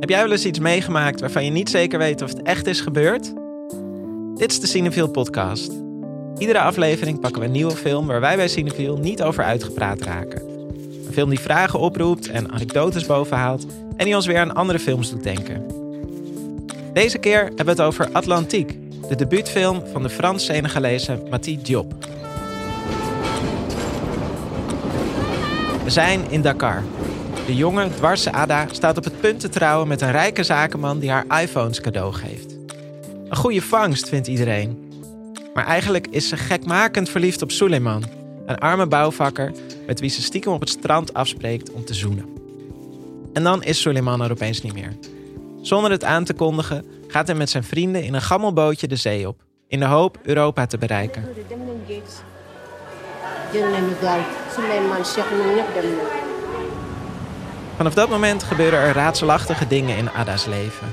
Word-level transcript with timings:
Heb 0.00 0.08
jij 0.08 0.22
wel 0.22 0.32
eens 0.32 0.44
iets 0.44 0.58
meegemaakt 0.58 1.20
waarvan 1.20 1.44
je 1.44 1.50
niet 1.50 1.70
zeker 1.70 1.98
weet 1.98 2.22
of 2.22 2.28
het 2.28 2.42
echt 2.42 2.66
is 2.66 2.80
gebeurd? 2.80 3.32
Dit 4.34 4.50
is 4.50 4.60
de 4.60 4.66
Cinefiel 4.66 5.08
podcast. 5.08 5.72
Iedere 6.38 6.60
aflevering 6.60 7.20
pakken 7.20 7.40
we 7.40 7.46
een 7.46 7.52
nieuwe 7.52 7.76
film 7.76 8.06
waar 8.06 8.20
wij 8.20 8.36
bij 8.36 8.48
Cinefiel 8.48 8.96
niet 8.96 9.22
over 9.22 9.44
uitgepraat 9.44 10.00
raken. 10.00 10.42
Een 11.06 11.12
film 11.12 11.28
die 11.28 11.40
vragen 11.40 11.78
oproept 11.78 12.28
en 12.28 12.52
anekdotes 12.52 13.06
bovenhaalt 13.06 13.66
en 13.96 14.04
die 14.04 14.14
ons 14.14 14.26
weer 14.26 14.38
aan 14.38 14.54
andere 14.54 14.78
films 14.78 15.10
doet 15.10 15.22
denken. 15.22 15.66
Deze 16.92 17.18
keer 17.18 17.44
hebben 17.44 17.64
we 17.64 17.70
het 17.70 17.80
over 17.80 18.08
Atlantiek, 18.12 18.78
de 19.08 19.16
debuutfilm 19.16 19.82
van 19.92 20.02
de 20.02 20.10
Frans-Senegalese 20.10 21.22
Mati 21.30 21.62
Diop. 21.62 21.94
We 25.84 25.90
zijn 25.90 26.20
in 26.30 26.42
Dakar. 26.42 26.82
De 27.50 27.56
jonge, 27.56 27.88
dwarse 27.94 28.32
Ada 28.32 28.66
staat 28.70 28.96
op 28.96 29.04
het 29.04 29.20
punt 29.20 29.40
te 29.40 29.48
trouwen 29.48 29.88
met 29.88 30.00
een 30.00 30.10
rijke 30.10 30.42
zakenman 30.42 30.98
die 30.98 31.10
haar 31.10 31.42
iPhones 31.42 31.80
cadeau 31.80 32.12
geeft. 32.12 32.56
Een 33.28 33.36
goede 33.36 33.62
vangst, 33.62 34.08
vindt 34.08 34.26
iedereen. 34.26 34.92
Maar 35.54 35.66
eigenlijk 35.66 36.06
is 36.06 36.28
ze 36.28 36.36
gekmakend 36.36 37.08
verliefd 37.08 37.42
op 37.42 37.50
Suleiman, 37.50 38.04
een 38.46 38.58
arme 38.58 38.86
bouwvakker 38.86 39.52
met 39.86 40.00
wie 40.00 40.10
ze 40.10 40.22
stiekem 40.22 40.52
op 40.52 40.60
het 40.60 40.68
strand 40.68 41.14
afspreekt 41.14 41.72
om 41.72 41.84
te 41.84 41.94
zoenen. 41.94 42.24
En 43.32 43.42
dan 43.42 43.62
is 43.62 43.80
Suleiman 43.80 44.22
er 44.22 44.30
opeens 44.30 44.62
niet 44.62 44.74
meer. 44.74 44.96
Zonder 45.62 45.90
het 45.90 46.04
aan 46.04 46.24
te 46.24 46.34
kondigen 46.34 46.84
gaat 47.06 47.26
hij 47.26 47.36
met 47.36 47.50
zijn 47.50 47.64
vrienden 47.64 48.02
in 48.02 48.14
een 48.14 48.22
gammelbootje 48.22 48.88
de 48.88 48.96
zee 48.96 49.28
op, 49.28 49.42
in 49.68 49.78
de 49.78 49.86
hoop 49.86 50.18
Europa 50.22 50.66
te 50.66 50.78
bereiken. 50.78 51.24
Vanaf 57.80 57.94
dat 57.94 58.08
moment 58.08 58.42
gebeuren 58.42 58.78
er 58.78 58.94
raadselachtige 58.94 59.66
dingen 59.66 59.96
in 59.96 60.10
Ada's 60.10 60.46
leven. 60.46 60.86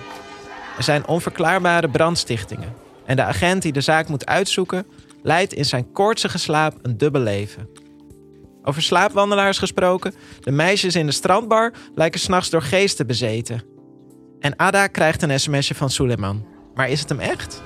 Er 0.77 0.83
zijn 0.83 1.07
onverklaarbare 1.07 1.89
brandstichtingen. 1.89 2.73
En 3.05 3.15
de 3.15 3.23
agent 3.23 3.61
die 3.61 3.71
de 3.71 3.81
zaak 3.81 4.07
moet 4.07 4.25
uitzoeken, 4.25 4.87
leidt 5.23 5.53
in 5.53 5.65
zijn 5.65 5.91
koortsige 5.91 6.37
slaap 6.37 6.73
een 6.81 6.97
dubbel 6.97 7.21
leven. 7.21 7.69
Over 8.63 8.81
slaapwandelaars 8.81 9.57
gesproken, 9.57 10.13
de 10.39 10.51
meisjes 10.51 10.95
in 10.95 11.05
de 11.05 11.11
strandbar 11.11 11.73
lijken 11.95 12.19
s'nachts 12.19 12.49
door 12.49 12.61
geesten 12.61 13.07
bezeten. 13.07 13.63
En 14.39 14.59
Ada 14.59 14.87
krijgt 14.87 15.21
een 15.21 15.39
sms'je 15.39 15.75
van 15.75 15.89
Suleiman. 15.89 16.45
Maar 16.75 16.89
is 16.89 16.99
het 16.99 17.09
hem 17.09 17.19
echt? 17.19 17.61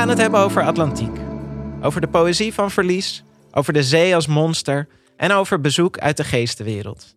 Gaan 0.00 0.08
het 0.08 0.18
hebben 0.18 0.40
over 0.40 0.62
Atlantiek. 0.62 1.18
Over 1.82 2.00
de 2.00 2.08
poëzie 2.08 2.54
van 2.54 2.70
verlies, 2.70 3.24
over 3.52 3.72
de 3.72 3.82
zee 3.82 4.14
als 4.14 4.26
monster 4.26 4.88
en 5.16 5.32
over 5.32 5.60
bezoek 5.60 5.98
uit 5.98 6.16
de 6.16 6.24
geestenwereld. 6.24 7.16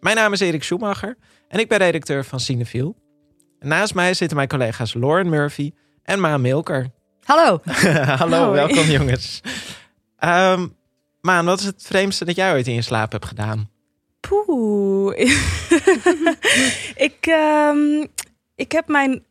Mijn 0.00 0.16
naam 0.16 0.32
is 0.32 0.40
Erik 0.40 0.64
Schumacher 0.64 1.16
en 1.48 1.58
ik 1.58 1.68
ben 1.68 1.78
redacteur 1.78 2.24
van 2.24 2.40
Cinefiel. 2.40 2.96
En 3.58 3.68
naast 3.68 3.94
mij 3.94 4.14
zitten 4.14 4.36
mijn 4.36 4.48
collega's 4.48 4.94
Lauren 4.94 5.28
Murphy 5.28 5.72
en 6.02 6.20
Maan 6.20 6.40
Milker. 6.40 6.90
Hallo. 7.22 7.60
Hallo, 8.22 8.44
Hoi. 8.44 8.54
welkom 8.54 8.84
jongens. 8.84 9.40
Ehm, 10.18 10.66
Maan, 11.20 11.44
wat 11.44 11.60
is 11.60 11.66
het 11.66 11.82
vreemdste 11.86 12.24
dat 12.24 12.36
jij 12.36 12.52
ooit 12.52 12.66
in 12.66 12.74
je 12.74 12.82
slaap 12.82 13.12
hebt 13.12 13.26
gedaan? 13.26 13.70
Poeh. 14.20 15.18
ik, 17.08 17.26
ehm, 17.26 18.06
ik 18.54 18.72
heb 18.72 18.88
mijn 18.88 19.24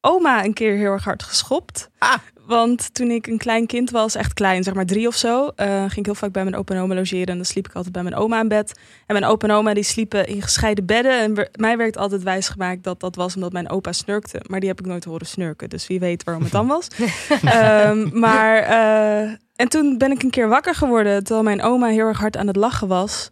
oma 0.00 0.44
een 0.44 0.54
keer 0.54 0.76
heel 0.76 0.92
erg 0.92 1.04
hard 1.04 1.22
geschopt. 1.22 1.90
Ah. 1.98 2.18
Want 2.46 2.94
toen 2.94 3.10
ik 3.10 3.26
een 3.26 3.38
klein 3.38 3.66
kind 3.66 3.90
was, 3.90 4.14
echt 4.14 4.34
klein, 4.34 4.62
zeg 4.62 4.74
maar 4.74 4.86
drie 4.86 5.06
of 5.06 5.14
zo, 5.16 5.46
eh, 5.56 5.66
ging 5.78 5.96
ik 5.96 6.04
heel 6.04 6.14
vaak 6.14 6.32
bij 6.32 6.42
mijn 6.42 6.56
opa 6.56 6.74
en 6.74 6.80
oma 6.80 6.94
logeren. 6.94 7.26
En 7.26 7.36
dan 7.36 7.44
sliep 7.44 7.68
ik 7.68 7.74
altijd 7.74 7.92
bij 7.92 8.02
mijn 8.02 8.14
oma 8.14 8.40
in 8.40 8.48
bed. 8.48 8.78
En 9.06 9.14
mijn 9.20 9.24
opa 9.24 9.48
en 9.48 9.54
oma 9.54 9.74
die 9.74 9.82
sliepen 9.82 10.26
in 10.26 10.42
gescheiden 10.42 10.86
bedden. 10.86 11.20
En 11.20 11.48
mij 11.58 11.76
werd 11.76 11.96
altijd 11.96 12.22
wijsgemaakt 12.22 12.84
dat 12.84 13.00
dat 13.00 13.16
was 13.16 13.34
omdat 13.34 13.52
mijn 13.52 13.70
opa 13.70 13.92
snurkte. 13.92 14.40
Maar 14.46 14.60
die 14.60 14.68
heb 14.68 14.80
ik 14.80 14.86
nooit 14.86 15.04
horen 15.04 15.26
snurken. 15.26 15.68
Dus 15.68 15.86
wie 15.86 16.00
weet 16.00 16.24
waarom 16.24 16.42
het 16.42 16.52
dan 16.52 16.66
was. 16.66 16.86
Ehm, 17.44 18.18
maar, 18.18 18.56
eh, 18.58 19.30
en 19.56 19.68
toen 19.68 19.98
ben 19.98 20.10
ik 20.10 20.22
een 20.22 20.30
keer 20.30 20.48
wakker 20.48 20.74
geworden 20.74 21.24
terwijl 21.24 21.44
mijn 21.44 21.62
oma 21.62 21.86
heel 21.86 22.06
erg 22.06 22.18
hard 22.18 22.36
aan 22.36 22.46
het 22.46 22.56
lachen 22.56 22.88
was. 22.88 23.30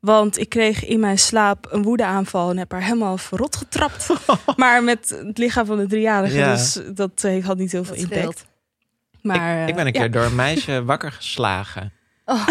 Want 0.00 0.38
ik 0.38 0.48
kreeg 0.48 0.84
in 0.84 1.00
mijn 1.00 1.18
slaap 1.18 1.66
een 1.70 1.82
woedeaanval 1.82 2.50
en 2.50 2.58
heb 2.58 2.72
haar 2.72 2.82
helemaal 2.82 3.18
verrot 3.18 3.56
getrapt. 3.56 4.08
maar 4.56 4.82
met 4.84 5.20
het 5.26 5.38
lichaam 5.38 5.66
van 5.66 5.76
de 5.76 5.86
driejarige, 5.86 6.36
Ja. 6.36 6.54
dus 6.54 6.80
dat 6.94 7.24
eh, 7.24 7.44
had 7.44 7.58
niet 7.58 7.72
heel 7.72 7.84
veel 7.84 7.94
Dat 7.94 8.10
impact. 8.10 8.44
Maar, 9.24 9.62
ik, 9.62 9.68
ik 9.68 9.74
ben 9.74 9.86
een 9.86 9.92
eh, 9.92 10.00
keer 10.00 10.10
door 10.10 10.24
een 10.24 10.34
meisje 10.46 10.84
wakker 10.84 11.12
geslagen. 11.12 11.92
Oh. 12.24 12.46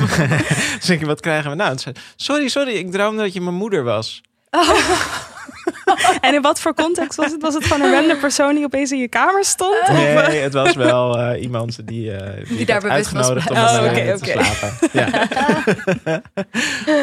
dus 0.80 0.90
ik, 0.90 1.04
wat 1.04 1.20
krijgen 1.20 1.50
we 1.50 1.56
nou? 1.56 1.78
Zei, 1.78 1.94
sorry, 2.16 2.48
sorry, 2.48 2.72
ik 2.72 2.90
droomde 2.90 3.22
dat 3.22 3.32
je 3.32 3.40
mijn 3.40 3.54
moeder 3.54 3.82
was. 3.82 4.20
ja. 4.50 4.74
En 6.20 6.34
in 6.34 6.42
wat 6.42 6.60
voor 6.60 6.74
context 6.74 7.16
was 7.16 7.32
het? 7.32 7.42
Was 7.42 7.54
het 7.54 7.64
gewoon 7.64 7.82
een 7.82 7.92
random 7.94 8.18
persoon 8.18 8.54
die 8.54 8.64
opeens 8.64 8.92
in 8.92 8.98
je 8.98 9.08
kamer 9.08 9.44
stond? 9.44 9.88
Nee, 9.88 10.16
Of, 10.16 10.26
het 10.26 10.52
was 10.52 10.74
wel 10.74 11.18
eh, 11.18 11.42
iemand 11.42 11.86
die, 11.86 12.12
eh 12.12 12.46
die, 12.48 12.58
ik 12.58 12.66
daar 12.66 12.80
bewust 12.80 13.12
was 13.12 13.28
uitgenodigd 13.28 13.50
om 13.50 13.56
Oh, 13.56 14.14
te 14.14 14.30
slapen. 14.30 14.88
Ja. 14.92 16.22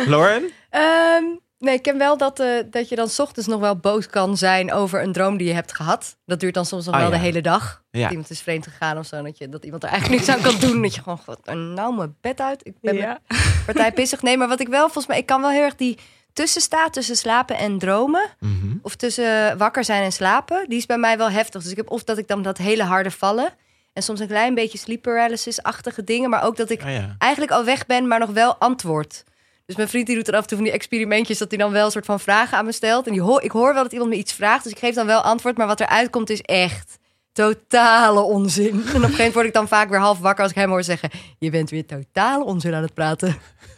Lauren? 0.06 0.52
Ehm, 0.70 1.24
nee, 1.60 1.74
ik 1.76 1.82
ken 1.82 1.98
wel 1.98 2.18
dat, 2.18 2.40
eh, 2.40 2.48
dat 2.72 2.90
je 2.90 2.96
dan 2.96 3.08
's 3.10 3.20
ochtends 3.20 3.48
nog 3.48 3.60
wel 3.60 3.76
boos 3.76 4.08
kan 4.08 4.38
zijn 4.38 4.74
over 4.74 5.02
een 5.04 5.12
droom 5.12 5.38
die 5.38 5.48
je 5.48 5.54
hebt 5.54 5.74
gehad. 5.76 6.18
Dat 6.26 6.40
duurt 6.40 6.54
dan 6.54 6.66
soms 6.66 6.86
nog 6.86 6.94
Ah, 6.96 7.02
wel 7.02 7.10
ja. 7.10 7.16
de 7.18 7.22
hele 7.24 7.42
dag. 7.42 7.84
Ja. 7.92 8.02
Dat 8.02 8.10
iemand 8.12 8.30
is 8.30 8.42
vreemd 8.42 8.64
gegaan 8.68 8.98
of 8.98 9.06
zo. 9.06 9.22
Dat, 9.22 9.38
je, 9.38 9.50
dat 9.50 9.64
iemand 9.64 9.84
er 9.84 9.90
eigenlijk 9.90 10.22
niks 10.26 10.38
aan 10.38 10.44
kan 10.52 10.60
doen. 10.70 10.82
Dat 10.82 10.96
je 10.96 11.02
gewoon, 11.02 11.18
god, 11.26 11.40
nou 11.54 11.96
mijn 11.96 12.16
bed 12.22 12.42
uit. 12.42 12.66
Ik 12.66 12.74
ben 12.82 12.96
ja. 12.96 13.20
partij 13.66 13.92
pissig. 13.92 14.22
Nee, 14.22 14.38
maar 14.38 14.48
wat 14.48 14.60
ik 14.60 14.68
wel 14.68 14.84
volgens 14.84 15.08
mij, 15.08 15.18
ik 15.18 15.26
kan 15.26 15.42
wel 15.42 15.50
heel 15.50 15.64
erg 15.64 15.76
die 15.76 15.98
tussenstaat 16.34 16.94
tussen 16.94 17.16
slapen 17.16 17.58
en 17.58 17.78
dromen. 17.78 18.26
Mhm. 18.40 18.76
Of 18.82 18.96
tussen 18.96 19.58
wakker 19.58 19.84
zijn 19.84 20.04
en 20.04 20.12
slapen. 20.12 20.66
Die 20.70 20.78
is 20.78 20.86
bij 20.86 20.98
mij 20.98 21.18
wel 21.18 21.30
heftig. 21.30 21.62
Dus 21.62 21.72
ik 21.72 21.78
heb 21.78 21.92
of 21.92 22.04
dat 22.04 22.18
ik 22.18 22.28
dan 22.28 22.42
dat 22.42 22.58
hele 22.58 22.84
harde 22.84 23.12
vallen. 23.12 23.54
En 23.94 24.04
soms 24.04 24.20
een 24.20 24.28
klein 24.28 24.56
beetje 24.56 24.78
sleep 24.78 25.02
paralysis-achtige 25.02 26.04
dingen. 26.04 26.30
Maar 26.30 26.44
ook 26.44 26.58
dat 26.58 26.70
ik 26.70 26.82
Oh, 26.82 26.90
ja. 26.92 27.16
eigenlijk 27.18 27.52
al 27.52 27.64
weg 27.66 27.86
ben, 27.86 28.08
maar 28.08 28.20
nog 28.20 28.30
wel 28.30 28.56
antwoord. 28.56 29.24
Dus 29.68 29.76
mijn 29.76 29.88
vriend 29.88 30.08
die 30.08 30.16
doet 30.16 30.28
er 30.28 30.34
af 30.34 30.42
en 30.42 30.48
toe 30.48 30.58
van 30.58 30.66
die 30.66 30.76
experimentjes... 30.76 31.38
dat 31.38 31.50
hij 31.50 31.58
dan 31.58 31.72
wel 31.72 31.86
een 31.86 31.92
soort 31.92 32.06
van 32.06 32.20
vragen 32.20 32.58
aan 32.58 32.66
me 32.66 32.72
stelt. 32.72 33.08
En 33.08 33.14
die 33.14 33.42
ik 33.42 33.52
hoor 33.52 33.74
wel 33.74 33.84
dat 33.84 33.92
iemand 33.92 34.10
me 34.10 34.16
iets 34.16 34.34
vraagt, 34.34 34.64
dus 34.64 34.72
ik 34.72 34.80
geef 34.80 34.96
dan 34.96 35.06
wel 35.06 35.22
antwoord. 35.22 35.58
Maar 35.58 35.68
wat 35.68 35.80
eruit 35.80 36.10
komt 36.10 36.30
is 36.30 36.42
echt 36.42 37.00
totale 37.32 38.22
onzin. 38.22 38.72
En 38.72 38.78
op 38.78 38.86
een 38.86 38.92
gegeven 38.94 39.16
moment 39.18 39.34
word 39.34 39.46
ik 39.46 39.54
dan 39.54 39.68
vaak 39.68 39.90
weer 39.90 40.00
half 40.00 40.20
wakker... 40.20 40.44
als 40.44 40.52
ik 40.52 40.58
hem 40.58 40.70
hoor 40.70 40.84
zeggen, 40.84 41.10
je 41.40 41.50
bent 41.50 41.70
weer 41.70 41.86
totale 41.86 42.44
onzin 42.44 42.74
aan 42.74 42.82
het 42.82 42.94
praten. 42.94 43.28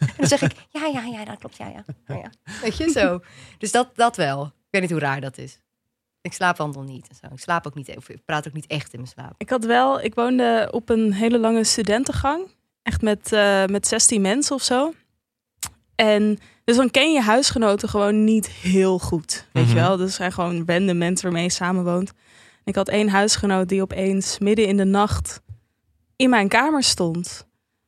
En 0.00 0.14
dan 0.16 0.26
zeg 0.26 0.42
ik, 0.42 0.52
ja, 0.68 0.86
ja, 0.86 1.04
ja, 1.04 1.24
dat 1.24 1.38
klopt, 1.38 1.56
ja, 1.56 1.68
ja. 1.68 1.84
ja. 2.06 2.30
Weet 2.62 2.76
je, 2.76 2.90
zo. 2.90 3.20
Dus 3.58 3.72
dat, 3.72 3.88
dat 3.94 4.16
wel. 4.16 4.44
Ik 4.44 4.52
weet 4.70 4.80
niet 4.80 4.90
hoe 4.90 5.00
raar 5.00 5.20
dat 5.20 5.38
is. 5.38 5.60
Ik 6.20 6.32
slaap 6.32 6.56
wandel 6.56 6.82
niet 6.82 7.08
zo. 7.20 7.26
Ik 7.32 7.40
slaap 7.40 7.66
ook 7.66 7.74
niet, 7.74 7.88
ik 7.88 8.24
praat 8.24 8.46
ook 8.46 8.52
niet 8.52 8.66
echt 8.66 8.92
in 8.92 8.98
mijn 8.98 9.12
slaap. 9.12 9.34
Ik 9.36 9.50
had 9.50 9.64
wel, 9.64 10.00
ik 10.00 10.14
woonde 10.14 10.68
op 10.70 10.88
een 10.88 11.12
hele 11.12 11.38
lange 11.38 11.64
studentengang. 11.64 12.50
Echt 12.82 13.02
met, 13.02 13.32
eh, 13.32 13.64
met 13.64 13.86
16 13.86 14.20
mensen 14.20 14.54
of 14.54 14.62
zo. 14.62 14.92
En 16.06 16.38
dus 16.64 16.76
dan 16.76 16.90
ken 16.90 17.12
je 17.12 17.20
huisgenoten 17.20 17.88
gewoon 17.88 18.24
niet 18.24 18.46
heel 18.48 18.98
goed. 18.98 19.46
Weet 19.52 19.64
Mhm. 19.66 19.74
je 19.74 19.80
wel? 19.80 19.96
Dat 19.96 20.10
zijn 20.10 20.32
gewoon 20.32 20.62
random 20.66 20.98
mensen 20.98 21.24
waarmee 21.24 21.42
je 21.42 21.50
samenwoont. 21.52 22.12
Ik 22.64 22.74
had 22.74 22.88
één 22.88 23.08
huisgenoot 23.08 23.68
die 23.68 23.82
opeens 23.82 24.38
midden 24.38 24.66
in 24.66 24.76
de 24.76 24.84
nacht 24.84 25.40
in 26.16 26.30
mijn 26.30 26.48
kamer 26.48 26.82
stond. 26.82 27.46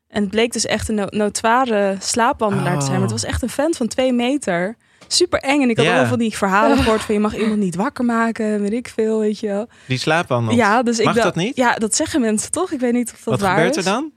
En 0.09 0.21
het 0.23 0.31
bleek 0.31 0.53
dus 0.53 0.67
echt 0.67 0.89
een 0.89 0.95
no- 0.95 1.07
notoire 1.11 1.97
slaapwandelaar 2.01 2.75
te 2.79 2.81
zijn. 2.85 2.93
Maar 2.93 3.03
het 3.03 3.11
was 3.21 3.25
echt 3.25 3.43
een 3.43 3.49
vent 3.49 3.77
van 3.77 3.87
twee 3.89 4.13
meter. 4.13 4.77
Super 5.09 5.41
eng. 5.41 5.63
En 5.63 5.71
ik 5.71 5.77
had 5.77 5.87
allemaal 5.87 6.07
van 6.07 6.19
die 6.19 6.37
verhalen 6.37 6.77
gehoord 6.77 7.01
van 7.03 7.15
je 7.15 7.21
mag 7.21 7.37
iemand 7.37 7.59
niet 7.61 7.75
wakker 7.75 8.05
maken. 8.05 8.61
Weet 8.61 8.73
ik 8.73 8.89
veel, 8.89 9.19
weet 9.19 9.39
je 9.39 9.47
wel. 9.47 9.69
Die 9.87 9.99
slaapwandelt. 9.99 10.57
Ja, 10.57 10.83
dus 10.83 10.99
ik 10.99 11.05
Mag 11.05 11.15
dacht- 11.15 11.27
dat 11.27 11.37
niet? 11.37 11.57
Ja, 11.57 11.75
dat 11.75 11.95
zeggen 11.97 12.21
mensen 12.21 12.51
toch? 12.51 12.73
Ik 12.73 12.81
weet 12.81 12.93
niet 12.93 13.11
of 13.13 13.17
dat 13.17 13.25
Wat 13.25 13.41
waar 13.41 13.55
gebeurt 13.57 13.77
is. 13.77 13.87
er 13.87 13.93
dan? 13.93 14.13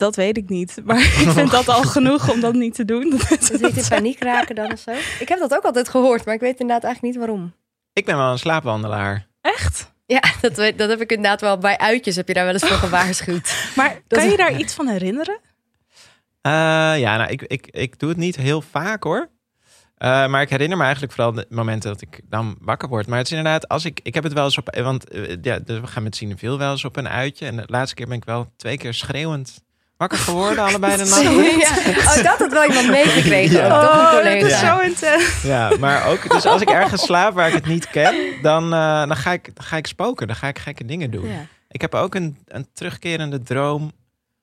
Dat 0.00 0.16
weet 0.16 0.36
ik 0.36 0.48
niet. 0.48 0.76
Maar 0.84 0.98
ik 1.00 1.30
vind 1.30 1.50
dat 1.50 1.68
al 1.68 1.82
genoeg 1.82 2.30
om 2.30 2.40
dat 2.40 2.54
niet 2.54 2.74
te 2.74 2.84
doen. 2.84 3.10
Dat 3.28 3.28
Dus 3.28 3.60
niet 3.60 3.76
in 3.76 3.88
paniek 3.88 4.22
raken 4.22 4.54
dan 4.54 4.72
of 4.72 4.78
zo? 4.78 4.90
Ik 5.18 5.28
heb 5.28 5.38
dat 5.38 5.54
ook 5.54 5.62
altijd 5.64 5.88
gehoord, 5.88 6.24
maar 6.24 6.34
ik 6.34 6.40
weet 6.40 6.60
inderdaad 6.60 6.84
eigenlijk 6.84 7.14
niet 7.14 7.24
waarom. 7.24 7.54
Ik 7.92 8.04
ben 8.04 8.16
wel 8.16 8.30
een 8.32 8.38
slaapwandelaar. 8.38 9.26
Echt? 9.40 9.92
Ja, 10.06 10.22
dat, 10.40 10.56
weet- 10.56 10.78
dat 10.78 10.88
heb 10.88 11.00
ik 11.00 11.10
inderdaad 11.10 11.40
wel 11.40 11.58
bij 11.58 11.78
uitjes. 11.78 12.16
Heb 12.16 12.28
je 12.28 12.34
daar 12.34 12.44
wel 12.44 12.52
eens 12.52 12.66
voor 12.66 12.76
gewaarschuwd? 12.76 13.54
Maar 13.76 14.00
Dat 14.08 14.18
kan 14.18 14.30
je 14.30 14.36
daar 14.36 14.58
iets 14.58 14.74
van 14.74 14.88
herinneren? 14.88 15.38
Eh, 16.40 16.52
ja, 16.98 17.16
nou, 17.16 17.30
ik, 17.30 17.42
ik, 17.42 17.66
ik 17.70 17.98
doe 17.98 18.08
het 18.08 18.18
niet 18.18 18.36
heel 18.36 18.60
vaak 18.62 19.02
hoor. 19.02 19.28
Eh, 19.96 20.26
maar 20.26 20.42
ik 20.42 20.50
herinner 20.50 20.76
me 20.76 20.82
eigenlijk 20.82 21.12
vooral 21.12 21.32
de 21.32 21.46
momenten 21.48 21.90
dat 21.92 22.00
ik 22.02 22.20
dan 22.28 22.56
wakker 22.60 22.88
word. 22.88 23.06
Maar 23.06 23.18
het 23.18 23.26
is 23.26 23.36
inderdaad, 23.36 23.68
als 23.68 23.84
ik, 23.84 24.00
ik 24.02 24.14
heb 24.14 24.24
het 24.24 24.32
wel 24.32 24.44
eens 24.44 24.58
op, 24.58 24.76
want 24.82 25.08
eh, 25.08 25.36
ja, 25.42 25.58
dus 25.58 25.80
we 25.80 25.86
gaan 25.86 26.02
met 26.02 26.16
Cineville 26.16 26.58
wel 26.58 26.70
eens 26.70 26.84
op 26.84 26.96
een 26.96 27.08
uitje. 27.08 27.46
En 27.46 27.56
de 27.56 27.64
laatste 27.66 27.94
keer 27.94 28.06
ben 28.06 28.16
ik 28.16 28.24
wel 28.24 28.52
twee 28.56 28.76
keer 28.76 28.94
schreeuwend 28.94 29.62
wakker 30.00 30.18
geworden, 30.18 30.64
allebei 30.64 30.96
de 30.96 31.04
nacht. 31.10 31.22
ja. 31.22 31.98
Oh, 31.98 32.14
dat 32.14 32.38
had 32.38 32.52
wel 32.52 32.64
iemand 32.68 32.88
meegekregen. 32.88 33.56
Ja. 33.56 33.82
Oh, 33.82 34.12
dat 34.24 34.24
is 34.32 34.60
Ja. 34.60 34.74
zo 34.76 34.80
intens. 34.82 35.42
Ja, 35.42 35.72
maar 35.78 36.06
ook, 36.08 36.30
dus 36.30 36.46
als 36.46 36.60
ik 36.62 36.70
ergens 36.70 37.02
slaap 37.02 37.34
waar 37.34 37.48
ik 37.48 37.54
het 37.54 37.66
niet 37.66 37.90
ken, 37.90 38.14
dan, 38.42 38.72
eh, 38.72 38.98
dan, 39.06 39.16
ga, 39.16 39.32
ik, 39.32 39.44
dan 39.54 39.64
ga 39.64 39.76
ik 39.76 39.86
spoken. 39.86 40.26
Dan 40.26 40.36
ga 40.36 40.48
ik 40.48 40.58
gekke 40.58 40.84
dingen 40.84 41.10
doen. 41.10 41.28
Ja. 41.28 41.46
Ik 41.68 41.80
heb 41.80 41.94
ook 41.94 42.14
een, 42.14 42.38
een 42.46 42.66
terugkerende 42.72 43.42
droom. 43.42 43.92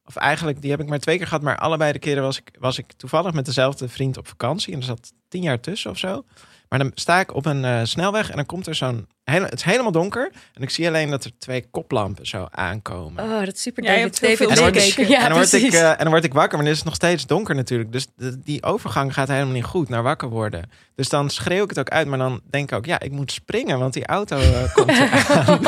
Of 0.06 0.16
eigenlijk, 0.16 0.62
die 0.62 0.72
heb 0.72 0.80
ik 0.80 0.88
maar 0.88 1.00
twee 1.00 1.18
keer 1.18 1.28
gehad. 1.28 1.42
Maar 1.44 1.58
allebei 1.58 1.92
de 1.92 2.00
keren 2.00 2.24
was 2.24 2.38
ik, 2.38 2.50
was 2.60 2.78
ik 2.78 2.86
toevallig 2.98 3.34
met 3.34 3.46
dezelfde 3.46 3.90
vriend 3.90 4.18
op 4.18 4.28
vakantie. 4.28 4.74
En 4.74 4.80
er 4.80 4.86
zat 4.86 5.12
tien 5.30 5.42
jaar 5.42 5.60
tussen 5.60 5.92
of 5.92 5.98
zo. 5.98 6.24
Maar 6.70 6.80
dan 6.80 6.92
sta 6.96 7.20
ik 7.20 7.34
op 7.36 7.46
een 7.46 7.66
eh, 7.66 7.80
snelweg 7.84 8.30
en 8.30 8.36
dan 8.36 8.46
komt 8.46 8.68
er 8.68 8.76
zo'n... 8.76 9.08
Het 9.32 9.54
is 9.54 9.64
helemaal 9.64 9.92
donker. 9.92 10.32
En 10.54 10.62
ik 10.62 10.70
zie 10.70 10.88
alleen 10.88 11.10
dat 11.10 11.24
er 11.24 11.32
twee 11.38 11.66
koplampen 11.72 12.26
zo 12.28 12.48
aankomen. 12.52 13.24
Oh, 13.24 13.40
dat 13.40 13.54
is 13.54 13.62
super 13.62 13.84
Ja, 13.84 13.90
David, 13.96 14.20
David 14.22 14.52
gekeken. 14.54 15.08
Ja, 15.08 15.18
en, 15.24 15.30
dan 15.30 15.38
word 15.38 15.54
ik, 15.54 15.74
eh, 15.74 15.90
en 15.90 15.98
dan 15.98 16.10
word 16.10 16.24
ik 16.24 16.34
wakker, 16.34 16.54
maar 16.56 16.64
dan 16.64 16.72
is 16.74 16.80
het 16.80 16.86
nog 16.88 16.96
steeds 16.96 17.26
donker 17.26 17.56
natuurlijk. 17.56 17.92
Dus 17.92 18.08
de- 18.16 18.40
die 18.44 18.64
overgang 18.64 19.14
gaat 19.14 19.28
helemaal 19.28 19.54
niet 19.54 19.64
goed 19.64 19.90
naar 19.90 20.04
wakker 20.04 20.30
worden. 20.30 20.70
Dus 20.96 21.10
dan 21.10 21.30
schreeuw 21.30 21.64
ik 21.64 21.70
het 21.70 21.80
ook 21.80 21.90
uit, 21.90 22.08
maar 22.08 22.18
dan 22.18 22.42
denk 22.50 22.72
ik 22.72 22.78
ook, 22.78 22.86
ja, 22.86 23.00
ik 23.00 23.12
moet 23.12 23.32
springen, 23.32 23.80
want 23.80 23.94
die 23.94 24.06
auto 24.06 24.38
eh, 24.38 24.74
komt 24.76 24.90
eraan. 24.90 25.62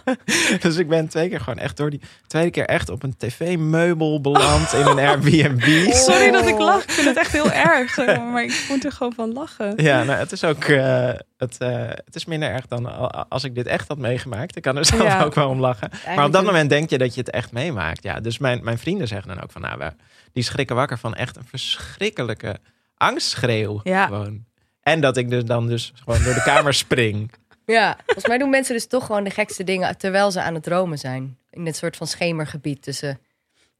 dus 0.60 0.76
ik 0.76 0.88
ben 0.88 1.08
twee 1.08 1.28
keer 1.28 1.40
gewoon 1.40 1.58
echt 1.58 1.76
door 1.76 1.90
die 1.90 2.00
tweede 2.26 2.50
keer 2.50 2.64
echt 2.66 2.88
op 2.88 3.02
een 3.02 3.16
tv-meubel 3.16 4.20
beland 4.20 4.72
in 4.72 4.86
een 4.86 4.98
Airbnb. 5.08 5.92
Sorry 5.92 6.30
dat 6.30 6.46
ik 6.46 6.58
lach. 6.58 6.82
Ik 6.82 6.90
vind 6.90 7.06
het 7.06 7.16
echt 7.16 7.32
heel 7.32 7.50
erg. 7.50 7.96
maar, 7.96 8.42
ik 8.44 8.66
moet 8.68 8.84
er 8.84 8.92
gewoon 8.92 9.12
van 9.12 9.32
lachen. 9.32 9.72
Ja, 9.76 10.02
nou, 10.04 10.18
het 10.18 10.32
is 10.32 10.44
ook 10.44 10.64
eh, 10.64 11.10
het, 11.38 11.56
eh, 11.58 11.78
het 11.88 12.14
is 12.14 12.24
minder 12.24 12.48
erg 12.48 12.66
dan 12.66 12.91
als 13.28 13.44
ik 13.44 13.54
dit 13.54 13.66
echt 13.66 13.88
had 13.88 13.98
meegemaakt. 13.98 14.56
Ik 14.56 14.62
kan 14.62 14.76
er 14.76 14.84
zelf 14.94 15.02
Ja. 15.02 15.22
ook 15.22 15.34
wel 15.34 15.48
om 15.48 15.60
lachen. 15.60 15.90
Maar 16.16 16.24
op 16.24 16.32
dat 16.32 16.44
moment 16.44 16.70
denk 16.70 16.90
je 16.90 16.98
dat 16.98 17.14
je 17.14 17.20
het 17.20 17.30
echt 17.30 17.52
meemaakt. 17.52 18.02
Ja, 18.02 18.20
dus 18.20 18.38
mijn, 18.38 18.64
mijn 18.64 18.78
vrienden 18.78 19.08
zeggen 19.08 19.28
dan 19.28 19.42
ook 19.42 19.52
van, 19.52 19.60
nou, 19.60 19.78
we, 19.78 19.92
die 20.32 20.42
schrikken 20.42 20.76
wakker 20.76 20.98
van 20.98 21.14
echt 21.14 21.36
een 21.36 21.44
verschrikkelijke 21.46 22.56
angstschreeuw. 22.96 23.80
Ja. 23.82 24.06
Gewoon. 24.06 24.44
En 24.82 25.00
dat 25.00 25.16
ik 25.16 25.30
dus 25.30 25.44
dan 25.44 25.66
dus 25.66 25.92
gewoon 26.04 26.22
door 26.22 26.34
de 26.34 26.42
kamer 26.42 26.74
spring. 26.74 27.30
Ja, 27.66 27.96
volgens 28.04 28.26
mij 28.26 28.38
doen 28.38 28.50
mensen 28.50 28.74
dus 28.74 28.86
toch 28.86 29.06
gewoon 29.06 29.24
de 29.24 29.30
gekste 29.30 29.64
dingen 29.64 29.96
terwijl 29.98 30.30
ze 30.30 30.42
aan 30.42 30.54
het 30.54 30.62
dromen 30.62 30.98
zijn. 30.98 31.38
In 31.50 31.64
dit 31.64 31.76
soort 31.76 31.96
van 31.96 32.06
schemergebied 32.06 32.82
tussen 32.82 33.18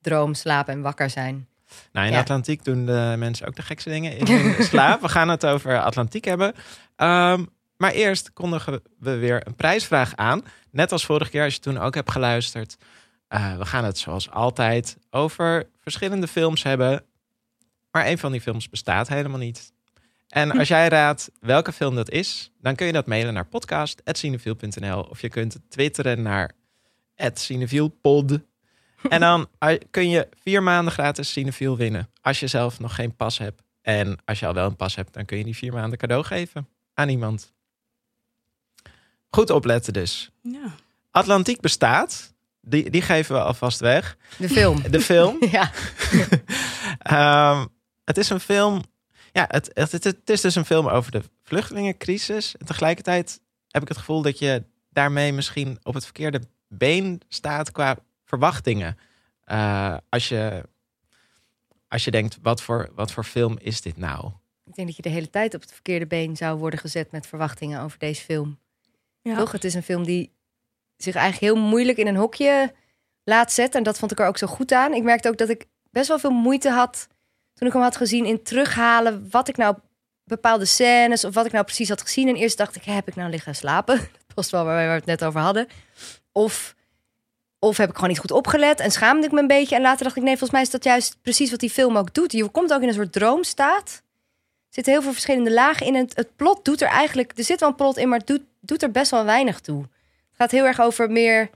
droom, 0.01 0.35
slapen 0.35 0.75
en 0.75 0.81
wakker 0.81 1.11
zijn. 1.11 1.49
Nou, 1.93 2.07
in 2.07 2.13
Ja. 2.13 2.19
Atlantiek 2.19 2.65
doen 2.65 2.87
de 2.87 3.15
mensen 3.19 3.47
ook 3.47 3.57
de 3.57 3.63
gekste 3.63 3.91
dingen 3.91 4.17
in 4.17 4.55
slaap. 4.65 5.01
We 5.01 5.09
gaan 5.09 5.29
het 5.29 5.47
over 5.47 5.81
Atlantiek 5.81 6.25
hebben. 6.25 6.55
Ehm, 6.97 7.45
maar 7.83 7.93
eerst 7.93 8.33
kondigen 8.33 8.83
we 8.99 9.17
weer 9.17 9.47
een 9.47 9.55
prijsvraag 9.55 10.17
aan. 10.17 10.45
Net 10.71 10.93
als 10.93 11.05
vorige 11.05 11.31
keer, 11.31 11.45
als 11.45 11.55
je 11.55 11.61
toen 11.61 11.79
ook 11.79 11.95
hebt 11.95 12.11
geluisterd. 12.11 12.77
Eh, 13.29 13.57
we 13.57 13.65
gaan 13.65 13.85
het 13.85 13.99
zoals 13.99 14.31
altijd 14.31 14.97
over 15.11 15.69
verschillende 15.81 16.29
films 16.29 16.63
hebben. 16.63 17.05
Maar 17.91 18.07
een 18.07 18.19
van 18.19 18.33
die 18.33 18.41
films 18.41 18.69
bestaat 18.69 19.09
helemaal 19.09 19.39
niet. 19.39 19.73
En 20.29 20.59
als 20.59 20.69
jij 20.69 20.89
raadt 20.89 21.31
welke 21.41 21.73
film 21.73 21.95
dat 21.95 22.11
is, 22.11 22.53
dan 22.61 22.75
kun 22.75 22.87
je 22.87 22.93
dat 22.93 23.07
mailen 23.07 23.35
naar 23.35 23.47
podcast.cinefiel.nl 23.47 25.03
of 25.03 25.21
je 25.21 25.29
kunt 25.29 25.59
twitteren 25.69 26.23
naar 26.23 26.53
@cinefielpod. 27.35 28.39
En 29.09 29.21
dan 29.21 29.49
eh, 29.59 29.79
kun 29.91 30.09
je 30.09 30.29
vier 30.43 30.63
maanden 30.63 30.93
gratis 30.93 31.33
Cinefiel 31.33 31.77
winnen. 31.77 32.09
Als 32.21 32.41
je 32.41 32.47
zelf 32.47 32.81
nog 32.81 32.95
geen 32.95 33.17
pas 33.17 33.39
hebt. 33.39 33.63
En 33.81 34.19
als 34.25 34.39
je 34.39 34.47
al 34.47 34.55
wel 34.55 34.67
een 34.67 34.77
pas 34.77 34.95
hebt, 34.95 35.15
dan 35.15 35.25
kun 35.25 35.39
je 35.39 35.45
die 35.45 35.57
vier 35.57 35.73
maanden 35.73 35.99
cadeau 35.99 36.25
geven 36.25 36.69
aan 36.95 37.09
iemand. 37.09 37.53
Goed 39.35 39.51
opletten 39.51 39.93
dus. 39.93 40.31
Ja. 40.43 40.75
Atlantiek 41.11 41.61
bestaat. 41.61 42.35
Die, 42.61 42.91
die 42.91 43.03
geven 43.03 43.35
we 43.35 43.43
alvast 43.43 43.81
weg. 43.81 44.17
De 44.37 44.49
film. 44.49 44.83
De 44.91 45.01
film. 45.01 45.37
Ja, 45.51 45.71
Ehm, 46.99 47.67
het 48.05 48.19
is 48.19 48.31
een 48.31 48.41
film. 48.41 48.83
Ja, 49.33 49.45
het, 49.49 49.71
het, 49.73 49.93
het, 49.93 50.05
het 50.05 50.31
is 50.31 50.41
dus 50.41 50.55
een 50.55 50.65
film 50.65 50.89
over 50.89 51.11
de 51.11 51.23
vluchtelingencrisis. 51.43 52.57
En 52.57 52.67
tegelijkertijd 52.67 53.41
heb 53.69 53.83
ik 53.83 53.89
het 53.89 53.97
gevoel 53.99 54.23
dat 54.23 54.39
je 54.39 54.65
daarmee 54.91 55.33
misschien 55.33 55.79
op 55.83 55.95
het 55.95 56.05
verkeerde 56.05 56.41
been 56.69 57.21
staat 57.29 57.73
qua 57.73 57.99
verwachtingen. 58.25 58.99
Eh, 59.45 59.97
als, 60.09 60.29
je, 60.29 60.63
als 61.89 62.05
je 62.05 62.11
denkt, 62.11 62.39
wat 62.43 62.63
voor, 62.63 62.91
wat 62.95 63.13
voor 63.13 63.25
film 63.25 63.59
is 63.61 63.81
dit 63.81 63.97
nou? 63.97 64.31
ik 64.67 64.75
denk 64.75 64.89
dat 64.89 64.97
je 64.97 65.03
de 65.03 65.09
hele 65.09 65.31
tijd 65.31 65.55
op 65.55 65.61
het 65.61 65.73
verkeerde 65.73 66.07
been 66.07 66.37
zou 66.37 66.59
worden 66.59 66.79
gezet 66.79 67.11
met 67.11 67.27
verwachtingen 67.27 67.81
over 67.81 67.99
deze 67.99 68.23
film. 68.23 68.59
Ja. 69.23 69.37
Toch? 69.37 69.53
Het 69.53 69.65
is 69.65 69.75
een 69.75 69.83
film 69.83 70.05
die 70.05 70.33
zich 70.97 71.15
eigenlijk 71.15 71.55
heel 71.55 71.63
moeilijk 71.63 71.99
in 71.99 72.07
een 72.07 72.17
hokje 72.17 72.73
laat 73.25 73.53
zetten. 73.53 73.79
En 73.79 73.85
dat 73.85 73.99
vond 73.99 74.13
ik 74.13 74.21
er 74.21 74.27
ook 74.27 74.39
zo 74.39 74.47
goed 74.47 74.73
aan. 74.73 74.95
Ik 74.95 75.03
merkte 75.03 75.29
ook 75.29 75.39
dat 75.39 75.49
ik 75.49 75.67
best 75.91 76.09
wel 76.09 76.19
veel 76.19 76.31
moeite 76.31 76.71
had 76.71 77.09
toen 77.55 77.67
ik 77.67 77.73
hem 77.73 77.83
had 77.83 77.97
gezien 77.97 78.25
in 78.25 78.43
terughalen 78.43 79.29
wat 79.31 79.49
ik 79.49 79.57
nou 79.57 79.77
bepaalde 80.25 80.65
scènes 80.65 81.25
of 81.25 81.35
wat 81.35 81.47
ik 81.47 81.53
nou 81.53 81.65
precies 81.65 81.89
had 81.89 82.03
gezien. 82.03 82.29
En 82.29 82.37
eerst 82.37 82.59
dacht 82.59 82.77
ik, 82.77 82.85
heb 82.85 83.09
ik 83.09 83.15
nou 83.15 83.31
liggen 83.31 83.55
slapen? 83.55 83.97
Dat 84.27 84.35
was 84.35 84.51
wel 84.51 84.65
waar 84.65 84.87
we 84.87 84.95
het 84.95 85.05
net 85.05 85.25
over 85.25 85.41
hadden. 85.41 85.67
Of, 86.33 86.75
of 87.59 87.77
heb 87.77 87.89
ik 87.89 87.95
gewoon 87.95 88.11
niet 88.11 88.19
goed 88.19 88.31
opgelet 88.31 88.81
en 88.81 88.91
schaamde 88.91 89.27
ik 89.27 89.33
me 89.33 89.41
een 89.41 89.47
beetje. 89.47 89.77
En 89.77 89.83
later 89.83 90.05
dacht 90.05 90.17
ik, 90.17 90.23
nee, 90.23 90.37
volgens 90.37 90.51
mij 90.51 90.63
is 90.63 90.71
dat 90.71 90.85
juist 90.85 91.17
precies 91.23 91.51
wat 91.51 91.61
die 91.61 91.71
film 91.71 91.97
ook 91.97 92.15
doet. 92.15 92.33
Je 92.33 92.49
komt 92.49 92.73
ook 92.73 92.83
in 92.83 92.89
een 92.89 92.95
soort 92.95 93.13
droomstaat. 93.13 94.03
Er 94.73 94.79
zitten 94.79 94.93
heel 94.93 95.03
veel 95.03 95.13
verschillende 95.13 95.53
lagen 95.53 95.87
in. 95.87 95.95
En 95.95 96.03
het, 96.03 96.17
het 96.17 96.37
plot 96.37 96.65
doet 96.65 96.81
er 96.81 96.89
eigenlijk... 96.89 97.33
Er 97.37 97.45
zit 97.45 97.61
wel 97.61 97.69
een 97.69 97.75
plot 97.75 97.97
in, 97.97 98.09
maar 98.09 98.19
het 98.19 98.27
doet, 98.27 98.43
doet 98.61 98.83
er 98.83 98.91
best 98.91 99.11
wel 99.11 99.25
weinig 99.25 99.61
toe. 99.61 99.81
Het 99.83 100.37
gaat 100.37 100.51
heel 100.51 100.65
erg 100.65 100.81
over 100.81 101.11
meer 101.11 101.51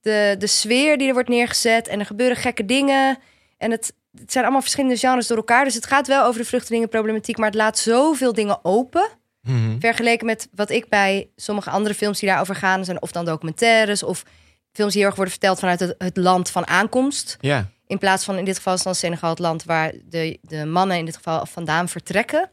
de, 0.00 0.34
de 0.38 0.46
sfeer 0.46 0.98
die 0.98 1.08
er 1.08 1.12
wordt 1.12 1.28
neergezet. 1.28 1.88
En 1.88 2.00
er 2.00 2.06
gebeuren 2.06 2.36
gekke 2.36 2.64
dingen. 2.64 3.18
En 3.58 3.70
het, 3.70 3.92
het 4.18 4.32
zijn 4.32 4.44
allemaal 4.44 4.62
verschillende 4.62 4.96
genres 4.96 5.26
door 5.26 5.36
elkaar. 5.36 5.64
Dus 5.64 5.74
het 5.74 5.86
gaat 5.86 6.06
wel 6.06 6.24
over 6.24 6.40
de 6.40 6.46
vluchtelingenproblematiek. 6.46 7.36
Maar 7.36 7.46
het 7.46 7.54
laat 7.54 7.78
zoveel 7.78 8.32
dingen 8.32 8.64
open. 8.64 9.08
Vergeleken 9.78 10.26
met 10.26 10.48
wat 10.54 10.70
ik 10.70 10.88
bij 10.88 11.28
sommige 11.36 11.70
andere 11.70 11.94
films 11.94 12.18
die 12.18 12.28
daarover 12.28 12.54
gaan... 12.54 12.84
zijn 12.84 13.02
of 13.02 13.12
dan 13.12 13.24
documentaires 13.24 14.02
of 14.02 14.24
films 14.72 14.92
die 14.92 15.00
heel 15.00 15.08
erg 15.08 15.16
worden 15.16 15.34
verteld... 15.34 15.58
vanuit 15.58 15.80
het, 15.80 15.94
het 15.98 16.16
land 16.16 16.50
van 16.50 16.66
aankomst. 16.66 17.36
Ja, 17.40 17.70
In 17.86 17.98
plaats 17.98 18.24
van 18.24 18.36
in 18.36 18.44
dit 18.44 18.56
geval 18.56 18.74
is 18.74 18.82
dan 18.82 18.94
Senegal 18.94 19.30
het 19.30 19.38
land 19.38 19.64
waar 19.64 19.92
de, 20.04 20.38
de 20.42 20.64
mannen 20.64 20.96
in 20.96 21.04
dit 21.04 21.16
geval 21.16 21.46
vandaan 21.46 21.88
vertrekken. 21.88 22.50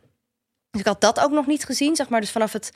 Dus 0.71 0.81
ik 0.81 0.87
had 0.87 1.01
dat 1.01 1.19
ook 1.19 1.31
nog 1.31 1.47
niet 1.47 1.65
gezien, 1.65 1.95
zeg 1.95 2.09
maar. 2.09 2.19
Dus 2.19 2.31
vanaf 2.31 2.53
het, 2.53 2.71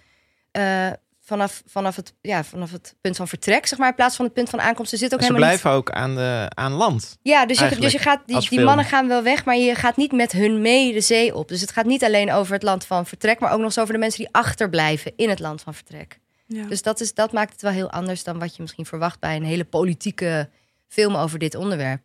eh, 0.52 0.90
vanaf, 1.22 1.62
vanaf 1.66 1.96
het, 1.96 2.14
ja, 2.22 2.44
vanaf 2.44 2.72
het 2.72 2.96
punt 3.02 3.16
van 3.16 3.28
vertrek, 3.28 3.66
zeg 3.66 3.80
maar, 3.80 3.90
in 3.90 3.96
plaats 3.96 4.16
van 4.16 4.26
het 4.26 4.34
punt 4.34 4.50
van 4.50 4.62
aankomst. 4.62 4.92
Er 4.92 4.98
zit 4.98 5.14
ook 5.14 5.20
ze 5.20 5.26
helemaal 5.26 5.48
blijven 5.48 5.72
ook 5.72 5.92
aan, 5.92 6.16
de, 6.16 6.46
aan 6.50 6.72
land. 6.72 7.18
Ja, 7.22 7.46
dus 7.46 7.60
je, 7.60 7.76
dus 7.80 7.92
je 7.92 8.00
gaat 8.00 8.22
die, 8.26 8.50
die 8.50 8.62
mannen 8.62 8.86
gaan 8.86 9.08
wel 9.08 9.24
weg, 9.24 9.46
maar 9.46 9.58
je 9.58 9.76
gaat 9.76 9.98
niet 9.98 10.12
met 10.12 10.32
hun 10.32 10.62
mee 10.62 10.94
de 10.94 11.02
zee 11.02 11.36
op. 11.36 11.48
Dus 11.48 11.62
het 11.62 11.72
gaat 11.72 11.86
niet 11.86 12.04
alleen 12.04 12.32
over 12.32 12.54
het 12.54 12.64
land 12.64 12.86
van 12.86 13.06
vertrek, 13.06 13.40
maar 13.40 13.52
ook 13.52 13.58
nog 13.58 13.66
eens 13.66 13.80
over 13.80 13.94
de 13.94 14.00
mensen 14.00 14.24
die 14.24 14.34
achterblijven 14.34 15.14
in 15.16 15.30
het 15.30 15.40
land 15.40 15.62
van 15.62 15.74
vertrek. 15.74 16.20
Ja. 16.46 16.66
Dus 16.66 16.82
dat, 16.82 17.00
is, 17.00 17.14
dat 17.14 17.32
maakt 17.32 17.52
het 17.52 17.62
wel 17.62 17.72
heel 17.72 17.92
anders 17.92 18.24
dan 18.24 18.40
wat 18.40 18.56
je 18.56 18.62
misschien 18.62 18.86
verwacht 18.86 19.20
bij 19.20 19.36
een 19.36 19.44
hele 19.44 19.66
politieke 19.66 20.50
film 20.88 21.16
over 21.16 21.40
dit 21.40 21.56
onderwerp. 21.56 22.02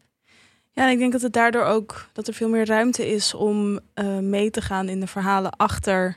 Ja, 0.73 0.85
en 0.85 0.91
ik 0.91 0.99
denk 0.99 1.13
dat 1.13 1.23
het 1.23 1.33
daardoor 1.33 1.65
ook 1.65 2.09
dat 2.13 2.29
er 2.29 2.35
veel 2.35 2.49
meer 2.49 2.67
ruimte 2.67 3.09
is 3.09 3.35
om 3.35 3.81
eh, 3.95 4.19
mee 4.19 4.51
te 4.51 4.61
gaan 4.61 4.89
in 4.89 5.01
de 5.01 5.07
verhalen 5.07 5.57
achter 5.57 6.17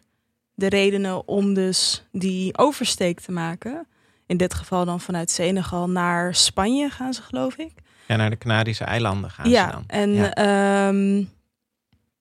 de 0.54 0.70
redenen 0.70 1.28
om 1.28 1.54
dus 1.54 2.06
die 2.12 2.58
oversteek 2.58 3.20
te 3.20 3.32
maken. 3.32 3.88
In 4.26 4.38
dit 4.38 4.54
geval 4.54 4.86
dan 4.86 5.00
vanuit 5.00 5.32
Senegal 5.32 5.90
naar 5.90 6.36
Spanje 6.36 6.90
gaan 6.90 7.14
ze, 7.14 7.22
geloof 7.22 7.56
ik. 7.56 7.72
Ja, 8.08 8.16
naar 8.16 8.30
de 8.30 8.38
Canarische 8.38 8.84
eilanden 8.84 9.30
gaan 9.30 9.46
ze 9.46 9.52
ja, 9.52 9.72
dan. 9.72 9.84
en 9.88 10.14
Ja. 10.14 10.32
ja. 10.36 11.26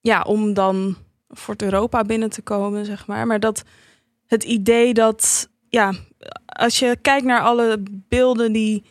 ja, 0.00 0.22
om 0.22 0.54
dan 0.54 0.96
voor 1.28 1.54
Europa 1.56 2.02
binnen 2.02 2.30
te 2.30 2.42
komen, 2.42 2.84
zeg 2.84 3.06
maar. 3.06 3.26
Maar 3.26 3.40
dat 3.40 3.64
het 4.26 4.44
idee 4.44 4.94
dat, 4.94 5.48
ja, 5.68 5.92
als 6.46 6.78
je 6.78 6.96
kijkt 7.02 7.24
naar 7.24 7.40
alle 7.40 7.82
beelden 7.88 8.52
die 8.52 8.84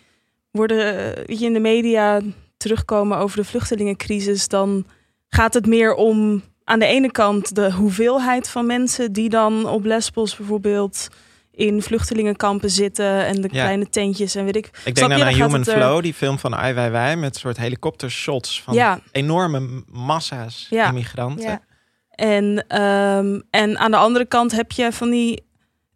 worden 0.51 1.15
eh, 1.15 1.39
je, 1.39 1.45
in 1.45 1.53
de 1.53 1.59
media 1.59 2.21
terugkomen 2.63 3.17
over 3.17 3.37
de 3.37 3.43
vluchtelingencrisis, 3.43 4.47
dan 4.47 4.85
gaat 5.29 5.53
het 5.53 5.65
meer 5.65 5.93
om 5.93 6.43
aan 6.63 6.79
de 6.79 6.85
ene 6.85 7.11
kant 7.11 7.55
de 7.55 7.71
hoeveelheid 7.71 8.49
van 8.49 8.65
mensen 8.65 9.11
die 9.13 9.29
dan 9.29 9.65
op 9.67 9.83
Lesbos 9.85 10.35
bijvoorbeeld 10.35 11.07
in 11.51 11.81
vluchtelingenkampen 11.81 12.69
zitten 12.69 13.25
en 13.25 13.35
de 13.41 13.47
Ja. 13.51 13.61
kleine 13.63 13.89
tentjes 13.89 14.35
en 14.35 14.45
weet 14.45 14.55
ik. 14.55 14.65
Ik 14.65 14.95
denk 14.95 15.09
dan 15.09 15.23
aan 15.23 15.33
Human 15.33 15.65
er- 15.65 15.75
Flow, 15.77 16.01
die 16.01 16.13
film 16.13 16.39
van 16.39 16.55
Ai 16.55 16.73
Weiwei... 16.73 17.15
met 17.15 17.35
soort 17.35 17.57
helikoptershots 17.57 18.61
van 18.61 18.73
Ja. 18.73 18.99
enorme 19.11 19.83
massa's 19.91 20.67
Ja. 20.69 20.87
immigranten. 20.87 21.43
Ja. 21.49 21.61
En, 22.09 22.65
ehm, 22.67 23.39
en 23.49 23.77
aan 23.77 23.91
de 23.91 23.97
andere 23.97 24.25
kant 24.25 24.51
heb 24.51 24.71
je 24.71 24.91
van 24.91 25.09
die 25.09 25.43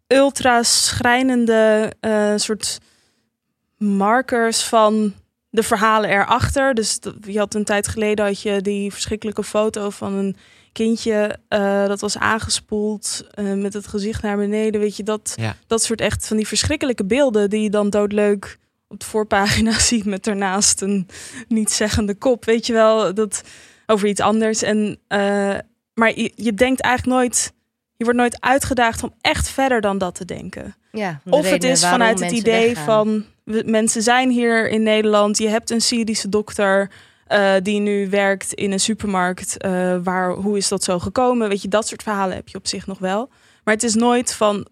ultra 0.06 0.62
schrijnende 0.62 1.92
eh, 2.00 2.32
soort 2.36 2.78
markers 3.76 4.62
van 4.64 5.12
de 5.58 5.64
verhalen 5.64 6.10
erachter. 6.10 6.74
Dus 6.74 7.00
dat- 7.00 7.14
je 7.26 7.38
had 7.38 7.54
een 7.54 7.64
tijd 7.64 7.88
geleden 7.88 8.24
had 8.24 8.42
je 8.42 8.60
die 8.60 8.92
verschrikkelijke 8.92 9.44
foto 9.44 9.90
van 9.90 10.14
een 10.14 10.36
kindje 10.72 11.38
eh, 11.48 11.86
dat 11.86 12.00
was 12.00 12.18
aangespoeld 12.18 13.24
eh, 13.30 13.52
met 13.52 13.72
het 13.72 13.86
gezicht 13.86 14.22
naar 14.22 14.36
beneden. 14.36 14.80
Weet 14.80 14.96
je, 14.96 15.02
dat, 15.02 15.32
Ja. 15.36 15.56
dat 15.66 15.82
soort 15.82 16.00
echt 16.00 16.26
van 16.26 16.36
die 16.36 16.46
verschrikkelijke 16.46 17.04
beelden 17.04 17.50
die 17.50 17.62
je 17.62 17.70
dan 17.70 17.90
doodleuk 17.90 18.58
op 18.88 19.00
de 19.00 19.06
voorpagina 19.06 19.78
ziet 19.90 20.04
met 20.04 20.24
daarnaast 20.24 20.80
een 20.80 21.08
niet-zeggende 21.48 22.14
kop. 22.14 22.44
Weet 22.44 22.66
je 22.66 22.72
wel, 22.72 23.14
dat 23.14 23.42
over 23.86 24.08
iets 24.08 24.20
anders. 24.20 24.62
En, 24.62 24.98
eh, 25.08 25.54
maar 25.94 26.18
je, 26.18 26.32
je 26.36 26.54
denkt 26.54 26.80
eigenlijk 26.80 27.16
nooit, 27.20 27.52
je 27.96 28.04
wordt 28.04 28.18
nooit 28.18 28.40
uitgedaagd 28.40 29.02
om 29.02 29.14
echt 29.20 29.48
verder 29.48 29.80
dan 29.80 29.98
dat 29.98 30.14
te 30.14 30.24
denken. 30.24 30.76
Ja, 30.92 31.20
de 31.24 31.30
Of 31.30 31.50
het 31.50 31.64
is 31.64 31.86
vanuit 31.86 32.20
het 32.20 32.30
idee 32.32 32.66
weggaan. 32.66 32.84
van 32.84 33.24
we- 33.48 33.62
mensen 33.66 34.02
zijn 34.02 34.30
hier 34.30 34.68
in 34.68 34.82
Nederland. 34.82 35.38
Je 35.38 35.48
hebt 35.48 35.70
een 35.70 35.80
Syrische 35.80 36.28
dokter 36.28 36.90
eh, 37.26 37.52
die 37.62 37.80
nu 37.80 38.08
werkt 38.10 38.52
in 38.52 38.72
een 38.72 38.80
supermarkt. 38.80 39.56
eh, 39.56 39.96
waar, 40.02 40.30
hoe 40.32 40.56
is 40.56 40.68
dat 40.68 40.84
zo 40.84 40.98
gekomen? 40.98 41.48
Weet 41.48 41.62
je, 41.62 41.68
dat 41.68 41.86
soort 41.88 42.02
verhalen 42.02 42.36
heb 42.36 42.48
je 42.48 42.58
op 42.58 42.66
zich 42.66 42.86
nog 42.86 42.98
wel. 42.98 43.28
Maar 43.64 43.74
het 43.74 43.82
is 43.82 43.94
nooit 43.94 44.34
van 44.34 44.66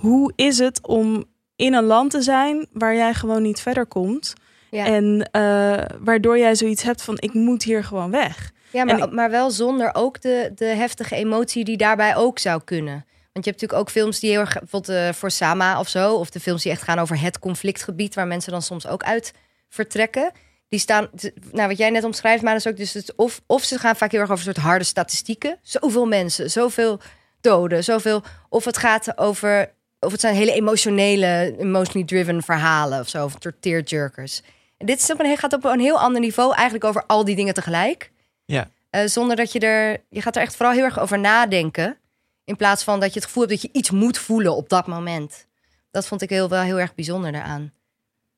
hoe 0.00 0.32
is 0.36 0.58
het 0.58 0.86
om 0.86 1.24
in 1.56 1.74
een 1.74 1.84
land 1.84 2.10
te 2.10 2.22
zijn 2.22 2.66
waar 2.72 2.94
jij 2.94 3.14
gewoon 3.14 3.42
niet 3.42 3.60
verder 3.60 3.86
komt. 3.86 4.34
Ja. 4.70 4.84
En 4.86 5.28
eh, 5.32 5.84
waardoor 6.00 6.38
jij 6.38 6.54
zoiets 6.54 6.82
hebt 6.82 7.02
van 7.02 7.16
ik 7.18 7.34
moet 7.34 7.62
hier 7.62 7.84
gewoon 7.84 8.10
weg. 8.10 8.50
Ja, 8.70 8.84
maar, 8.84 8.98
ik- 8.98 9.12
maar 9.12 9.30
wel 9.30 9.50
zonder 9.50 9.90
ook 9.94 10.20
de, 10.20 10.52
de 10.54 10.64
heftige 10.64 11.14
emotie 11.14 11.64
die 11.64 11.76
daarbij 11.76 12.16
ook 12.16 12.38
zou 12.38 12.60
kunnen. 12.64 13.04
Want 13.36 13.48
je 13.48 13.50
hebt 13.50 13.62
natuurlijk 13.62 13.88
ook 13.88 13.94
films 13.94 14.20
die 14.20 14.30
heel 14.30 14.40
erg, 14.40 14.58
bijvoorbeeld 14.58 14.98
eh, 14.98 15.12
voor 15.12 15.30
Sama 15.30 15.80
of 15.80 15.88
zo, 15.88 16.14
of 16.14 16.30
de 16.30 16.40
films 16.40 16.62
die 16.62 16.72
echt 16.72 16.82
gaan 16.82 16.98
over 16.98 17.20
het 17.20 17.38
conflictgebied, 17.38 18.14
waar 18.14 18.26
mensen 18.26 18.52
dan 18.52 18.62
soms 18.62 18.86
ook 18.86 19.02
uit 19.02 19.32
vertrekken. 19.68 20.32
Die 20.68 20.78
staan, 20.78 21.08
nou 21.52 21.68
wat 21.68 21.78
jij 21.78 21.90
net 21.90 22.04
omschrijft, 22.04 22.42
maar 22.42 22.54
is 22.54 22.66
ook 22.66 22.76
dus 22.76 22.92
het, 22.92 23.14
of, 23.16 23.40
of 23.46 23.62
ze 23.62 23.78
gaan 23.78 23.96
vaak 23.96 24.10
heel 24.10 24.20
erg 24.20 24.30
over 24.30 24.46
een 24.46 24.54
soort 24.54 24.66
harde 24.66 24.84
statistieken. 24.84 25.58
Zoveel 25.62 26.06
mensen, 26.06 26.50
zoveel 26.50 27.00
doden, 27.40 27.84
zoveel. 27.84 28.22
Of 28.48 28.64
het 28.64 28.76
gaat 28.76 29.18
over, 29.18 29.72
of 30.00 30.12
het 30.12 30.20
zijn 30.20 30.34
hele 30.34 30.52
emotionele, 30.52 31.54
emotionally 31.58 32.06
driven 32.06 32.42
verhalen 32.42 33.00
of 33.00 33.08
zo, 33.08 33.24
of 33.24 33.34
een 33.34 33.42
soort 33.42 33.62
tearjerkers. 33.62 34.42
En 34.78 34.86
dit 34.86 35.00
is 35.00 35.10
op 35.10 35.20
een, 35.20 35.36
gaat 35.36 35.52
op 35.52 35.64
een 35.64 35.80
heel 35.80 36.00
ander 36.00 36.20
niveau 36.20 36.54
eigenlijk 36.54 36.84
over 36.84 37.04
al 37.06 37.24
die 37.24 37.36
dingen 37.36 37.54
tegelijk. 37.54 38.12
Ja. 38.44 38.70
Eh, 38.90 39.06
zonder 39.06 39.36
dat 39.36 39.52
je 39.52 39.60
er, 39.60 40.04
je 40.10 40.22
gaat 40.22 40.36
er 40.36 40.42
echt 40.42 40.56
vooral 40.56 40.74
heel 40.74 40.84
erg 40.84 40.98
over 41.00 41.18
nadenken. 41.18 41.98
In 42.46 42.56
plaats 42.56 42.84
van 42.84 43.00
dat 43.00 43.08
je 43.12 43.18
het 43.18 43.24
gevoel 43.28 43.42
hebt 43.46 43.54
dat 43.62 43.70
je 43.72 43.78
iets 43.78 43.90
moet 43.90 44.18
voelen 44.18 44.56
op 44.56 44.68
dat 44.68 44.86
moment. 44.86 45.46
Dat 45.90 46.06
vond 46.06 46.22
ik 46.22 46.30
heel, 46.30 46.48
wel 46.48 46.62
heel 46.62 46.80
erg 46.80 46.94
bijzonder 46.94 47.32
daaraan. 47.32 47.72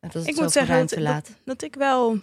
Dat 0.01 0.13
het 0.13 0.27
ik 0.27 0.37
moet 0.37 0.53
zeggen 0.53 0.75
ruimte 0.75 0.95
dat, 0.95 1.05
laat. 1.05 1.27
dat, 1.27 1.37
dat 1.45 1.63
ik 1.63 1.75
wel 1.75 2.19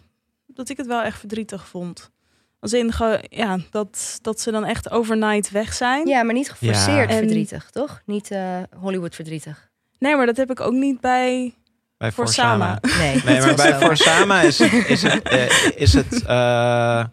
dat 0.48 0.70
ik 0.70 0.77
het 0.77 0.88
wel 0.88 1.01
echt 1.01 1.20
verdrietig 1.20 1.68
vond. 1.68 2.12
Als 2.60 2.74
in 2.74 2.92
ge- 2.94 3.24
ja, 3.30 3.60
dat, 3.72 4.20
dat 4.22 4.42
ze 4.42 4.51
dan 4.51 4.65
echt 4.65 4.89
overnight 4.89 5.50
weg 5.51 5.74
zijn. 5.74 6.08
Ja, 6.08 6.24
maar 6.24 6.34
niet 6.34 6.50
geforceerd 6.51 7.10
En- 7.10 7.18
verdrietig, 7.18 7.70
toch? 7.72 8.01
Niet 8.06 8.32
eh, 8.32 8.58
Hollywood 8.80 9.15
verdrietig. 9.15 9.70
Nee, 10.00 10.15
maar 10.15 10.25
dat 10.25 10.38
heb 10.38 10.51
ik 10.51 10.60
ook 10.60 10.74
niet 10.74 11.00
bij 11.00 11.54
Bij 11.98 12.12
voor 12.12 12.24
Forsama. 12.25 12.80
Sama. 12.82 12.98
Nee, 13.04 13.13
Nee, 13.15 13.24
maar 13.42 13.50
is 13.50 13.56
bij 13.56 13.72
zo. 13.72 13.80
Forsama 13.80 14.42
is 14.42 14.60
het, 14.60 14.72
is 14.89 15.01
het, 15.01 15.24
eh, 15.24 15.72
is 15.75 15.94
het, 15.94 16.25
eh, 16.25 17.06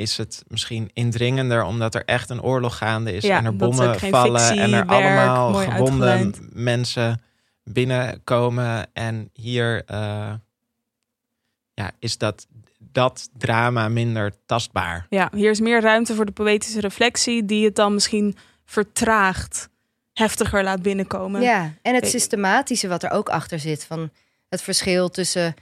is 0.00 0.16
het 0.16 0.44
misschien 0.48 0.90
indringender 0.92 1.64
omdat 1.64 1.94
er 1.94 2.04
echt 2.04 2.30
een 2.30 2.42
oorlog 2.42 2.76
gaande 2.76 3.12
is 3.12 3.24
Ja, 3.24 3.38
en 3.38 3.44
er 3.44 3.56
bommen 3.56 4.00
vallen 4.00 4.40
fictie, 4.40 4.60
en 4.60 4.72
er 4.72 4.86
werk, 4.86 4.90
allemaal 4.90 5.52
gewonde 5.54 6.30
mensen 6.52 7.22
binnenkomen 7.64 8.86
en 8.92 9.30
hier 9.32 9.84
eh, 9.86 10.32
ja, 11.74 11.90
is 11.98 12.18
dat, 12.18 12.46
dat 12.78 13.30
drama 13.38 13.88
minder 13.88 14.32
tastbaar. 14.46 15.06
Ja, 15.08 15.30
hier 15.34 15.50
is 15.50 15.60
meer 15.60 15.80
ruimte 15.80 16.14
voor 16.14 16.26
de 16.26 16.32
poëtische 16.32 16.80
reflectie, 16.80 17.44
die 17.44 17.64
het 17.64 17.74
dan 17.74 17.94
misschien 17.94 18.36
vertraagt, 18.64 19.68
heftiger 20.12 20.64
laat 20.64 20.82
binnenkomen. 20.82 21.42
Ja, 21.42 21.72
en 21.82 21.94
het 21.94 22.08
systematische 22.08 22.88
wat 22.88 23.02
er 23.02 23.10
ook 23.10 23.28
achter 23.28 23.58
zit. 23.58 23.84
Van 23.84 24.10
het 24.48 24.62
verschil 24.62 25.08
tussen, 25.08 25.54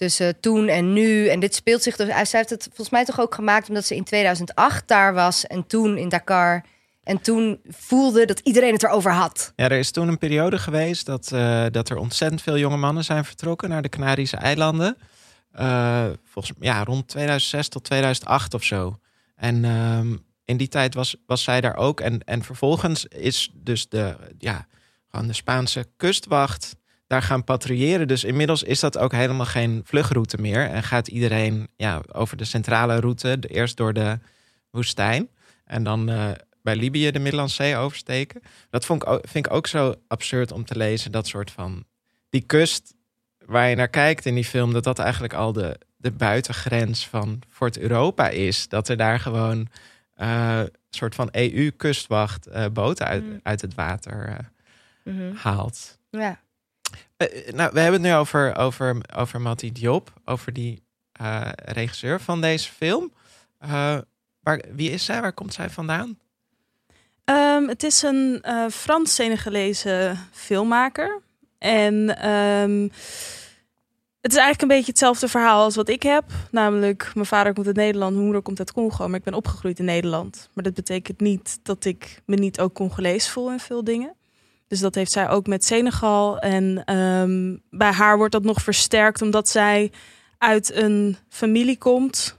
tussen 0.00 0.40
toen 0.40 0.68
en 0.68 0.92
nu. 0.92 1.28
En 1.28 1.40
dit 1.40 1.54
speelt 1.54 1.82
zich 1.82 1.96
dus... 1.96 2.06
Zij 2.06 2.38
heeft 2.38 2.50
het 2.50 2.64
volgens 2.64 2.90
mij 2.90 3.04
toch 3.04 3.20
ook 3.20 3.34
gemaakt 3.34 3.68
omdat 3.68 3.84
ze 3.84 3.96
in 3.96 4.04
2008 4.04 4.88
daar 4.88 5.14
was. 5.14 5.46
En 5.46 5.66
toen 5.66 5.98
in 5.98 6.08
Dakar. 6.08 6.64
En 7.02 7.20
toen 7.20 7.60
voelde 7.68 8.24
dat 8.24 8.38
iedereen 8.38 8.72
het 8.72 8.82
erover 8.82 9.12
had. 9.12 9.52
Ja, 9.56 9.64
er 9.64 9.78
is 9.78 9.90
toen 9.90 10.08
een 10.08 10.18
periode 10.18 10.58
geweest 10.58 11.06
dat, 11.06 11.32
eh, 11.32 11.66
dat 11.70 11.88
er 11.88 11.96
ontzettend 11.96 12.42
veel 12.42 12.58
jonge 12.58 12.76
mannen 12.76 13.04
zijn 13.04 13.24
vertrokken 13.24 13.68
naar 13.68 13.82
de 13.82 13.88
Canarische 13.88 14.36
eilanden. 14.36 14.96
Eh, 15.52 16.06
volgens 16.24 16.56
ja, 16.60 16.84
rond 16.84 17.08
2006 17.08 17.68
tot 17.68 17.84
2008 17.84 18.54
of 18.54 18.64
zo. 18.64 18.98
En 19.36 19.64
ehm, 19.64 20.16
in 20.44 20.56
die 20.56 20.68
tijd 20.68 20.94
was, 20.94 21.16
was 21.26 21.42
zij 21.42 21.60
daar 21.60 21.76
ook. 21.76 22.00
En, 22.00 22.24
en 22.24 22.42
vervolgens 22.42 23.04
is 23.04 23.50
dus 23.54 23.88
de, 23.88 24.16
ja, 24.38 24.66
gewoon 25.10 25.26
de 25.26 25.32
Spaanse 25.32 25.86
kustwacht 25.96 26.76
daar 27.10 27.22
gaan 27.22 27.44
patrouilleren. 27.44 28.08
Dus 28.08 28.24
inmiddels 28.24 28.62
is 28.62 28.80
dat 28.80 28.98
ook 28.98 29.12
helemaal 29.12 29.46
geen 29.46 29.80
vluchtroute 29.84 30.40
meer. 30.40 30.66
En 30.68 30.82
gaat 30.82 31.08
iedereen 31.08 31.68
ja, 31.76 32.00
over 32.12 32.36
de 32.36 32.44
centrale 32.44 33.00
route, 33.00 33.38
de- 33.38 33.48
eerst 33.48 33.76
door 33.76 33.92
de 33.92 34.18
woestijn. 34.70 35.28
En 35.64 35.82
dan 35.82 36.08
eh, 36.08 36.30
bij 36.62 36.76
Libië 36.76 37.10
de 37.10 37.18
Middellandse 37.18 37.62
Zee 37.62 37.76
oversteken. 37.76 38.40
Dat 38.70 38.84
vond 38.84 39.02
ik 39.02 39.08
ook, 39.08 39.20
vind 39.28 39.46
ik 39.46 39.52
ook 39.52 39.66
zo 39.66 39.94
absurd 40.08 40.52
om 40.52 40.64
te 40.64 40.76
lezen. 40.76 41.12
Dat 41.12 41.26
soort 41.26 41.50
van. 41.50 41.84
Die 42.28 42.40
kust 42.42 42.94
waar 43.46 43.68
je 43.68 43.76
naar 43.76 43.88
kijkt 43.88 44.26
in 44.26 44.34
die 44.34 44.44
film, 44.44 44.72
dat 44.72 44.84
dat 44.84 44.98
eigenlijk 44.98 45.32
al 45.34 45.52
de, 45.52 45.78
de 45.96 46.10
buitengrens 46.10 47.06
van 47.08 47.42
Fort 47.48 47.78
Europa 47.78 48.28
is. 48.28 48.68
Dat 48.68 48.88
er 48.88 48.96
daar 48.96 49.20
gewoon 49.20 49.68
eh, 50.14 50.58
een 50.58 50.70
soort 50.90 51.14
van 51.14 51.28
EU-kustwacht 51.32 52.46
eh, 52.46 52.64
boten 52.72 53.06
uit, 53.06 53.22
Mm. 53.24 53.40
uit 53.42 53.60
het 53.60 53.74
water 53.74 54.28
eh, 54.28 54.34
Mhm. 55.14 55.34
haalt. 55.34 55.98
Ja. 56.10 56.40
Eh, 57.16 57.48
eh, 57.48 57.54
nou, 57.54 57.70
we 57.72 57.80
hebben 57.80 58.02
het 58.02 58.10
nu 58.10 58.16
over, 58.16 58.56
over, 58.56 58.96
over 59.16 59.40
Mati 59.40 59.72
Diop, 59.72 60.12
over 60.24 60.52
die 60.52 60.82
eh, 61.12 61.48
regisseur 61.54 62.20
van 62.20 62.40
deze 62.40 62.72
film. 62.72 63.12
Waar, 64.40 64.64
wie 64.72 64.90
is 64.90 65.04
zij? 65.04 65.20
Waar 65.20 65.32
komt 65.32 65.54
zij 65.54 65.70
vandaan? 65.70 66.18
Ehm, 67.24 67.68
het 67.68 67.82
is 67.82 68.02
een 68.02 68.44
Frans-Senegalese 68.70 70.16
filmmaker. 70.32 71.20
En 71.58 72.16
ehm, 72.16 72.88
het 74.20 74.32
is 74.32 74.38
eigenlijk 74.38 74.62
een 74.62 74.76
beetje 74.76 74.90
hetzelfde 74.90 75.28
verhaal 75.28 75.62
als 75.62 75.76
wat 75.76 75.88
ik 75.88 76.02
heb. 76.02 76.24
Namelijk, 76.50 77.10
mijn 77.14 77.26
vader 77.26 77.52
komt 77.52 77.66
uit 77.66 77.76
Nederland, 77.76 78.12
mijn 78.12 78.24
moeder 78.24 78.42
komt 78.42 78.58
uit 78.58 78.72
Congo. 78.72 79.08
Maar 79.08 79.18
ik 79.18 79.24
ben 79.24 79.34
opgegroeid 79.34 79.78
in 79.78 79.84
Nederland. 79.84 80.48
Maar 80.52 80.64
dat 80.64 80.74
betekent 80.74 81.20
niet 81.20 81.58
dat 81.62 81.84
ik 81.84 82.22
me 82.26 82.36
niet 82.36 82.60
ook 82.60 82.74
Congolees 82.74 83.28
voel 83.28 83.50
in 83.50 83.60
veel 83.60 83.84
dingen. 83.84 84.14
Dus 84.70 84.80
dat 84.80 84.94
heeft 84.94 85.12
zij 85.12 85.28
ook 85.28 85.46
met 85.46 85.64
Senegal. 85.64 86.38
En 86.38 86.82
ehm, 86.84 87.56
bij 87.70 87.90
haar 87.90 88.16
wordt 88.16 88.32
dat 88.32 88.42
nog 88.42 88.62
versterkt 88.62 89.22
omdat 89.22 89.48
zij 89.48 89.92
uit 90.38 90.74
een 90.74 91.16
familie 91.28 91.78
komt. 91.78 92.38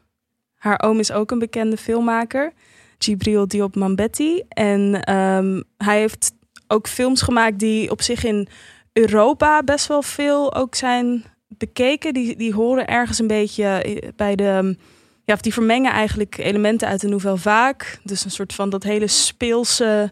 Haar 0.56 0.82
oom 0.84 1.00
is 1.00 1.12
ook 1.12 1.32
een 1.32 1.40
bekende 1.40 1.78
filmmaker. 1.78 2.54
Gibril 2.98 3.48
Diop 3.48 3.76
Mambetti. 3.76 4.44
En 4.50 5.04
ehm, 5.04 5.62
hij 5.78 6.00
heeft 6.00 6.32
ook 6.68 6.88
films 6.88 7.22
gemaakt 7.22 7.60
die 7.60 7.92
op 7.92 8.02
zich 8.02 8.24
in 8.24 8.48
Europa 8.94 9.64
best 9.64 9.88
wel 9.88 10.02
veel 10.02 10.56
ook 10.56 10.76
zijn 10.76 11.24
bekeken. 11.48 12.14
Die, 12.14 12.36
die 12.36 12.54
horen 12.54 12.88
ergens 12.88 13.20
een 13.20 13.28
beetje 13.28 14.04
bij 14.16 14.36
de... 14.36 14.78
Ja, 15.26 15.34
of 15.34 15.42
die 15.42 15.54
vermengen 15.54 15.92
eigenlijk 15.92 16.38
elementen 16.38 16.88
uit 16.88 17.02
de 17.02 17.08
Nouvelle 17.08 17.38
Vague. 17.38 18.00
Dus 18.04 18.26
een 18.26 18.32
soort 18.32 18.54
van 18.54 18.70
dat 18.70 18.84
hele 18.84 19.08
speelse, 19.08 20.12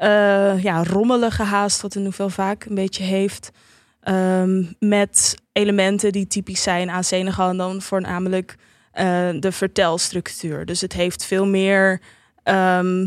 eh, 0.00 0.62
ja, 0.62 0.84
rommelige 0.84 1.42
haast 1.42 1.80
wat 1.80 1.92
de 1.92 2.00
Nouvelle 2.00 2.30
Vague 2.30 2.68
een 2.68 2.74
beetje 2.74 3.02
heeft. 3.02 3.50
Ehm, 4.00 4.64
met 4.78 5.34
elementen 5.52 6.12
die 6.12 6.26
typisch 6.26 6.62
zijn 6.62 6.90
aan 6.90 7.04
Senegal 7.04 7.48
en 7.48 7.56
dan 7.56 7.82
voornamelijk 7.82 8.56
eh, 8.92 9.28
de 9.38 9.52
vertelstructuur. 9.52 10.64
Dus 10.64 10.80
het 10.80 10.92
heeft 10.92 11.24
veel 11.24 11.46
meer, 11.46 12.00
ehm, 12.42 13.00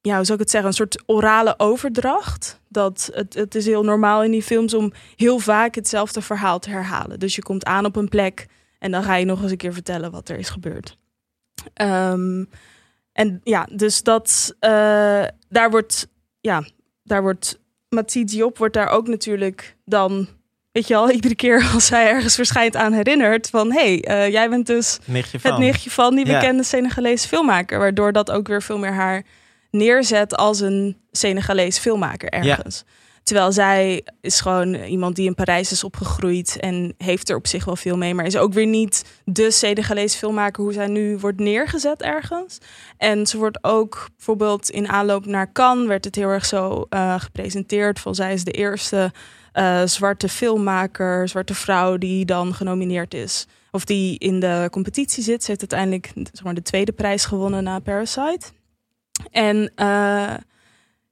ja, 0.00 0.16
hoe 0.16 0.24
zou 0.24 0.32
ik 0.32 0.38
het 0.38 0.50
zeggen, 0.50 0.70
een 0.70 0.76
soort 0.76 1.02
orale 1.06 1.54
overdracht. 1.56 2.60
Dat 2.68 3.10
het, 3.12 3.34
het 3.34 3.54
is 3.54 3.66
heel 3.66 3.84
normaal 3.84 4.22
in 4.22 4.30
die 4.30 4.42
films 4.42 4.74
om 4.74 4.92
heel 5.16 5.38
vaak 5.38 5.74
hetzelfde 5.74 6.20
verhaal 6.22 6.58
te 6.58 6.70
herhalen. 6.70 7.18
Dus 7.18 7.34
je 7.34 7.42
komt 7.42 7.64
aan 7.64 7.84
op 7.84 7.96
een 7.96 8.08
plek 8.08 8.46
en 8.78 8.90
dan 8.90 9.02
ga 9.02 9.14
je 9.14 9.24
nog 9.24 9.42
eens 9.42 9.50
een 9.50 9.56
keer 9.56 9.72
vertellen 9.72 10.10
wat 10.10 10.28
er 10.28 10.38
is 10.38 10.48
gebeurd. 10.48 10.98
Ehm, 11.74 12.44
en 13.18 13.40
ja, 13.44 13.68
dus 13.72 14.02
dat 14.02 14.54
eh, 14.60 14.70
daar 15.48 15.70
wordt, 15.70 16.08
ja, 16.40 16.64
daar 17.02 17.22
wordt 17.22 17.58
Mati 17.88 18.24
Diop 18.24 18.58
wordt 18.58 18.74
daar 18.74 18.88
ook 18.88 19.08
natuurlijk 19.08 19.76
dan, 19.84 20.28
weet 20.72 20.86
je 20.88 20.96
al, 20.96 21.10
iedere 21.18 21.34
keer 21.34 21.70
als 21.74 21.90
hij 21.90 22.08
ergens 22.08 22.34
verschijnt 22.34 22.76
aan 22.76 22.92
herinnerd 22.92 23.50
van, 23.50 23.72
hé, 23.72 23.80
hey, 23.80 24.04
eh, 24.04 24.32
jij 24.32 24.48
bent 24.48 24.66
dus 24.66 24.98
Nichtje 25.04 25.38
het 25.42 25.58
nichtje 25.58 25.90
van 25.90 26.14
die 26.14 26.26
Ja. 26.26 26.38
bekende 26.38 26.62
Senegalese 26.62 27.28
filmmaker. 27.28 27.78
Waardoor 27.78 28.12
dat 28.12 28.30
ook 28.30 28.48
weer 28.48 28.62
veel 28.62 28.78
meer 28.78 28.92
haar 28.92 29.22
neerzet 29.70 30.36
als 30.36 30.60
een 30.60 30.96
Senegalese 31.10 31.80
filmmaker 31.80 32.28
ergens. 32.28 32.84
Terwijl 33.28 33.52
zij 33.52 34.04
is 34.20 34.40
gewoon 34.40 34.74
iemand 34.74 35.16
die 35.16 35.26
in 35.26 35.34
Parijs 35.34 35.72
is 35.72 35.84
opgegroeid 35.84 36.56
en 36.60 36.94
heeft 36.98 37.28
er 37.28 37.36
op 37.36 37.46
zich 37.46 37.64
wel 37.64 37.76
veel 37.76 37.96
mee. 37.96 38.14
Maar 38.14 38.26
is 38.26 38.36
ook 38.36 38.52
weer 38.52 38.66
niet 38.66 39.04
de 39.24 39.50
Senegalese 39.50 40.18
filmmaker 40.18 40.62
hoe 40.62 40.72
zij 40.72 40.86
nu 40.86 41.18
wordt 41.18 41.40
neergezet 41.40 42.02
ergens. 42.02 42.58
En 42.96 43.26
ze 43.26 43.36
wordt 43.38 43.64
ook 43.64 44.08
bijvoorbeeld 44.16 44.70
in 44.70 44.88
aanloop 44.88 45.26
naar 45.26 45.52
Cannes 45.52 45.86
werd 45.86 46.04
het 46.04 46.14
heel 46.14 46.28
erg 46.28 46.46
zo 46.46 46.86
eh, 46.88 47.20
gepresenteerd. 47.20 48.00
Van 48.00 48.14
zij 48.14 48.32
is 48.32 48.44
de 48.44 48.50
eerste 48.50 49.12
eh, 49.52 49.82
zwarte 49.84 50.28
filmmaker, 50.28 51.28
zwarte 51.28 51.54
vrouw 51.54 51.96
die 51.96 52.24
dan 52.24 52.54
genomineerd 52.54 53.14
is 53.14 53.46
of 53.70 53.84
die 53.84 54.18
in 54.18 54.40
de 54.40 54.68
competitie 54.70 55.22
zit. 55.22 55.42
Ze 55.42 55.50
heeft 55.50 55.72
uiteindelijk 55.72 56.12
zeg 56.32 56.44
maar, 56.44 56.54
de 56.54 56.62
tweede 56.62 56.92
prijs 56.92 57.24
gewonnen 57.24 57.64
na 57.64 57.78
Parasite. 57.78 58.46
En 59.30 59.72
eh, 59.74 60.34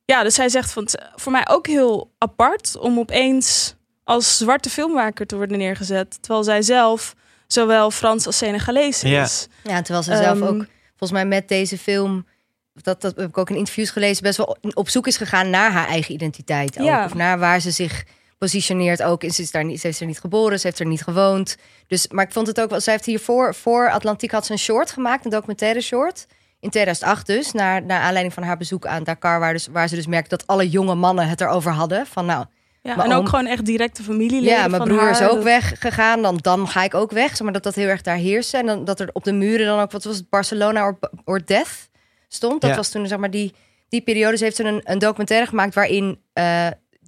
ja, 0.07 0.23
dus 0.23 0.35
zij 0.35 0.49
zegt 0.49 0.73
van 0.73 0.83
het 0.83 1.03
voor 1.15 1.33
mij 1.33 1.47
ook 1.49 1.67
heel 1.67 2.11
apart 2.19 2.77
om 2.77 2.99
opeens 2.99 3.75
als 4.05 4.39
zwarte 4.39 4.71
filmmaker 4.71 5.27
te 5.27 5.37
worden 5.37 5.59
neergezet. 5.59 6.19
Terwijl 6.23 6.45
zij 6.45 6.63
zelf 6.63 7.15
zowel 7.47 7.91
Frans 7.91 8.27
als 8.27 8.37
Senegalees 8.37 9.03
is. 9.03 9.49
Ja, 9.63 9.83
terwijl 9.83 10.03
ze 10.03 10.17
zelf 10.17 10.41
Ehm, 10.41 10.47
ook, 10.47 10.67
volgens 10.89 11.11
mij 11.11 11.27
met 11.27 11.49
deze 11.49 11.79
film, 11.79 12.27
dat, 12.73 13.01
dat 13.01 13.17
heb 13.17 13.29
ik 13.29 13.39
ook 13.39 13.51
in 13.51 13.57
interviews 13.57 13.91
gelezen, 13.91 14.23
best 14.23 14.37
wel 14.37 14.57
op 14.75 14.89
zoek 14.89 15.07
is 15.07 15.17
gegaan 15.17 15.51
naar 15.51 15.71
haar 15.73 15.89
eigen 15.89 16.15
identiteit. 16.15 16.79
Ook. 16.79 16.87
Ja. 16.87 17.05
Of 17.05 17.15
naar 17.15 17.39
waar 17.39 17.61
ze 17.61 17.71
zich 17.71 18.05
positioneert 18.39 19.03
ook. 19.03 19.23
En 19.23 19.31
Ze, 19.31 19.43
is 19.43 19.51
daar 19.51 19.65
niet, 19.65 19.81
ze 19.81 19.87
heeft 19.87 20.01
er 20.01 20.07
niet 20.07 20.21
geboren, 20.21 20.61
ze 20.61 20.67
heeft 20.67 20.79
er 20.79 20.87
niet 20.87 21.03
gewoond. 21.03 21.57
Dus, 21.87 22.09
maar 22.09 22.25
ik 22.25 22.33
vond 22.33 22.47
het 22.47 22.61
ook 22.61 22.71
wel, 22.71 22.81
zij 22.81 22.93
heeft 22.93 23.07
hiervoor, 23.07 23.55
voor 23.55 23.91
Atlantiek 23.91 24.31
had 24.31 24.47
ze 24.47 24.53
een 24.53 24.59
short 24.59 24.91
gemaakt, 24.91 25.25
een 25.25 25.31
documentaire 25.31 25.81
short. 25.81 26.27
In 26.61 26.71
2008 26.71 27.27
dus, 27.27 27.53
naar, 27.53 27.83
naar 27.83 28.01
aanleiding 28.01 28.35
van 28.35 28.43
haar 28.43 28.57
bezoek 28.57 28.87
aan 28.87 29.05
Dakar, 29.05 29.41
waar, 29.41 29.53
dus, 29.53 29.67
waar 29.67 29.89
ze 29.89 29.95
dus 29.95 30.07
merkte 30.07 30.37
dat 30.37 30.47
alle 30.47 30.69
jonge 30.69 30.95
mannen 30.95 31.29
het 31.29 31.41
erover 31.41 31.73
hadden. 31.73 32.07
Van 32.07 32.27
nou, 32.27 32.45
Ja, 32.83 33.05
en 33.05 33.13
ook 33.13 33.19
oom- 33.19 33.27
gewoon 33.27 33.47
echt 33.47 33.65
directe 33.65 34.03
familieleden 34.03 34.57
ja, 34.59 34.67
mijn 34.69 34.81
van 34.81 34.89
broer 34.89 35.01
haar. 35.01 35.11
is 35.11 35.23
ook 35.23 35.35
Dat- 35.35 35.43
weggegaan, 35.43 36.23
dan, 36.23 36.37
dan 36.43 36.69
ga 36.69 36.83
ik 36.85 36.95
ook 36.95 37.11
weg. 37.11 37.29
Zeg 37.29 37.41
maar 37.41 37.53
dat 37.53 37.63
dat 37.63 37.75
heel 37.75 37.89
erg 37.89 38.03
daar 38.03 38.17
heerste. 38.17 38.57
En 38.57 38.67
dan, 38.67 38.85
dat 38.85 39.01
er 39.01 39.11
op 39.13 39.25
de 39.25 39.33
muren 39.33 39.67
dan 39.67 39.81
ook, 39.81 39.91
wat 39.91 40.05
was 40.05 40.17
het, 40.17 40.29
Barcelona 40.31 40.85
or, 40.85 40.99
or 41.25 41.47
Death 41.47 41.89
stond. 42.29 42.61
Dat 42.61 42.71
Ja. 42.71 42.77
was 42.77 42.89
toen, 42.91 43.07
zeg 43.07 43.19
maar, 43.19 43.31
die, 43.31 43.55
die 43.89 44.01
periode. 44.01 44.37
Ze 44.37 44.45
heeft 44.45 44.57
toen 44.57 44.67
een, 44.67 44.81
een 44.85 44.99
documentaire 44.99 45.47
gemaakt 45.47 45.75
waarin 45.75 46.21
eh, 46.33 46.67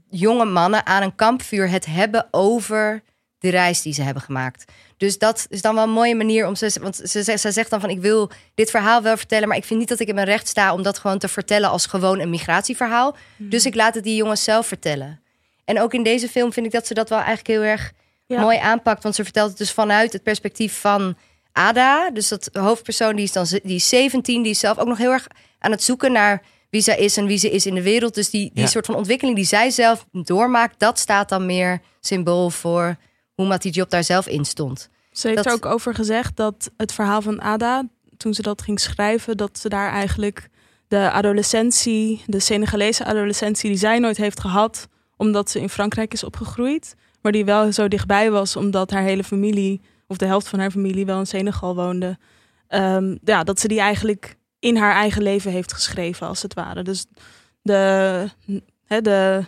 jonge 0.08 0.44
mannen 0.44 0.86
aan 0.86 1.02
een 1.02 1.14
kampvuur 1.14 1.70
het 1.70 1.86
hebben 1.86 2.28
over 2.30 3.02
de 3.38 3.48
reis 3.48 3.82
die 3.82 3.92
ze 3.92 4.02
hebben 4.02 4.22
gemaakt. 4.22 4.72
Dus 4.96 5.18
dat 5.18 5.46
is 5.48 5.62
dan 5.62 5.74
wel 5.74 5.84
een 5.84 5.90
mooie 5.90 6.14
manier 6.14 6.46
om 6.46 6.54
ze. 6.56 6.72
Want 6.80 6.96
ze, 6.96 7.22
ze, 7.22 7.36
ze 7.38 7.52
zegt 7.52 7.70
dan 7.70 7.80
van: 7.80 7.90
Ik 7.90 8.00
wil 8.00 8.30
dit 8.54 8.70
verhaal 8.70 9.02
wel 9.02 9.16
vertellen, 9.16 9.48
maar 9.48 9.56
ik 9.56 9.64
vind 9.64 9.78
niet 9.80 9.88
dat 9.88 10.00
ik 10.00 10.08
in 10.08 10.14
mijn 10.14 10.26
recht 10.26 10.48
sta 10.48 10.72
om 10.72 10.82
dat 10.82 10.98
gewoon 10.98 11.18
te 11.18 11.28
vertellen 11.28 11.70
als 11.70 11.86
gewoon 11.86 12.20
een 12.20 12.30
migratieverhaal. 12.30 13.16
Dus 13.36 13.66
ik 13.66 13.74
laat 13.74 13.94
het 13.94 14.04
die 14.04 14.16
jongens 14.16 14.44
zelf 14.44 14.66
vertellen. 14.66 15.20
En 15.64 15.80
ook 15.80 15.94
in 15.94 16.02
deze 16.02 16.28
film 16.28 16.52
vind 16.52 16.66
ik 16.66 16.72
dat 16.72 16.86
ze 16.86 16.94
dat 16.94 17.08
wel 17.08 17.18
eigenlijk 17.18 17.48
heel 17.48 17.62
erg 17.62 17.92
Ja. 18.26 18.40
mooi 18.40 18.58
aanpakt. 18.58 19.02
Want 19.02 19.14
ze 19.14 19.24
vertelt 19.24 19.48
het 19.48 19.58
dus 19.58 19.72
vanuit 19.72 20.12
het 20.12 20.22
perspectief 20.22 20.80
van 20.80 21.16
Ada. 21.52 22.10
Dus 22.10 22.28
dat 22.28 22.48
hoofdpersoon 22.52 23.16
die 23.16 23.24
is 23.24 23.32
dan 23.32 23.46
ze- 23.46 23.60
die 23.64 23.74
is 23.76 23.88
17, 23.88 24.42
die 24.42 24.50
is 24.50 24.58
zelf 24.58 24.78
ook 24.78 24.86
nog 24.88 24.98
heel 24.98 25.12
erg 25.12 25.26
aan 25.58 25.70
het 25.70 25.82
zoeken 25.82 26.12
naar 26.12 26.42
wie 26.70 26.80
zij 26.80 26.96
is 26.98 27.16
en 27.16 27.26
wie 27.26 27.38
ze 27.38 27.50
is 27.50 27.66
in 27.66 27.74
de 27.74 27.82
wereld. 27.82 28.14
Dus 28.14 28.30
die, 28.30 28.50
die 28.54 28.62
Ja. 28.62 28.68
soort 28.68 28.86
van 28.86 28.94
ontwikkeling 28.94 29.36
die 29.36 29.44
zij 29.46 29.70
zelf 29.70 30.06
doormaakt, 30.12 30.78
dat 30.78 30.98
staat 30.98 31.28
dan 31.28 31.46
meer 31.46 31.80
symbool 32.00 32.50
voor 32.50 32.96
hoe 33.38 33.46
Mati 33.46 33.70
Diop 33.70 33.90
daar 33.90 34.04
zelf 34.04 34.26
in 34.26 34.44
stond. 34.44 34.88
Ze 35.12 35.26
heeft 35.28 35.36
Dat- 35.44 35.46
er 35.46 35.52
ook 35.52 35.66
over 35.66 35.94
gezegd 35.94 36.36
dat 36.36 36.70
het 36.76 36.92
verhaal 36.92 37.22
van 37.22 37.40
Ada, 37.40 37.84
toen 38.16 38.34
ze 38.34 38.42
dat 38.42 38.62
ging 38.62 38.80
schrijven, 38.80 39.36
dat 39.36 39.58
ze 39.58 39.68
daar 39.68 39.90
eigenlijk 39.90 40.48
de 40.88 41.10
adolescentie, 41.10 42.22
de 42.26 42.40
Senegalese 42.40 43.04
adolescentie 43.04 43.68
die 43.70 43.78
zij 43.78 43.98
nooit 43.98 44.16
heeft 44.16 44.40
gehad, 44.40 44.88
omdat 45.16 45.50
ze 45.50 45.60
in 45.60 45.68
Frankrijk 45.68 46.12
is 46.12 46.24
opgegroeid, 46.24 46.94
maar 47.22 47.32
die 47.32 47.44
wel 47.44 47.72
zo 47.72 47.88
dichtbij 47.88 48.30
was 48.30 48.56
omdat 48.56 48.90
haar 48.90 49.02
hele 49.02 49.24
familie, 49.24 49.80
of 50.06 50.16
de 50.16 50.26
helft 50.26 50.48
van 50.48 50.58
haar 50.58 50.70
familie, 50.70 51.06
wel 51.06 51.18
in 51.18 51.26
Senegal 51.26 51.74
woonde. 51.74 52.18
Ehm, 52.68 53.16
ja, 53.24 53.44
dat 53.44 53.60
ze 53.60 53.68
die 53.68 53.80
eigenlijk 53.80 54.36
in 54.58 54.76
haar 54.76 54.94
eigen 54.94 55.22
leven 55.22 55.50
heeft 55.50 55.72
geschreven, 55.72 56.26
als 56.26 56.42
het 56.42 56.54
ware. 56.54 56.82
Dus 56.82 57.06
de, 57.62 58.30
hè, 58.84 59.00
de, 59.00 59.44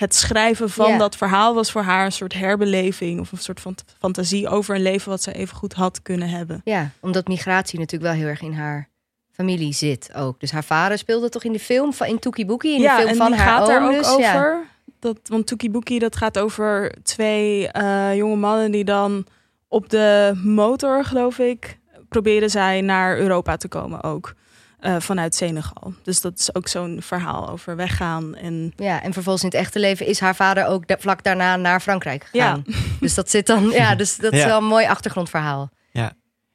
het 0.00 0.14
schrijven 0.14 0.70
van 0.70 0.98
dat 0.98 1.16
verhaal 1.16 1.54
was 1.54 1.70
voor 1.70 1.82
haar 1.82 2.04
een 2.04 2.12
soort 2.12 2.34
herbeleving 2.34 3.20
of 3.20 3.32
een 3.32 3.38
soort 3.38 3.60
van 3.60 3.74
fantasie 3.98 4.48
over 4.48 4.74
een 4.74 4.82
leven 4.82 5.10
wat 5.10 5.22
ze 5.22 5.32
even 5.32 5.56
goed 5.56 5.72
had 5.72 6.02
kunnen 6.02 6.28
hebben. 6.28 6.60
Ja, 6.64 6.90
omdat 7.00 7.28
migratie 7.28 7.78
natuurlijk 7.78 8.10
wel 8.12 8.20
heel 8.20 8.30
erg 8.30 8.42
in 8.42 8.52
haar 8.52 8.88
familie 9.32 9.72
zit 9.72 10.14
ook. 10.14 10.40
Dus 10.40 10.50
haar 10.50 10.64
vader 10.64 10.98
speelde 10.98 11.28
toch 11.28 11.44
in 11.44 11.52
de 11.52 11.58
film 11.58 11.92
van 11.92 12.06
in 12.06 12.18
Toekie 12.18 12.46
Boekie, 12.46 12.74
in 12.74 12.80
ja, 12.80 12.96
de 12.96 13.00
film 13.00 13.10
en 13.10 13.16
van 13.16 13.30
die 13.30 13.40
haar 13.40 13.58
gaat 13.58 13.66
daar 13.66 13.86
ook 13.86 13.96
dus, 13.96 14.08
over. 14.08 14.22
Ja. 14.22 14.62
Dat, 14.98 15.18
want 15.24 15.46
Toekie 15.46 15.70
Boekie, 15.70 15.98
dat 15.98 16.16
gaat 16.16 16.38
over 16.38 16.94
twee 17.02 17.68
eh, 17.68 18.14
jonge 18.14 18.36
mannen 18.36 18.70
die 18.70 18.84
dan 18.84 19.26
op 19.68 19.88
de 19.88 20.40
motor, 20.44 21.04
geloof 21.04 21.38
ik, 21.38 21.78
proberen 22.08 22.50
zij 22.50 22.80
naar 22.80 23.18
Europa 23.18 23.56
te 23.56 23.68
komen 23.68 24.02
ook. 24.02 24.34
Eh, 24.80 24.96
vanuit 25.00 25.34
Senegal. 25.34 25.94
Dus 26.02 26.20
dat 26.20 26.38
is 26.38 26.54
ook 26.54 26.68
zo'n 26.68 26.98
verhaal 27.02 27.48
over 27.48 27.76
weggaan. 27.76 28.34
En 28.34 28.72
Ja, 28.76 29.02
en 29.02 29.12
vervolgens 29.12 29.44
in 29.44 29.50
het 29.50 29.58
echte 29.58 29.78
leven 29.78 30.06
is 30.06 30.20
haar 30.20 30.36
vader 30.36 30.66
ook 30.66 30.86
da- 30.86 30.96
vlak 30.98 31.22
daarna 31.22 31.56
naar 31.56 31.80
Frankrijk 31.80 32.24
gegaan. 32.30 32.64
Dus 33.00 33.14
dat 33.14 33.30
zit 33.30 33.46
dan, 33.46 33.70
ja, 33.70 33.94
dus 33.94 34.16
dat 34.16 34.32
is 34.32 34.38
Ja. 34.38 34.46
wel 34.46 34.58
een 34.58 34.64
mooi 34.64 34.86
achtergrondverhaal. 34.86 35.70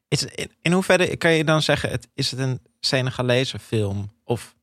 Is, 0.07 0.23
in, 0.25 0.51
in 0.61 0.71
hoeverre 0.71 1.17
kan 1.17 1.31
je 1.31 1.43
dan 1.43 1.61
zeggen, 1.61 1.89
het, 1.89 2.07
is 2.13 2.31
het 2.31 2.39
een 2.39 2.59
Senegalese 2.79 3.59
film? 3.59 4.11
Of 4.23 4.55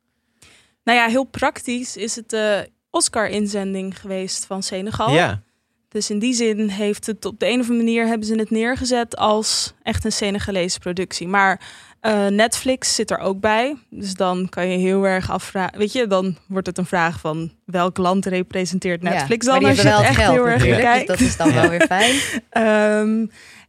nou 0.84 0.98
ja, 0.98 1.06
heel 1.06 1.24
praktisch 1.24 1.96
is 1.96 2.16
het 2.16 2.30
de 2.30 2.70
Oscar-inzending 2.90 4.00
geweest 4.00 4.46
van 4.46 4.62
Senegal. 4.62 5.10
ja, 5.14 5.42
Dus 5.88 6.10
in 6.10 6.18
die 6.18 6.34
zin 6.34 6.68
heeft 6.68 7.06
het 7.06 7.24
op 7.24 7.38
de 7.38 7.46
een 7.46 7.60
of 7.60 7.68
andere 7.68 7.84
manier 7.84 8.06
hebben 8.06 8.26
ze 8.26 8.34
het 8.34 8.50
neergezet 8.50 9.16
als 9.16 9.72
echt 9.82 10.04
een 10.04 10.12
Senegalese 10.12 10.78
productie. 10.78 11.28
Maar 11.28 11.60
eh, 12.02 12.26
Netflix 12.26 12.94
zit 12.94 13.10
er 13.10 13.18
ook 13.18 13.40
bij. 13.40 13.76
Dus 13.90 14.14
dan 14.14 14.48
kan 14.48 14.68
je 14.68 14.78
heel 14.78 15.04
erg 15.06 15.30
afvragen. 15.30 15.78
Weet 15.78 15.92
je, 15.92 16.06
dan 16.06 16.36
wordt 16.48 16.66
het 16.66 16.78
een 16.78 16.86
vraag 16.86 17.20
van 17.20 17.52
welk 17.64 17.96
land 17.96 18.26
representeert 18.26 19.02
Netflix 19.02 19.46
ja, 19.46 19.52
maar 19.52 19.60
dan 19.60 19.70
die 19.74 19.78
als 19.78 19.88
je 19.88 19.88
het 19.88 19.98
wel 19.98 20.08
echt 20.08 20.16
geld 20.16 20.34
heel 20.34 20.48
erg 20.48 20.80
kijkt. 20.80 21.06
Dus 21.06 21.18
dat 21.18 21.26
is 21.28 21.36
dan 21.36 21.48
Ja. 21.48 21.54
wel 21.60 21.70
weer 21.70 21.86
fijn. 21.86 22.20
Ehm, 22.50 23.26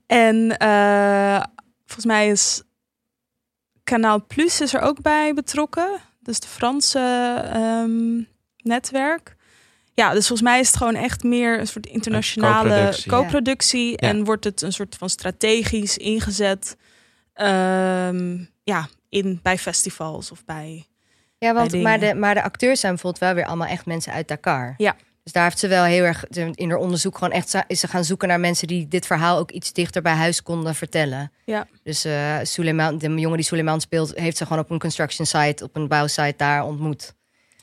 en 0.08 0.58
eh, 0.58 1.44
volgens 1.86 2.06
mij 2.06 2.28
is 2.28 2.62
Kanaal 3.84 4.26
Plus 4.28 4.62
is 4.62 4.74
er 4.74 4.82
ook 4.82 5.02
bij 5.02 5.34
betrokken. 5.34 6.00
Dus 6.20 6.40
de 6.40 6.48
Franse 6.48 7.00
ehm, 7.54 8.22
netwerk. 8.58 9.36
Ja, 9.94 10.14
dus 10.14 10.28
volgens 10.28 10.50
mij 10.50 10.60
is 10.60 10.68
het 10.68 10.78
gewoon 10.78 10.96
echt 10.96 11.24
meer 11.24 11.60
een 11.60 11.68
soort 11.68 11.86
internationale 11.86 12.70
co-productie. 12.70 13.12
co-productie. 13.12 13.90
Ja. 13.92 13.98
En 13.98 14.24
wordt 14.24 14.44
het 14.44 14.62
een 14.62 14.74
soort 14.74 14.96
van 14.96 15.10
strategisch 15.10 15.98
ingezet. 15.98 16.76
Ehm, 17.34 18.38
ja, 18.64 18.88
in, 19.10 19.40
bij 19.44 19.58
festivals 19.58 20.32
of 20.32 20.46
bij. 20.46 20.86
Ja, 21.38 21.54
want 21.54 21.72
bij 21.72 21.82
maar 21.82 22.00
de, 22.00 22.14
maar 22.16 22.34
de 22.34 22.44
acteurs 22.44 22.80
zijn 22.80 22.94
bijvoorbeeld 22.94 23.24
wel 23.24 23.34
weer 23.34 23.46
allemaal 23.46 23.68
echt 23.68 23.86
mensen 23.86 24.14
uit 24.14 24.28
Dakar. 24.28 24.74
Ja. 24.78 24.96
Dus 25.24 25.34
daar 25.34 25.44
heeft 25.44 25.60
ze 25.60 25.68
wel 25.68 25.84
heel 25.84 26.04
erg 26.04 26.26
in 26.54 26.70
haar 26.70 26.80
onderzoek 26.80 27.18
gewoon 27.18 27.34
echt 27.34 27.56
is 27.68 27.80
ze 27.80 27.88
gaan 27.88 28.04
zoeken 28.04 28.28
naar 28.28 28.40
mensen 28.40 28.68
die 28.68 28.88
dit 28.88 29.06
verhaal 29.06 29.38
ook 29.38 29.52
iets 29.52 29.74
dichter 29.74 30.02
bij 30.02 30.14
huis 30.14 30.44
konden 30.44 30.76
vertellen. 30.76 31.32
Ja. 31.46 31.68
Dus 31.84 32.06
eh 32.06 32.38
Suleiman, 32.44 32.98
de 32.98 33.14
jongen 33.14 33.38
die 33.38 33.46
Suleiman 33.46 33.82
speelt, 33.82 34.12
heeft 34.16 34.38
ze 34.38 34.46
gewoon 34.46 34.62
op 34.64 34.70
een 34.70 34.80
construction 34.80 35.26
site, 35.28 35.64
op 35.64 35.76
een 35.76 35.88
bouwsite 35.88 36.34
daar 36.38 36.64
ontmoet. 36.64 37.14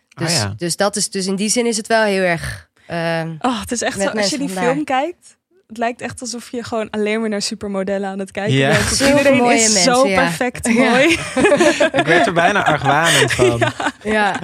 Dus, 0.09 0.29
Ah, 0.33 0.37
ja. 0.43 0.55
dus 0.57 0.77
dat 0.77 0.97
is 0.97 1.11
dus 1.11 1.27
in 1.27 1.37
die 1.37 1.49
zin 1.49 1.67
is 1.67 1.77
het 1.77 1.87
wel 1.87 2.03
heel 2.03 2.23
erg. 2.23 2.71
ehm, 2.87 3.35
Oh, 3.41 3.61
het 3.61 3.73
is 3.73 3.83
echt 3.83 4.01
zo. 4.01 4.09
Als 4.09 4.31
je 4.31 4.39
die 4.39 4.49
vandaar. 4.49 4.73
film 4.73 4.85
kijkt. 4.85 5.37
Het 5.71 5.79
lijkt 5.79 6.01
echt 6.01 6.21
alsof 6.21 6.51
je 6.51 6.65
gewoon 6.65 6.91
alleen 6.91 7.21
maar 7.21 7.29
naar 7.29 7.43
supermodellen 7.43 8.09
aan 8.09 8.19
het 8.19 8.31
kijken 8.31 8.55
Ja. 8.55 8.69
bent. 8.69 9.01
Iedereen 9.01 9.37
mooie 9.37 9.55
is 9.57 9.73
mensen, 9.73 9.95
zo 9.95 10.07
ja. 10.09 10.21
perfect 10.23 10.67
Ja. 10.67 10.73
mooi. 10.91 11.09
ik 12.01 12.07
werd 12.07 12.27
er 12.27 12.33
bijna 12.33 12.65
argwanend 12.67 13.33
van. 13.33 13.59
Ja. 14.03 14.11
ja 14.13 14.39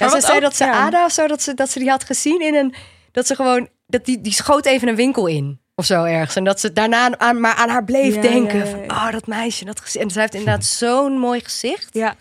Maar 0.00 0.10
ze 0.10 0.20
zei 0.20 0.34
ook- 0.36 0.40
dat 0.42 0.56
ze 0.56 0.64
ja. 0.64 0.72
Ada 0.86 1.04
of 1.04 1.12
zo, 1.12 1.26
dat 1.26 1.42
ze, 1.42 1.54
dat 1.54 1.70
ze 1.70 1.78
die 1.78 1.88
had 1.90 2.04
gezien 2.04 2.40
in 2.40 2.54
een. 2.54 2.74
Dat 3.12 3.26
ze 3.26 3.34
gewoon. 3.34 3.68
Dat 3.86 4.04
die, 4.04 4.20
die 4.20 4.32
schoot 4.32 4.66
even 4.66 4.88
een 4.88 4.96
winkel 4.96 5.26
in. 5.26 5.60
Of 5.74 5.84
zo 5.84 6.04
ergens. 6.04 6.36
En 6.36 6.44
dat 6.44 6.60
ze 6.60 6.72
daarna 6.72 7.18
aan, 7.18 7.40
maar 7.40 7.54
aan 7.54 7.68
haar 7.68 7.84
bleef 7.84 8.14
Ja, 8.14 8.20
denken. 8.20 8.58
ja, 8.58 8.64
ja, 8.64 8.70
Van, 8.70 8.90
oh, 8.90 9.10
dat 9.12 9.26
meisje. 9.26 9.64
Dat 9.64 9.80
gezicht. 9.80 10.04
En 10.04 10.10
zij 10.10 10.22
heeft 10.22 10.34
inderdaad 10.34 10.64
zo'n 10.80 11.18
mooi 11.18 11.40
gezicht. 11.44 11.88
Ja, 11.90 12.14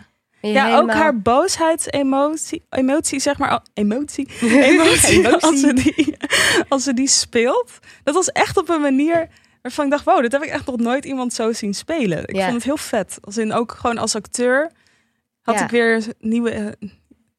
Ja 0.53 0.77
ook 0.77 0.91
haar 0.91 1.19
boosheidsemotie, 1.21 2.63
emotie, 2.69 3.19
zeg 3.19 3.37
maar, 3.37 3.61
emotie, 3.73 4.27
emotie, 4.41 5.19
Emotie. 5.19 5.27
Als, 5.27 5.59
ze 5.59 5.73
die, 5.73 6.17
als 6.69 6.83
ze 6.83 6.93
die 6.93 7.07
speelt. 7.07 7.71
Dat 8.03 8.13
was 8.15 8.31
echt 8.31 8.57
op 8.57 8.69
een 8.69 8.81
manier 8.81 9.27
waarvan 9.61 9.85
ik 9.85 9.91
dacht, 9.91 10.05
wow, 10.05 10.21
dit 10.21 10.31
heb 10.31 10.43
ik 10.43 10.49
echt 10.49 10.65
nog 10.65 10.77
nooit 10.77 11.05
iemand 11.05 11.33
zo 11.33 11.53
zien 11.53 11.73
spelen. 11.73 12.27
Ik 12.27 12.35
Ja. 12.35 12.41
vond 12.43 12.53
het 12.55 12.63
heel 12.63 12.77
vet. 12.77 13.17
Als 13.21 13.37
in 13.37 13.53
ook 13.53 13.71
gewoon 13.71 13.97
als 13.97 14.15
acteur 14.15 14.71
had 15.41 15.55
Ja. 15.55 15.63
ik 15.63 15.69
weer 15.69 16.03
nieuwe, 16.19 16.49
eh, 16.51 16.65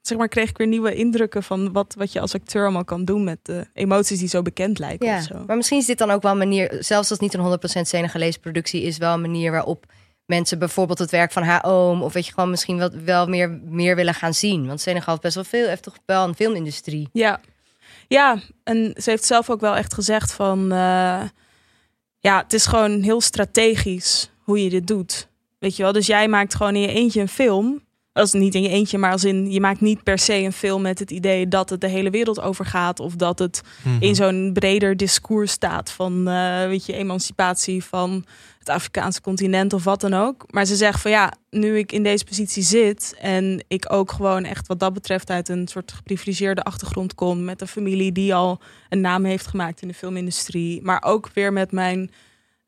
zeg 0.01 0.19
maar, 0.19 0.29
kreeg 0.29 0.51
ik 0.51 0.59
weer 0.59 0.67
nieuwe 0.67 0.95
indrukken 0.95 1.43
van 1.43 1.73
wat, 1.73 1.95
wat 1.99 2.13
je 2.13 2.21
als 2.21 2.35
acteur 2.35 2.63
allemaal 2.63 2.85
kan 2.85 3.05
doen 3.05 3.25
met 3.25 3.39
de 3.43 3.67
emoties 3.75 4.19
die 4.19 4.29
zo 4.29 4.43
bekend 4.43 4.79
lijken 4.79 5.07
Ja, 5.09 5.17
of 5.17 5.23
zo. 5.23 5.45
maar 5.47 5.57
misschien 5.57 5.79
is 5.79 5.87
dit 5.87 5.99
dan 5.99 6.11
ook 6.11 6.23
wel 6.23 6.33
een 6.33 6.39
manier, 6.39 6.69
zelfs 6.71 6.91
als 6.91 7.09
het 7.09 7.21
niet 7.21 7.35
een 7.35 7.41
100% 7.41 7.89
Senegalese 7.89 8.39
productie 8.41 8.83
is, 8.83 8.99
wel 8.99 9.15
een 9.15 9.21
manier 9.21 9.51
waarop 9.51 9.87
mensen 10.27 10.59
bijvoorbeeld 10.59 10.99
het 10.99 11.11
werk 11.11 11.33
van 11.33 11.43
haar 11.43 11.65
oom, 11.65 12.03
of 12.03 12.13
weet 12.13 12.27
je 12.27 12.33
gewoon 12.33 12.51
misschien 12.51 12.79
wat, 12.79 12.95
wel 12.95 13.27
meer, 13.27 13.51
meer 13.65 13.97
willen 13.97 14.15
gaan 14.15 14.35
zien. 14.35 14.67
Want 14.67 14.81
Senegal 14.81 15.09
heeft 15.09 15.23
best 15.23 15.35
wel 15.35 15.45
veel, 15.45 15.69
heeft 15.69 15.83
toch 15.83 15.99
wel 16.07 16.25
een 16.29 16.35
filmindustrie. 16.35 17.09
Ja. 17.13 17.41
ja, 18.09 18.39
en 18.65 18.95
ze 19.03 19.11
heeft 19.11 19.25
zelf 19.25 19.51
ook 19.51 19.61
wel 19.61 19.77
echt 19.77 19.95
gezegd 19.95 20.33
van... 20.33 20.73
eh, 20.73 21.23
ja, 22.21 22.43
het 22.43 22.53
is 22.53 22.67
gewoon 22.67 23.03
heel 23.03 23.21
strategisch 23.21 24.31
hoe 24.43 24.63
je 24.65 24.71
dit 24.71 24.87
doet. 24.87 25.29
Weet 25.59 25.77
je 25.77 25.83
wel? 25.83 25.93
Dus 25.93 26.07
jij 26.07 26.29
maakt 26.29 26.55
gewoon 26.55 26.75
in 26.75 26.81
je 26.81 26.93
eentje 26.93 27.21
een 27.21 27.29
film. 27.29 27.85
Als 28.13 28.33
niet 28.33 28.55
in 28.55 28.63
je 28.63 28.69
eentje, 28.69 28.99
maar 28.99 29.13
als 29.13 29.25
in 29.25 29.51
je 29.51 29.61
maakt 29.61 29.81
niet 29.81 30.03
per 30.03 30.19
se 30.19 30.35
een 30.35 30.53
film 30.53 30.83
met 30.83 30.99
het 30.99 31.11
idee 31.11 31.49
dat 31.49 31.71
het 31.71 31.81
de 31.81 31.89
hele 31.89 32.11
wereld 32.11 32.41
overgaat. 32.41 33.01
Of 33.01 33.15
dat 33.15 33.39
het 33.39 33.63
Mhm. 33.85 34.03
in 34.03 34.15
zo'n 34.15 34.51
breder 34.53 34.97
discours 34.97 35.53
staat 35.53 35.91
van 35.91 36.29
eh, 36.29 36.67
weet 36.67 36.87
je, 36.87 36.93
emancipatie 36.93 37.85
van 37.85 38.25
het 38.67 38.77
Afrikaanse 38.77 39.21
continent 39.21 39.73
of 39.73 39.85
wat 39.85 40.01
dan 40.01 40.15
ook. 40.15 40.45
Maar 40.51 40.65
ze 40.65 40.77
zegt 40.77 41.01
van 41.01 41.11
ja, 41.11 41.33
nu 41.51 41.79
ik 41.79 41.93
in 41.93 42.03
deze 42.03 42.25
positie 42.25 42.63
zit 42.63 43.17
en 43.21 43.65
ik 43.69 43.93
ook 43.93 44.13
gewoon 44.13 44.45
echt 44.45 44.67
wat 44.67 44.81
dat 44.81 44.93
betreft 44.93 45.31
uit 45.31 45.49
een 45.49 45.69
soort 45.69 45.93
geprivilegeerde 45.93 46.63
achtergrond 46.63 47.15
kom 47.15 47.45
met 47.45 47.61
een 47.61 47.69
familie 47.69 48.13
die 48.13 48.35
al 48.35 48.61
een 48.89 49.01
naam 49.01 49.25
heeft 49.25 49.47
gemaakt 49.47 49.83
in 49.83 49.89
de 49.89 49.95
filmindustrie, 49.95 50.83
maar 50.83 51.03
ook 51.03 51.31
weer 51.35 51.53
met 51.53 51.73
mijn 51.73 52.11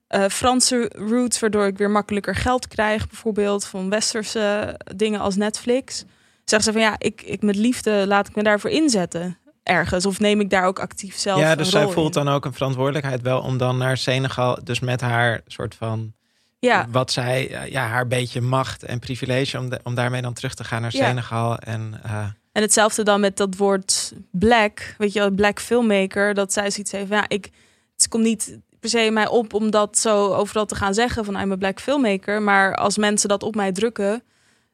eh, 0.07 0.25
Franse 0.25 0.91
roots, 0.97 1.41
waardoor 1.41 1.67
ik 1.67 1.79
weer 1.79 1.91
makkelijker 1.91 2.35
geld 2.35 2.69
krijg, 2.69 3.09
bijvoorbeeld 3.09 3.65
van 3.65 3.91
westerse 3.91 4.79
dingen 4.97 5.21
als 5.21 5.37
Netflix. 5.37 6.05
Zegt 6.45 6.65
ze 6.65 6.73
van 6.73 6.81
ja, 6.81 6.95
ik, 6.99 7.23
ik 7.23 7.43
met 7.43 7.57
liefde 7.57 8.05
laat 8.07 8.29
ik 8.29 8.35
me 8.35 8.43
daarvoor 8.43 8.71
inzetten 8.71 9.39
ergens? 9.69 10.07
Of 10.07 10.19
neem 10.21 10.41
ik 10.41 10.51
daar 10.51 10.65
ook 10.67 10.79
actief 10.79 11.17
zelf 11.17 11.41
ja, 11.41 11.55
dus 11.55 11.71
zij 11.71 11.89
voelt 11.89 12.17
in? 12.17 12.25
dan 12.25 12.35
ook 12.35 12.45
een 12.45 12.53
verantwoordelijkheid 12.53 13.23
wel 13.23 13.41
om 13.41 13.59
dan 13.59 13.79
naar 13.79 13.97
Senegal, 13.97 14.59
dus 14.65 14.81
met 14.81 15.01
haar 15.01 15.41
soort 15.47 15.75
van 15.75 16.13
Ja, 16.59 16.87
wat 16.91 17.13
zij, 17.13 17.51
eh, 17.55 17.71
ja, 17.71 17.87
haar 17.87 18.07
beetje 18.07 18.41
macht 18.41 18.83
en 18.85 18.99
privilege 18.99 19.59
om, 19.59 19.69
de- 19.71 19.81
om 19.85 19.95
daarmee 19.95 20.23
dan 20.23 20.33
terug 20.33 20.55
te 20.55 20.65
gaan 20.65 20.83
naar 20.83 20.97
Ja. 20.97 21.07
Senegal. 21.09 21.59
En 21.59 22.01
eh, 22.03 22.25
en 22.53 22.63
hetzelfde 22.65 23.03
dan 23.03 23.21
met 23.21 23.37
dat 23.37 23.57
woord 23.57 24.13
black, 24.31 24.95
weet 24.99 25.13
je, 25.13 25.33
black 25.33 25.61
filmmaker, 25.61 26.35
dat 26.35 26.53
zij 26.53 26.71
zoiets 26.71 26.93
heeft 26.93 27.11
ja, 27.11 27.25
ik, 27.29 27.51
het 27.97 28.09
komt 28.09 28.23
niet 28.25 28.59
per 28.81 28.89
se 28.91 29.11
mij 29.13 29.29
op 29.29 29.55
om 29.55 29.71
dat 29.71 29.99
zo 29.99 30.33
overal 30.35 30.67
te 30.67 30.75
gaan 30.75 30.95
zeggen 30.95 31.25
van 31.25 31.41
I'm 31.41 31.53
a 31.53 31.57
black 31.57 31.81
filmmaker, 31.81 32.43
maar 32.43 32.75
als 32.75 32.97
mensen 32.97 33.29
dat 33.29 33.43
op 33.43 33.55
mij 33.55 33.73
drukken, 33.73 34.23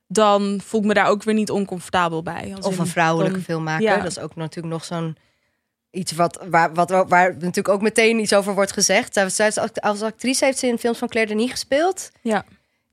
dan 0.06 0.60
voel 0.64 0.80
ik 0.80 0.86
me 0.86 0.94
daar 0.94 1.06
ook 1.06 1.22
weer 1.22 1.34
niet 1.34 1.50
oncomfortabel 1.50 2.22
bij. 2.22 2.52
Als 2.56 2.66
Of 2.66 2.78
een 2.78 2.86
vrouwelijke 2.86 3.36
dan- 3.36 3.44
filmmaker. 3.44 3.84
ja. 3.84 3.96
Dat 3.96 4.06
is 4.10 4.18
ook 4.18 4.36
natuurlijk 4.36 4.74
nog 4.74 4.84
zo'n 4.84 5.16
iets 5.90 6.12
wat, 6.12 6.44
waar, 6.50 6.74
wat, 6.74 6.90
waar 7.08 7.30
natuurlijk 7.32 7.68
ook 7.68 7.82
meteen 7.82 8.18
iets 8.18 8.32
over 8.34 8.54
wordt 8.54 8.72
gezegd. 8.72 9.16
Als 9.80 10.02
actrice 10.02 10.44
heeft 10.44 10.58
ze 10.58 10.66
in 10.66 10.78
films 10.78 10.98
van 10.98 11.08
Claire 11.08 11.34
Denis 11.34 11.50
gespeeld. 11.50 12.10
Ja. 12.22 12.44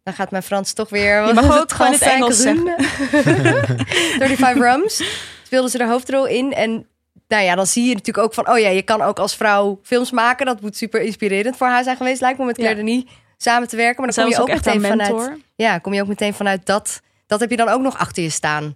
Dan 0.03 0.13
gaat 0.13 0.31
mijn 0.31 0.43
Frans 0.43 0.73
toch 0.73 0.89
weer... 0.89 1.27
Je 1.27 1.33
mag 1.33 1.59
ook 1.59 1.71
gewoon 1.71 1.91
het 1.91 2.01
Engels 2.01 2.43
Rune? 2.45 2.75
35 2.77 4.53
Rums. 4.53 5.03
Speelde 5.43 5.69
ze 5.69 5.77
de 5.77 5.85
hoofdrol 5.87 6.25
in. 6.27 6.53
En 6.53 6.87
nou 7.27 7.43
ja, 7.43 7.55
dan 7.55 7.67
zie 7.67 7.83
je 7.87 7.93
natuurlijk 7.93 8.25
ook 8.25 8.33
van... 8.33 8.49
Oh 8.49 8.59
ja, 8.59 8.69
je 8.69 8.81
kan 8.81 9.01
ook 9.01 9.19
als 9.19 9.35
vrouw 9.35 9.79
films 9.83 10.11
maken. 10.11 10.45
Dat 10.45 10.61
moet 10.61 10.77
super 10.77 11.01
inspirerend 11.01 11.57
voor 11.57 11.67
haar 11.67 11.83
zijn 11.83 11.97
geweest. 11.97 12.21
Lijkt 12.21 12.39
me 12.39 12.45
met 12.45 12.55
Claire 12.57 12.77
Ja. 12.79 12.85
Denis 12.85 13.03
samen 13.41 13.67
te 13.67 13.75
werken. 13.75 14.03
Maar 14.03 14.13
dan 14.13 14.23
Zelfs 14.23 14.37
kom 14.37 14.47
je 14.47 14.53
ook, 14.53 14.57
meteen 14.57 14.83
een 14.83 15.05
vanuit... 15.05 15.39
Ja, 15.55 15.77
kom 15.77 15.93
je 15.93 16.01
ook 16.01 16.07
meteen 16.07 16.33
vanuit 16.33 16.65
dat. 16.65 17.01
Dat 17.27 17.39
heb 17.39 17.49
je 17.49 17.57
dan 17.57 17.69
ook 17.69 17.81
nog 17.81 17.97
achter 17.97 18.23
je 18.23 18.29
staan. 18.29 18.75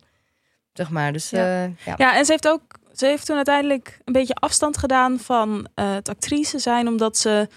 Zeg 0.74 0.90
maar. 0.90 1.14
Dus 1.14 1.30
Ja. 1.30 1.64
ja. 1.64 1.72
ja. 1.86 1.94
Ja, 1.98 2.16
en 2.16 2.26
ze 2.26 2.32
heeft 2.32 2.48
ook 2.48 2.62
ze 2.98 3.06
heeft 3.06 3.26
toen 3.26 3.36
uiteindelijk 3.36 4.00
een 4.04 4.14
beetje 4.14 4.34
afstand 4.34 4.78
gedaan 4.78 5.20
van 5.20 5.68
eh, 5.74 5.94
het 5.94 6.10
actrice 6.10 6.60
zijn, 6.60 6.88
omdat 6.88 7.18
ze 7.18 7.48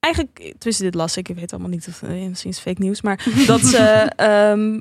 eigenlijk, 0.00 0.54
tussen 0.58 0.84
dit 0.84 0.94
las 0.94 1.16
ik, 1.16 1.28
ik 1.28 1.36
weet 1.36 1.52
allemaal 1.52 1.70
niet 1.70 1.88
of 1.88 2.02
eh, 2.02 2.08
misschien 2.08 2.50
is 2.50 2.56
het 2.56 2.66
fake 2.66 2.82
nieuws, 2.82 3.02
maar 3.02 3.26
dat 3.46 3.60
ze 3.60 4.12
ehm, 4.16 4.80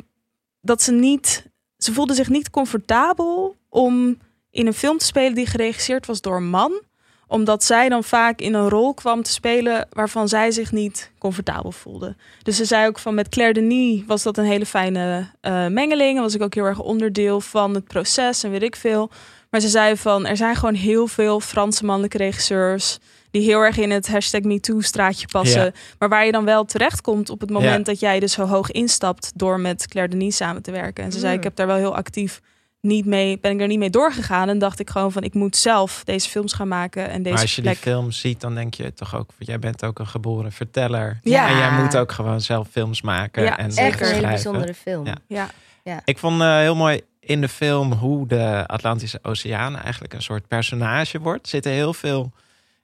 dat 0.62 0.82
ze 0.82 0.92
niet, 0.92 1.46
ze 1.78 1.94
voelde 1.94 2.14
zich 2.14 2.30
niet 2.30 2.50
comfortabel 2.50 3.56
om 3.70 4.18
in 4.50 4.68
een 4.68 4.74
film 4.74 4.98
te 4.98 5.06
spelen 5.06 5.34
die 5.34 5.46
geregisseerd 5.46 6.06
was 6.06 6.22
door 6.22 6.36
een 6.36 6.50
man, 6.50 6.82
omdat 7.30 7.64
zij 7.64 7.90
dan 7.90 8.04
vaak 8.04 8.40
in 8.40 8.54
een 8.54 8.70
rol 8.70 8.94
kwam 8.94 9.24
te 9.24 9.32
spelen 9.32 9.88
waarvan 9.90 10.28
zij 10.28 10.52
zich 10.52 10.72
niet 10.72 11.12
comfortabel 11.18 11.72
voelde. 11.72 12.16
Dus 12.44 12.56
ze 12.58 12.66
zei 12.66 12.88
ook 12.88 13.00
van 13.00 13.14
met 13.14 13.30
Claire 13.30 13.54
Denis 13.54 14.02
was 14.08 14.24
dat 14.24 14.38
een 14.38 14.46
hele 14.46 14.66
fijne 14.66 15.30
eh, 15.42 15.68
mengeling. 15.68 16.16
En 16.18 16.24
was 16.24 16.36
ik 16.36 16.42
ook 16.42 16.54
heel 16.54 16.66
erg 16.66 16.80
onderdeel 16.80 17.42
van 17.42 17.74
het 17.74 17.88
proces 17.88 18.44
en 18.44 18.52
weet 18.52 18.64
ik 18.64 18.76
veel. 18.76 19.10
Maar 19.50 19.60
ze 19.62 19.68
zei 19.68 19.98
van 19.98 20.26
er 20.26 20.38
zijn 20.38 20.56
gewoon 20.56 20.74
heel 20.74 21.08
veel 21.08 21.40
Franse 21.40 21.86
mannelijke 21.86 22.18
regisseurs 22.18 22.98
die 23.32 23.42
heel 23.42 23.60
erg 23.60 23.78
in 23.78 23.92
het 23.92 24.08
hashtag 24.08 24.42
MeToo 24.42 24.82
straatje 24.82 25.28
passen. 25.28 25.64
Ja. 25.64 25.72
Maar 26.00 26.10
waar 26.10 26.26
je 26.26 26.32
dan 26.32 26.46
wel 26.46 26.66
terechtkomt 26.66 27.30
op 27.30 27.40
het 27.40 27.50
moment 27.50 27.78
Ja. 27.86 27.92
dat 27.92 28.00
jij 28.00 28.20
dus 28.20 28.34
zo 28.34 28.46
hoog 28.46 28.72
instapt 28.72 29.32
door 29.36 29.60
met 29.60 29.88
Claire 29.88 30.12
Denis 30.18 30.36
samen 30.36 30.62
te 30.62 30.72
werken. 30.72 31.04
En 31.04 31.12
ze 31.12 31.20
zei 31.20 31.32
Mm. 31.32 31.38
ik 31.38 31.44
heb 31.44 31.56
daar 31.56 31.68
wel 31.68 31.76
heel 31.76 31.96
actief 31.96 32.42
niet 32.82 33.06
mee, 33.06 33.40
ben 33.40 33.52
ik 33.52 33.62
er 33.62 33.68
niet 33.68 33.80
mee 33.80 33.90
doorgegaan. 33.90 34.50
En 34.50 34.60
dacht 34.60 34.80
ik 34.80 34.90
gewoon 34.90 35.12
van 35.12 35.24
ik 35.24 35.34
moet 35.34 35.56
zelf 35.56 36.02
deze 36.04 36.30
films 36.30 36.54
gaan 36.54 36.68
maken 36.68 37.10
en 37.10 37.18
deze 37.18 37.34
maar 37.34 37.44
als 37.44 37.56
je 37.56 37.62
plek. 37.62 37.74
die 37.74 37.84
film 37.84 38.12
ziet, 38.12 38.42
dan 38.42 38.56
denk 38.56 38.74
je 38.74 38.94
toch 38.94 39.16
ook, 39.16 39.30
jij 39.38 39.60
bent 39.60 39.86
ook 39.86 40.00
een 40.00 40.08
geboren 40.08 40.52
verteller. 40.52 41.20
Ja. 41.22 41.50
En 41.50 41.58
jij 41.58 41.72
moet 41.72 41.98
ook 41.98 42.12
gewoon 42.12 42.42
zelf 42.42 42.68
films 42.72 43.02
maken. 43.02 43.44
Ja, 43.44 43.58
en 43.58 43.70
Echt 43.70 44.02
een 44.02 44.08
hele 44.08 44.28
bijzondere 44.28 44.74
film. 44.74 45.06
Ja. 45.28 45.50
Ja. 45.84 46.02
Ik 46.06 46.18
vond 46.18 46.42
eh, 46.42 46.58
heel 46.58 46.76
mooi 46.76 47.02
in 47.20 47.42
de 47.42 47.50
film 47.50 47.92
hoe 47.92 48.28
de 48.28 48.64
Atlantische 48.68 49.20
Oceaan 49.22 49.78
eigenlijk 49.78 50.14
een 50.14 50.22
soort 50.22 50.48
personage 50.48 51.20
wordt. 51.20 51.44
Er 51.44 51.50
zitten 51.50 51.72
heel 51.72 51.94
veel, 51.94 52.32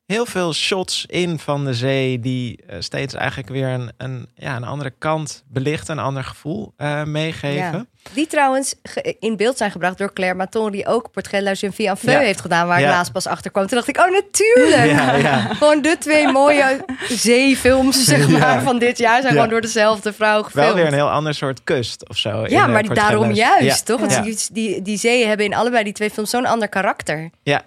heel 0.06 0.26
veel 0.26 0.54
shots 0.54 1.06
in 1.06 1.40
van 1.40 1.66
de 1.66 1.74
zee 1.74 2.20
die 2.20 2.62
eh, 2.68 2.80
steeds 2.80 3.14
eigenlijk 3.14 3.50
weer 3.50 3.68
een, 3.68 3.92
een, 3.98 4.28
ja, 4.36 4.56
een 4.56 4.64
andere 4.64 4.94
kant 4.98 5.44
belichten, 5.48 5.98
een 5.98 6.04
ander 6.04 6.24
gevoel 6.24 6.74
eh, 6.78 7.04
meegeven. 7.04 7.90
Die 8.13 8.28
trouwens 8.28 8.76
in 9.20 9.36
beeld 9.38 9.58
zijn 9.58 9.72
gebracht 9.72 9.98
door 9.98 10.13
Claire 10.13 10.38
Maton, 10.38 10.72
die 10.72 10.86
ook 10.88 11.12
Portrait 11.12 11.44
de 11.44 11.50
la 11.50 11.56
Jeune 11.56 11.76
Fille 11.76 11.89
en 11.89 11.98
Feu 11.98 12.12
Ja. 12.12 12.20
heeft 12.20 12.41
gedaan, 12.41 12.68
waar 12.68 12.80
ik 12.80 12.86
laatst 12.86 13.12
pas 13.12 13.28
achter 13.28 13.52
kwam. 13.52 13.68
Toen 13.68 13.76
dacht 13.78 13.88
ik, 13.89 13.98
oh 13.98 14.12
natuurlijk! 14.12 14.86
Ja, 15.00 15.15
ja. 15.15 15.39
Gewoon 15.54 15.82
de 15.82 15.96
twee 16.00 16.28
mooie 16.32 16.86
zeefilms 17.08 18.04
zeg 18.06 18.28
Ja. 18.30 18.38
maar, 18.38 18.62
van 18.62 18.80
dit 18.80 18.98
jaar 18.98 19.22
zijn 19.22 19.24
Ja. 19.24 19.30
gewoon 19.39 19.50
door 19.50 19.62
dezelfde 19.62 20.13
vrouw 20.13 20.44
gefilmd. 20.44 20.68
Wel 20.68 20.76
weer 20.76 20.88
een 20.88 20.94
heel 20.94 21.10
ander 21.12 21.34
soort 21.34 21.63
kust 21.63 22.10
of 22.10 22.18
zo. 22.18 22.30
ja, 22.30 22.63
eh, 22.63 22.68
maar 22.72 22.84
Portrait 22.84 23.08
daarom 23.10 23.32
juist, 23.32 23.63
Ja. 23.65 23.76
toch? 23.86 24.00
Want 24.00 24.12
Ja. 24.12 24.22
die, 24.22 24.38
die, 24.52 24.82
die 24.82 24.98
zeeën 24.98 25.28
hebben 25.28 25.46
in 25.46 25.54
allebei 25.54 25.84
die 25.84 25.94
twee 25.94 26.10
films 26.10 26.30
zo'n 26.30 26.46
ander 26.46 26.70
karakter. 26.70 27.30
Ja. 27.44 27.63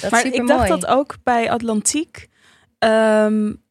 Dat 0.00 0.10
maar 0.10 0.26
ik 0.26 0.46
dacht 0.46 0.68
dat 0.68 0.86
ook 0.86 1.14
bij 1.22 1.50
Atlantiek. 1.50 2.28
Um, 2.78 3.62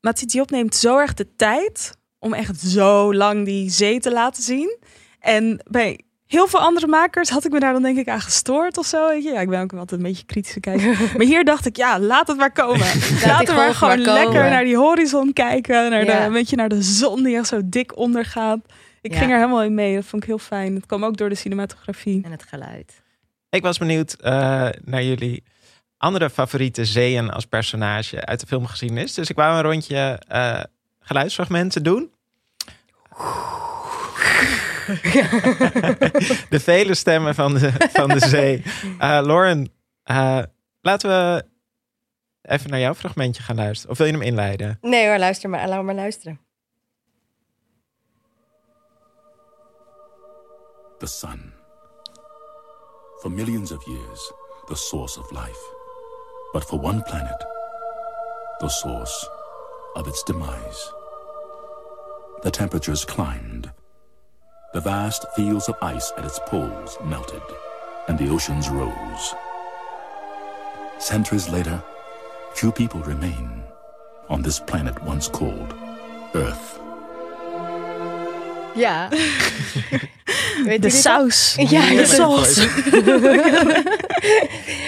Mathis 0.00 0.26
Diop 0.26 0.50
neemt 0.50 0.76
zo 0.76 0.98
erg 0.98 1.14
de 1.14 1.34
tijd 1.36 1.96
om 2.24 2.34
echt 2.34 2.60
zo 2.60 3.14
lang 3.14 3.44
die 3.44 3.70
zee 3.70 4.00
te 4.00 4.12
laten 4.12 4.42
zien. 4.42 4.76
En 5.20 5.60
bij 5.70 6.00
heel 6.26 6.46
veel 6.46 6.60
andere 6.60 6.86
makers 6.86 7.28
had 7.30 7.44
ik 7.44 7.52
me 7.52 7.60
daar 7.60 7.72
dan 7.72 7.82
denk 7.82 7.98
ik 7.98 8.08
aan 8.08 8.20
gestoord 8.20 8.78
of 8.78 8.86
zo. 8.86 9.08
Weet 9.08 9.22
je? 9.22 9.30
Ja, 9.30 9.40
ik 9.40 9.48
ben 9.48 9.60
ook 9.62 9.72
altijd 9.72 10.00
een 10.00 10.06
beetje 10.06 10.24
kritisch 10.24 10.56
kijken. 10.60 10.88
maar 11.16 11.26
hier 11.26 11.44
dacht 11.44 11.66
ik, 11.66 11.76
ja, 11.76 11.98
laat 12.00 12.26
het 12.26 12.36
maar 12.36 12.52
komen. 12.52 12.78
laat 12.86 12.92
die 13.20 13.30
het 13.48 13.54
maar 13.54 13.74
gewoon 13.74 13.96
maar 13.96 14.06
komen. 14.06 14.22
lekker 14.22 14.50
naar 14.50 14.64
die 14.64 14.76
horizon 14.76 15.32
kijken. 15.32 15.90
Naar 15.90 16.04
Ja. 16.04 16.18
de, 16.18 16.24
een 16.26 16.32
beetje 16.32 16.56
naar 16.56 16.68
de 16.68 16.82
zon 16.82 17.22
die 17.22 17.36
echt 17.36 17.46
zo 17.46 17.60
dik 17.64 17.96
ondergaat. 17.96 18.58
Ik 19.00 19.12
Ja. 19.12 19.18
ging 19.18 19.30
er 19.30 19.36
helemaal 19.36 19.62
in 19.62 19.74
mee. 19.74 19.94
Dat 19.94 20.04
vond 20.04 20.22
ik 20.22 20.28
heel 20.28 20.38
fijn. 20.38 20.74
Het 20.74 20.86
kwam 20.86 21.04
ook 21.04 21.16
door 21.16 21.28
de 21.28 21.34
cinematografie. 21.34 22.24
En 22.24 22.30
het 22.30 22.42
geluid. 22.48 23.02
Ik 23.50 23.62
was 23.62 23.78
benieuwd 23.78 24.12
eh, 24.12 24.32
naar 24.84 25.02
jullie 25.02 25.42
andere 25.96 26.30
favoriete 26.30 26.84
zeeën 26.84 27.30
als 27.30 27.44
personage 27.44 28.24
uit 28.24 28.40
de 28.40 28.46
filmgeschiedenis. 28.46 29.14
Dus 29.14 29.30
ik 29.30 29.36
wou 29.36 29.56
een 29.56 29.62
rondje 29.62 30.20
eh, 30.28 30.60
geluidsfragmenten 31.00 31.82
doen. 31.82 32.10
de 36.54 36.60
vele 36.60 36.94
stemmen 36.94 37.34
van 37.34 37.54
de, 37.54 37.72
van 37.92 38.08
de 38.08 38.28
zee. 38.28 38.62
Eh, 38.98 39.20
Lauren, 39.22 39.72
eh, 40.02 40.42
laten 40.80 41.08
we 41.08 41.44
even 42.42 42.70
naar 42.70 42.80
jouw 42.80 42.94
fragmentje 42.94 43.42
gaan 43.42 43.56
luisteren. 43.56 43.90
Of 43.90 43.98
wil 43.98 44.06
je 44.06 44.12
hem 44.12 44.22
inleiden? 44.22 44.78
Nee 44.80 45.06
hoor, 45.06 45.18
luister 45.18 45.50
maar. 45.50 45.68
Laat 45.68 45.82
maar 45.82 45.94
luisteren. 45.94 46.40
the 51.04 51.06
sun. 51.08 51.52
For 53.20 53.28
millions 53.28 53.72
of 53.72 53.86
years, 53.86 54.32
the 54.68 54.74
source 54.74 55.18
of 55.18 55.30
life. 55.32 55.62
But 56.54 56.64
for 56.64 56.78
one 56.78 57.02
planet, 57.02 57.44
the 58.60 58.70
source 58.70 59.28
of 59.96 60.08
its 60.08 60.22
demise. 60.22 60.80
The 62.44 62.50
temperatures 62.50 63.06
climbed. 63.06 63.70
The 64.74 64.80
vast 64.80 65.24
fields 65.34 65.66
of 65.70 65.76
ice 65.80 66.12
at 66.18 66.26
its 66.26 66.38
poles 66.40 66.98
melted, 67.02 67.40
and 68.06 68.18
the 68.18 68.28
oceans 68.28 68.68
rose. 68.68 69.34
Centuries 70.98 71.48
later, 71.48 71.82
few 72.52 72.70
people 72.70 73.00
remain 73.00 73.62
on 74.28 74.42
this 74.42 74.60
planet 74.60 75.02
once 75.04 75.26
called 75.26 75.72
Earth. 76.34 76.83
Ja. 78.74 79.08
Weet 80.64 80.82
De 80.82 80.90
saus. 80.90 81.54
Ja, 81.58 81.88
de 81.88 82.04
saus. 82.06 82.56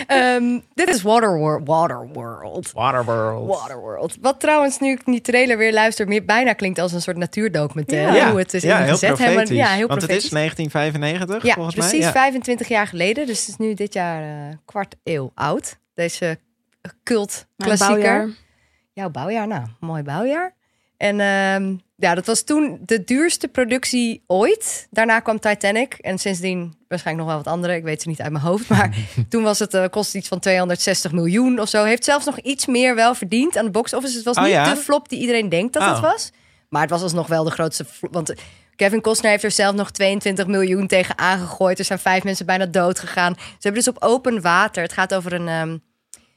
Ehm, 0.06 0.58
dit 0.74 0.88
is 0.88 1.02
Waterworld. 1.02 1.66
Waterworld. 1.68 2.72
Waterworld. 2.72 3.48
Waterworld. 3.48 4.16
Wat 4.20 4.40
trouwens, 4.40 4.78
nu 4.78 4.90
ik 4.90 5.04
die 5.04 5.20
trailer 5.20 5.58
weer 5.58 5.72
luister, 5.72 6.08
meer 6.08 6.24
bijna 6.24 6.52
klinkt 6.52 6.78
als 6.78 6.92
een 6.92 7.02
soort 7.02 7.16
natuurdocumentaire. 7.16 8.16
Ja, 8.16 8.30
hoe 8.30 8.38
het 8.38 8.54
is 8.54 8.62
ja 8.62 8.76
heel 8.76 8.86
ingezet. 8.86 9.08
profetisch. 9.14 9.48
Helemaal- 9.48 9.68
ja, 9.68 9.76
heel 9.76 9.86
Want 9.86 10.02
het 10.02 10.10
is 10.10 10.28
profetisch. 10.28 10.30
1995 10.68 11.42
Ja, 11.42 11.54
volgens 11.54 11.74
precies 11.74 11.92
mij. 11.92 12.00
Ja. 12.00 12.12
25 12.12 12.68
jaar 12.68 12.86
geleden. 12.86 13.26
Dus 13.26 13.38
het 13.40 13.48
is 13.48 13.56
nu 13.56 13.74
dit 13.74 13.92
jaar 13.92 14.22
eh, 14.22 14.54
kwart 14.64 14.94
eeuw 15.04 15.30
oud. 15.34 15.78
Deze 15.94 16.38
cult 17.02 17.46
Mijn 17.56 17.70
klassieker. 17.76 18.02
bouwjaar. 18.02 18.28
Jouw 18.92 19.10
bouwjaar, 19.10 19.46
nou, 19.46 19.62
mooi 19.80 20.02
bouwjaar. 20.02 20.54
En 20.96 21.20
ehm, 21.20 21.76
ja, 21.96 22.14
dat 22.14 22.26
was 22.26 22.42
toen 22.42 22.78
de 22.84 23.04
duurste 23.04 23.48
productie 23.48 24.22
ooit. 24.26 24.86
Daarna 24.90 25.20
kwam 25.20 25.40
Titanic. 25.40 25.92
En 25.94 26.18
sindsdien 26.18 26.74
waarschijnlijk 26.88 27.26
nog 27.26 27.34
wel 27.36 27.44
wat 27.44 27.54
andere. 27.54 27.74
Ik 27.76 27.82
weet 27.84 28.02
ze 28.02 28.08
niet 28.08 28.20
uit 28.20 28.32
mijn 28.32 28.44
hoofd. 28.44 28.68
Maar 28.68 28.96
toen 29.28 29.42
was 29.42 29.58
het, 29.58 29.74
eh 29.74 29.84
kostte 29.90 30.18
iets 30.18 30.28
van 30.28 30.38
260 30.40 31.12
miljoen 31.12 31.60
of 31.60 31.68
zo. 31.68 31.84
Heeft 31.84 32.04
zelfs 32.04 32.24
nog 32.26 32.38
iets 32.40 32.66
meer 32.66 32.94
wel 32.94 33.14
verdiend 33.14 33.56
aan 33.56 33.64
de 33.64 33.70
box 33.70 33.92
office. 33.94 34.16
Het 34.16 34.24
was 34.24 34.36
Oh, 34.36 34.42
niet 34.42 34.52
ja? 34.52 34.74
de 34.74 34.80
flop 34.80 35.08
die 35.08 35.20
iedereen 35.20 35.48
denkt 35.48 35.72
dat 35.72 35.82
het 35.82 35.96
Oh. 35.96 36.00
was. 36.02 36.30
Maar 36.68 36.80
het 36.80 36.90
was 36.90 37.02
alsnog 37.02 37.26
wel 37.26 37.44
de 37.44 37.50
grootste 37.50 37.84
flop. 37.84 38.12
Want 38.14 38.34
Kevin 38.76 39.00
Costner 39.00 39.30
heeft 39.30 39.44
er 39.44 39.50
zelf 39.50 39.74
nog 39.74 39.90
22 39.90 40.46
miljoen 40.46 40.86
tegen 40.86 41.18
aangegooid. 41.18 41.78
Er 41.78 41.84
zijn 41.84 41.98
vijf 41.98 42.24
mensen 42.24 42.46
bijna 42.46 42.66
dood 42.66 42.98
gegaan. 42.98 43.34
Ze 43.38 43.42
hebben 43.58 43.84
dus 43.84 43.94
op 43.94 44.02
open 44.02 44.40
water. 44.40 44.82
Het 44.82 44.92
gaat 44.92 45.14
over 45.14 45.32
een... 45.32 45.48
ehm, 45.48 45.76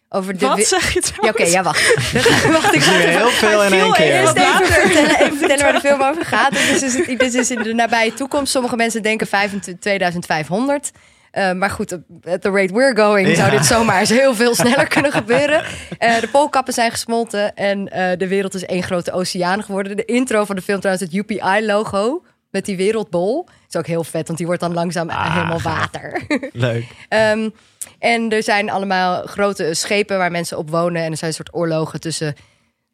over 0.10 0.38
de 0.38 0.48
Wat 0.48 0.64
zeg 0.66 0.94
je 0.94 1.02
Ja, 1.22 1.30
oké, 1.30 1.44
ja, 1.44 1.64
wacht. 1.64 2.12
wacht, 2.62 2.74
ik 2.76 2.82
ga 2.82 2.92
heel 2.92 3.30
veel 3.30 3.64
in 3.64 3.74
één 3.74 3.92
keer. 3.92 4.20
Eerst 4.20 4.36
even 4.38 4.66
vertellen, 4.68 5.20
even 5.20 5.38
vertellen 5.38 5.64
waar 5.64 5.74
de 5.74 5.80
film 5.80 6.02
over 6.02 6.26
gaat. 6.26 6.52
Dit 6.52 6.82
is, 6.82 6.94
dus, 6.94 7.18
dit 7.18 7.34
is 7.34 7.52
in 7.52 7.64
de 7.64 7.74
nabije 7.74 8.14
toekomst. 8.14 8.52
Sommige 8.52 8.76
mensen 8.76 9.02
denken 9.02 9.28
25 9.28 9.82
2500. 9.82 10.92
Eh, 11.32 11.52
maar 11.52 11.70
goed, 11.70 11.92
at 12.28 12.42
the 12.42 12.50
rate 12.50 12.74
we're 12.74 12.96
going 12.96 13.28
Ja. 13.28 13.36
zou 13.36 13.50
dit 13.52 13.66
zomaar 13.66 14.00
eens 14.00 14.10
heel 14.10 14.36
veel 14.36 14.56
sneller 14.56 14.88
kunnen 14.88 15.12
gebeuren. 15.12 15.64
Eh, 15.98 16.20
de 16.20 16.28
poolkappen 16.28 16.74
zijn 16.74 16.92
gesmolten 16.92 17.56
en 17.56 17.88
eh, 17.92 18.18
de 18.18 18.28
wereld 18.28 18.54
is 18.54 18.66
één 18.66 18.84
grote 18.84 19.12
oceaan 19.12 19.64
geworden. 19.64 19.96
De 19.98 20.06
intro 20.06 20.46
van 20.46 20.56
de 20.56 20.62
film 20.62 20.80
trouwens, 20.80 21.06
het 21.06 21.16
UPI-logo 21.16 22.24
met 22.52 22.66
die 22.66 22.78
wereldbol. 22.78 23.48
Is 23.70 23.76
ook 23.76 23.88
heel 23.88 24.04
vet, 24.04 24.26
want 24.26 24.38
die 24.38 24.48
wordt 24.48 24.62
dan 24.62 24.74
langzaam 24.74 25.10
Ah, 25.10 25.34
helemaal 25.34 25.62
water. 25.62 26.22
Leuk. 26.52 26.84
Ehm, 27.10 27.50
en 28.00 28.32
er 28.32 28.44
zijn 28.44 28.70
allemaal 28.70 29.26
grote 29.26 29.74
schepen 29.74 30.18
waar 30.18 30.32
mensen 30.32 30.58
op 30.58 30.70
wonen. 30.70 31.04
En 31.04 31.12
er 31.12 31.18
zijn 31.18 31.30
een 31.30 31.36
soort 31.36 31.54
oorlogen 31.54 32.00
tussen 32.00 32.36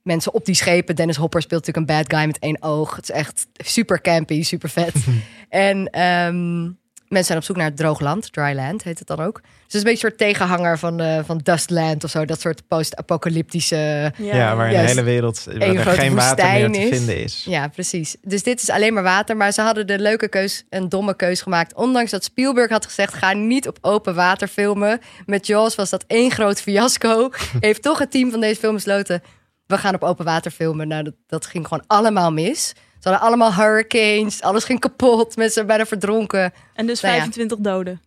mensen 0.01 0.33
op 0.33 0.45
die 0.45 0.55
schepen. 0.55 0.95
Dennis 0.95 1.15
Hopper 1.15 1.41
speelt 1.41 1.65
natuurlijk 1.65 1.89
een 1.89 1.97
bad 1.97 2.13
guy 2.13 2.25
met 2.27 2.39
één 2.39 2.61
oog. 2.61 2.95
Het 2.95 3.09
is 3.09 3.15
echt 3.15 3.47
super 3.53 4.01
campy, 4.01 4.43
super 4.43 4.69
vet. 4.69 4.93
en 5.49 5.89
ehm, 5.89 6.69
mensen 7.07 7.25
zijn 7.25 7.37
op 7.37 7.43
zoek 7.43 7.55
naar 7.55 7.65
het 7.65 7.77
droog 7.77 7.99
land. 7.99 8.33
Dry 8.33 8.55
land 8.55 8.83
heet 8.83 8.99
het 8.99 9.07
dan 9.07 9.19
ook. 9.19 9.41
Dus 9.41 9.51
het 9.63 9.73
is 9.73 9.79
een 9.79 9.83
beetje 9.83 10.05
een 10.05 10.13
soort 10.17 10.17
tegenhanger 10.17 10.79
van, 10.79 10.99
eh, 10.99 11.19
van 11.25 11.37
Dustland 11.37 12.03
of 12.03 12.09
zo. 12.09 12.25
Dat 12.25 12.39
soort 12.39 12.67
post-apocalyptische... 12.67 14.13
Ja, 14.17 14.55
waar 14.55 14.71
in 14.71 14.79
de 14.79 14.87
hele 14.87 15.03
wereld 15.03 15.43
waar 15.43 15.61
er 15.61 15.85
geen 15.85 16.15
water 16.15 16.45
meer 16.45 16.71
te 16.71 16.79
is. 16.79 16.97
vinden 16.97 17.23
is. 17.23 17.43
Ja, 17.47 17.67
precies. 17.67 18.15
Dus 18.21 18.43
dit 18.43 18.61
is 18.61 18.69
alleen 18.69 18.93
maar 18.93 19.03
water. 19.03 19.37
Maar 19.37 19.51
ze 19.51 19.61
hadden 19.61 19.87
de 19.87 19.99
leuke 19.99 20.27
keus 20.27 20.65
en 20.69 20.89
domme 20.89 21.15
keus 21.15 21.41
gemaakt. 21.41 21.73
Ondanks 21.73 22.11
dat 22.11 22.23
Spielberg 22.23 22.69
had 22.69 22.85
gezegd: 22.85 23.13
ga 23.13 23.33
niet 23.33 23.67
op 23.67 23.77
open 23.81 24.15
water 24.15 24.47
filmen. 24.47 24.99
Met 25.25 25.47
Jaws 25.47 25.75
was 25.75 25.89
dat 25.89 26.03
één 26.07 26.31
groot 26.31 26.61
fiasco. 26.61 27.29
Heeft 27.59 27.81
toch 27.81 27.99
het 27.99 28.11
team 28.11 28.31
van 28.31 28.39
deze 28.39 28.59
film 28.59 28.73
besloten: 28.73 29.23
we 29.67 29.77
gaan 29.77 29.95
op 29.95 30.03
open 30.03 30.25
water 30.25 30.51
filmen. 30.51 30.87
Nou, 30.87 31.03
dat, 31.03 31.13
dat 31.27 31.45
ging 31.45 31.67
gewoon 31.67 31.83
allemaal 31.87 32.31
mis. 32.31 32.73
Ze 33.05 33.11
hadden 33.11 33.27
allemaal 33.27 33.53
hurricanes, 33.53 34.41
alles 34.41 34.63
ging 34.63 34.79
kapot, 34.79 35.35
mensen 35.35 35.53
zijn 35.53 35.65
bijna 35.65 35.85
verdronken. 35.85 36.53
En 36.73 36.85
dus 36.85 37.01
Nou 37.01 37.13
ja. 37.13 37.19
25 37.19 37.57
doden. 37.57 38.01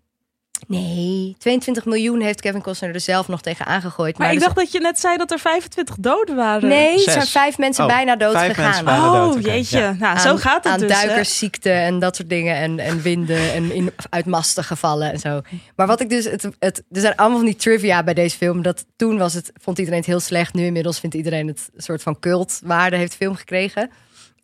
Nee, 0.67 1.37
22 1.39 1.85
miljoen 1.85 2.21
heeft 2.21 2.41
Kevin 2.41 2.63
Costner 2.63 2.95
er 2.95 3.01
zelf 3.01 3.29
nog 3.29 3.41
tegen 3.41 3.67
aangegooid. 3.67 4.19
Maar 4.19 4.29
ik 4.29 4.35
dus- 4.35 4.43
dacht 4.43 4.57
dat 4.57 4.73
je 4.73 4.81
net 4.81 5.01
zei 5.01 5.17
dat 5.17 5.31
er 5.31 5.39
25 5.39 5.97
doden 5.99 6.37
waren. 6.37 6.69
Nee, 6.69 7.05
er 7.05 7.13
zijn 7.13 7.27
vijf 7.27 7.59
mensen 7.59 7.85
Oh, 7.85 7.91
bijna 7.91 8.17
dood 8.17 8.37
gegaan. 8.37 8.85
dood, 8.85 9.35
Oh, 9.35 9.41
jeetje. 9.43 9.79
Ja. 9.79 9.93
Nou, 9.99 10.19
zo 10.19 10.37
gaat 10.37 10.65
het 10.65 10.73
aan 10.73 10.79
dus. 10.81 11.01
hè? 11.01 11.07
duikersziekte 11.07 11.71
en 11.71 11.99
dat 11.99 12.17
soort 12.17 12.29
dingen. 12.29 12.57
En, 12.57 12.79
en 12.79 13.03
winden 13.03 13.53
en 13.53 13.73
in, 13.73 13.93
uit 14.11 14.27
masten 14.27 14.65
gevallen 14.65 15.13
en 15.13 15.19
zo. 15.19 15.41
Maar 15.77 15.87
wat 15.87 16.01
ik 16.01 16.09
dus... 16.09 16.25
Het, 16.25 16.49
het, 16.59 16.83
er 16.93 17.01
zijn 17.01 17.17
allemaal 17.17 17.39
van 17.39 17.47
die 17.47 17.57
trivia 17.57 18.03
bij 18.03 18.15
deze 18.15 18.37
film. 18.37 18.63
Dat 18.63 18.85
toen 18.97 19.19
was 19.19 19.35
het, 19.35 19.53
vond 19.63 19.79
iedereen 19.79 19.99
het 19.99 20.09
heel 20.09 20.21
slecht. 20.21 20.55
Nu 20.55 20.65
inmiddels 20.65 21.01
vindt 21.01 21.15
iedereen 21.17 21.47
het 21.47 21.69
een 21.75 21.83
soort 21.83 22.03
van 22.03 22.19
cultwaarde 22.19 22.97
heeft 22.97 23.15
film 23.15 23.35
gekregen. 23.35 23.91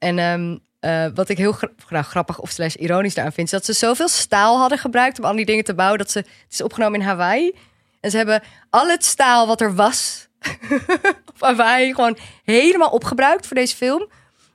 En 0.04 0.18
ehm, 0.18 0.56
eh, 0.80 1.06
wat 1.14 1.28
ik 1.28 1.38
heel 1.38 1.52
gra- 1.52 1.70
nou, 1.88 2.04
grappig 2.04 2.38
of 2.40 2.50
slash 2.50 2.74
ironisch 2.74 3.14
daaraan 3.14 3.32
vind... 3.32 3.46
is 3.46 3.52
dat 3.52 3.64
ze 3.64 3.72
zoveel 3.72 4.08
staal 4.08 4.58
hadden 4.58 4.78
gebruikt 4.78 5.18
om 5.18 5.24
al 5.24 5.36
die 5.36 5.44
dingen 5.44 5.64
te 5.64 5.74
bouwen... 5.74 5.98
dat 5.98 6.10
ze, 6.10 6.18
het 6.18 6.28
is 6.50 6.62
opgenomen 6.62 7.00
in 7.00 7.06
Hawaii. 7.06 7.54
En 8.00 8.10
ze 8.10 8.16
hebben 8.16 8.42
al 8.70 8.88
het 8.88 9.04
staal 9.04 9.46
wat 9.46 9.60
er 9.60 9.74
was 9.74 10.28
op 11.32 11.40
Hawaii 11.40 11.94
gewoon 11.94 12.16
helemaal 12.44 12.88
opgebruikt 12.90 13.46
voor 13.46 13.56
deze 13.56 13.76
film. 13.76 14.08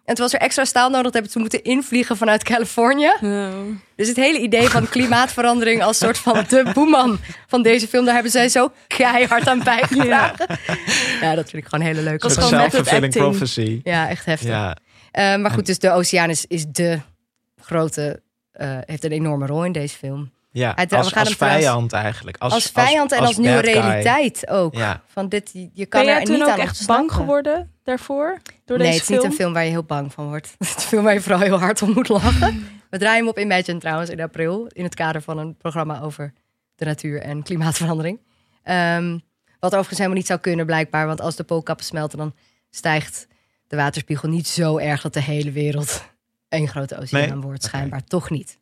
En 0.06 0.16
toen 0.16 0.24
was 0.24 0.34
er 0.34 0.40
extra 0.40 0.66
staal 0.66 0.88
nodig, 0.90 1.04
dat 1.04 1.14
hebben 1.14 1.32
ze 1.32 1.40
moeten 1.40 1.64
invliegen 1.64 2.18
vanuit 2.18 2.44
Californië. 2.44 3.12
Oh. 3.22 3.50
Dus 3.96 4.08
het 4.08 4.18
hele 4.18 4.40
idee 4.40 4.70
van 4.70 4.90
klimaatverandering 4.90 5.84
als 5.84 5.98
soort 5.98 6.18
van 6.18 6.46
de 6.48 6.72
boeman 6.74 7.20
van 7.48 7.62
deze 7.62 7.88
film, 7.88 8.06
daar 8.06 8.14
hebben 8.14 8.32
zij 8.32 8.50
zo 8.50 8.72
keihard 8.88 9.48
aan 9.48 9.64
bijgedragen. 9.64 10.46
Ja, 11.22 11.36
dat 11.36 11.50
vind 11.50 11.64
ik 11.64 11.70
gewoon 11.70 11.80
een 11.86 11.94
hele 11.96 12.02
leuke. 12.02 12.28
Dat 12.28 12.32
is 12.32 12.38
Een 12.38 12.44
gewoon 12.44 12.64
acting. 13.00 13.14
prophecy. 13.14 13.82
Ja, 13.84 14.10
echt 14.10 14.26
heftig. 14.26 14.50
Ja, 14.50 14.78
maar 15.12 15.52
goed, 15.52 15.66
dus 15.66 15.80
de 15.80 15.92
oceaan 15.92 16.30
is, 16.30 16.46
is 16.46 16.66
de 16.68 17.00
grote, 17.62 18.22
eh, 18.52 18.78
heeft 18.86 19.04
een 19.04 19.12
enorme 19.12 19.46
rol 19.46 19.66
in 19.66 19.72
deze 19.72 19.98
film. 19.98 20.32
ja. 20.52 20.74
We 20.76 20.98
als, 20.98 21.12
gaan 21.12 21.26
als 21.26 21.36
vijand 21.36 21.94
eigenlijk. 21.94 22.38
Als, 22.38 22.54
Als, 22.54 22.66
vijand 22.66 23.12
en 23.12 23.20
als, 23.20 23.38
nieuwe 23.38 23.64
guy. 23.64 23.74
realiteit 23.74 24.48
ook. 24.50 24.76
Ja. 24.76 25.02
Van 25.08 25.30
dit, 25.30 25.52
je 25.74 25.86
kan 25.86 26.02
Ben 26.02 26.10
jij 26.10 26.20
er 26.20 26.26
toen 26.26 26.36
niet 26.36 26.44
ook 26.44 26.50
aan 26.50 26.60
echt 26.60 26.88
bang 26.88 27.12
geworden 27.12 27.72
daarvoor? 27.84 28.42
Door 28.66 28.78
nee, 28.78 28.88
deze 28.88 29.00
het 29.00 29.10
is 29.10 29.16
niet 29.16 29.24
een 29.24 29.34
film 29.34 29.54
waar 29.54 29.64
je 29.64 29.70
heel 29.70 29.84
bang 29.84 30.14
van 30.14 30.28
wordt. 30.28 30.56
Het 30.58 30.68
is 30.68 30.76
een 30.76 30.82
film 30.82 31.04
waar 31.04 31.14
je 31.14 31.22
vooral 31.22 31.42
heel 31.42 31.60
hard 31.60 31.82
om 31.82 31.94
moet 31.94 32.10
lachen. 32.10 32.68
We 32.90 32.98
draaien 32.98 33.20
hem 33.20 33.28
op 33.28 33.40
Imagine 33.40 33.80
trouwens 33.80 34.10
in 34.10 34.22
april. 34.22 34.68
In 34.68 34.84
het 34.84 34.96
kader 34.96 35.22
van 35.22 35.38
een 35.38 35.58
programma 35.58 36.02
over 36.02 36.34
de 36.76 36.86
natuur 36.86 37.22
en 37.22 37.44
klimaatverandering. 37.44 38.20
Ehm, 38.64 39.18
wat 39.60 39.72
overigens 39.72 39.98
helemaal 39.98 40.18
niet 40.18 40.28
zou 40.28 40.40
kunnen 40.40 40.66
blijkbaar. 40.66 41.08
Want 41.08 41.22
als 41.22 41.36
de 41.36 41.44
poolkappen 41.44 41.86
smelten, 41.86 42.18
dan 42.18 42.34
stijgt 42.70 43.28
de 43.70 43.76
waterspiegel 43.76 44.30
niet 44.30 44.48
zo 44.48 44.78
erg 44.78 45.02
dat 45.02 45.14
de 45.14 45.22
hele 45.22 45.52
wereld 45.52 46.06
één 46.50 46.68
grote 46.68 46.98
oceaan 46.98 47.30
Nee? 47.30 47.38
wordt. 47.40 47.64
Schijnbaar 47.64 48.04
toch 48.04 48.30
niet. 48.30 48.60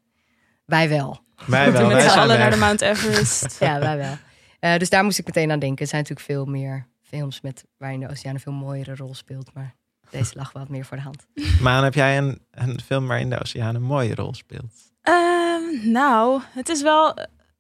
Wij 0.66 0.90
wel. 0.90 1.20
Wij 1.46 1.66
We 1.66 1.72
wel, 1.72 1.80
doen 1.82 1.90
met 1.90 1.98
wij 1.98 2.06
z'n 2.08 2.14
zijn 2.14 2.24
allen 2.24 2.40
naar 2.40 2.52
de 2.52 2.58
Mount 2.58 2.82
Everest. 2.82 3.58
Ja, 3.60 3.80
wij 3.80 3.98
wel. 3.98 4.16
Eh, 4.60 4.78
dus 4.80 4.90
daar 4.90 5.04
moest 5.04 5.18
ik 5.20 5.26
meteen 5.26 5.52
aan 5.52 5.60
denken. 5.60 5.82
Er 5.82 5.88
zijn 5.88 6.02
natuurlijk 6.02 6.30
veel 6.30 6.46
meer 6.46 6.88
films 7.02 7.42
met, 7.42 7.64
waarin 7.78 8.00
de 8.00 8.10
oceaan 8.10 8.34
een 8.34 8.40
veel 8.40 8.52
mooiere 8.52 8.96
rol 8.96 9.16
speelt. 9.16 9.54
Maar 9.54 9.76
deze 10.10 10.36
lag 10.36 10.52
wat 10.52 10.70
meer 10.70 10.86
voor 10.86 10.98
de 10.98 11.04
hand. 11.04 11.26
Maan, 11.62 11.84
heb 11.84 11.94
jij 11.94 12.18
een, 12.18 12.42
een 12.52 12.80
film 12.86 13.08
waarin 13.08 13.30
de 13.30 13.40
oceaan 13.40 13.76
een 13.76 13.82
mooie 13.84 14.16
rol 14.16 14.34
speelt? 14.34 14.74
Ehm, 15.02 15.92
nou, 15.92 16.42
het 16.50 16.70
is 16.70 16.82
wel. 16.82 17.14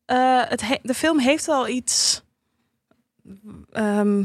eh, 0.05 0.41
het 0.47 0.61
he- 0.61 0.79
de 0.81 0.93
film 0.93 1.19
heeft 1.19 1.45
wel 1.45 1.67
iets. 1.67 2.23
ehm, 3.71 4.23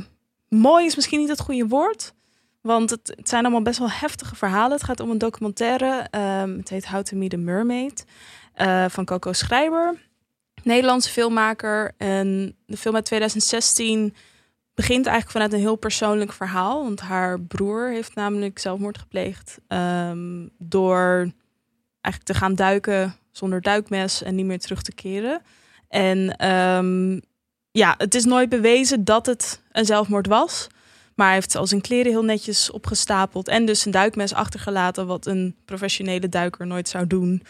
mooi 0.49 0.87
is 0.87 0.97
misschien 0.97 1.19
niet 1.21 1.29
het 1.29 1.41
goede 1.41 1.67
woord. 1.67 2.15
Want 2.63 2.91
het, 2.91 3.13
het 3.17 3.29
zijn 3.29 3.43
allemaal 3.45 3.63
best 3.63 3.79
wel 3.79 3.91
heftige 3.91 4.37
verhalen. 4.37 4.73
Het 4.73 4.85
gaat 4.85 5.01
om 5.01 5.11
een 5.11 5.19
documentaire. 5.19 6.07
ehm, 6.11 6.57
het 6.57 6.69
heet 6.69 6.87
How 6.89 7.03
to 7.03 7.17
Meet 7.17 7.35
a 7.35 7.37
Mermaid. 7.37 8.05
eh, 8.55 8.85
van 8.89 9.05
Coco 9.05 9.33
Schrijber. 9.33 9.95
Nederlandse 10.63 11.11
filmmaker. 11.11 11.95
En 11.97 12.57
de 12.67 12.77
film 12.77 12.95
uit 12.95 13.05
2016 13.05 14.15
begint 14.75 15.07
eigenlijk 15.07 15.33
vanuit 15.37 15.53
een 15.53 15.59
heel 15.69 15.77
persoonlijk 15.77 16.33
verhaal. 16.33 16.83
Want 16.83 17.01
haar 17.01 17.41
broer 17.41 17.89
heeft 17.91 18.15
namelijk 18.15 18.59
zelfmoord 18.59 18.99
gepleegd. 18.99 19.59
ehm, 19.69 20.49
door 20.59 21.31
eigenlijk 22.01 22.25
te 22.25 22.35
gaan 22.35 22.55
duiken 22.55 23.17
zonder 23.31 23.61
duikmes 23.61 24.23
en 24.23 24.35
niet 24.35 24.47
meer 24.47 24.59
terug 24.59 24.83
te 24.83 24.93
keren. 24.95 25.43
En 25.89 26.37
ehm, 26.37 27.21
ja, 27.71 27.95
het 27.99 28.15
is 28.15 28.25
nooit 28.25 28.49
bewezen 28.49 29.05
dat 29.05 29.27
het 29.27 29.63
een 29.73 29.85
zelfmoord 29.87 30.27
was. 30.27 30.67
Maar 31.15 31.27
hij 31.27 31.35
heeft 31.35 31.57
al 31.57 31.67
zijn 31.67 31.81
kleren 31.81 32.13
heel 32.13 32.25
netjes 32.25 32.71
opgestapeld. 32.71 33.49
En 33.49 33.67
dus 33.67 33.85
een 33.85 33.91
duikmes 33.91 34.35
achtergelaten, 34.35 35.07
wat 35.07 35.27
een 35.27 35.57
professionele 35.65 36.29
duiker 36.29 36.67
nooit 36.67 36.89
zou 36.89 37.07
doen. 37.07 37.43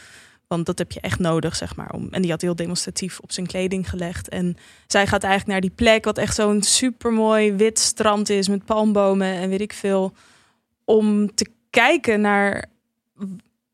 Want 0.47 0.67
dat 0.67 0.79
heb 0.79 0.93
je 0.93 1.01
echt 1.01 1.19
nodig, 1.19 1.57
zeg 1.57 1.77
maar. 1.77 1.91
Om, 1.93 2.09
en 2.11 2.23
die 2.23 2.31
had 2.31 2.41
heel 2.41 2.57
demonstratief 2.57 3.19
op 3.21 3.33
zijn 3.33 3.47
kleding 3.47 3.91
gelegd. 3.91 4.29
En 4.29 4.57
zij 4.87 5.07
gaat 5.07 5.23
eigenlijk 5.23 5.53
naar 5.53 5.61
die 5.61 5.77
plek, 5.77 6.05
wat 6.05 6.19
echt 6.19 6.35
zo'n 6.35 6.63
supermooi 6.63 7.53
wit 7.53 7.79
strand 7.79 8.29
is 8.29 8.49
met 8.49 8.65
palmbomen 8.65 9.27
en 9.27 9.49
weet 9.49 9.61
ik 9.61 9.73
veel. 9.73 10.13
Om 10.85 11.35
te 11.35 11.47
kijken 11.71 12.21
naar, 12.21 12.65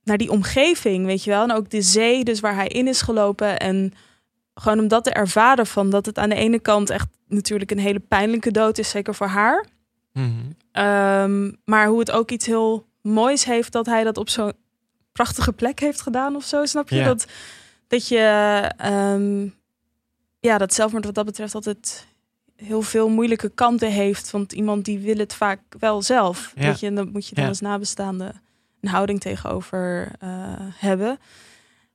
naar 0.04 0.18
die 0.18 0.30
omgeving, 0.30 1.06
weet 1.06 1.24
je 1.24 1.30
wel. 1.30 1.42
En 1.42 1.52
ook 1.52 1.70
de 1.70 1.82
zee, 1.82 2.24
dus 2.24 2.40
waar 2.40 2.54
hij 2.54 2.68
in 2.68 2.88
is 2.88 3.02
gelopen. 3.02 3.58
En 3.58 3.92
gewoon 4.54 4.78
om 4.78 4.88
dat 4.88 5.04
te 5.04 5.10
ervaren 5.10 5.66
van 5.66 5.90
dat 5.90 6.06
het 6.06 6.18
aan 6.18 6.28
de 6.28 6.34
ene 6.34 6.58
kant 6.58 6.90
echt 6.90 7.08
natuurlijk 7.28 7.70
een 7.70 7.78
hele 7.78 8.00
pijnlijke 8.00 8.50
dood 8.50 8.78
is, 8.78 8.90
zeker 8.90 9.14
voor 9.14 9.26
haar. 9.26 9.66
Mhm. 10.18 10.30
Ehm, 10.72 11.52
maar 11.64 11.86
hoe 11.86 11.98
het 11.98 12.10
ook 12.10 12.30
iets 12.30 12.46
heel 12.46 12.86
moois 13.02 13.44
heeft 13.44 13.72
dat 13.72 13.86
hij 13.86 14.04
dat 14.04 14.16
op 14.16 14.28
zo'n 14.28 14.52
prachtige 15.12 15.52
plek 15.52 15.80
heeft 15.80 16.00
gedaan 16.00 16.36
of 16.36 16.44
zo, 16.44 16.64
snap 16.64 16.88
je? 16.88 16.96
Ja. 16.96 17.04
Dat, 17.04 17.26
dat 17.86 18.08
je, 18.08 18.18
ehm, 18.76 19.48
ja, 20.40 20.58
dat 20.58 20.74
zelfmoord 20.74 21.04
wat 21.04 21.14
dat 21.14 21.24
betreft 21.24 21.54
altijd 21.54 22.06
heel 22.56 22.82
veel 22.82 23.08
moeilijke 23.08 23.48
kanten 23.48 23.90
heeft. 23.92 24.30
Want 24.30 24.52
iemand 24.52 24.84
die 24.84 24.98
wil 24.98 25.16
het 25.16 25.34
vaak 25.34 25.60
wel 25.78 26.02
zelf. 26.02 26.52
Ja. 26.54 26.62
Weet 26.62 26.80
je, 26.80 26.86
en 26.86 26.94
dan 26.94 27.08
moet 27.12 27.26
je 27.28 27.34
dan 27.34 27.44
Ja. 27.44 27.50
als 27.50 27.60
nabestaande 27.60 28.32
een 28.80 28.88
houding 28.88 29.20
tegenover 29.20 30.12
eh, 30.18 30.28
hebben. 30.74 31.18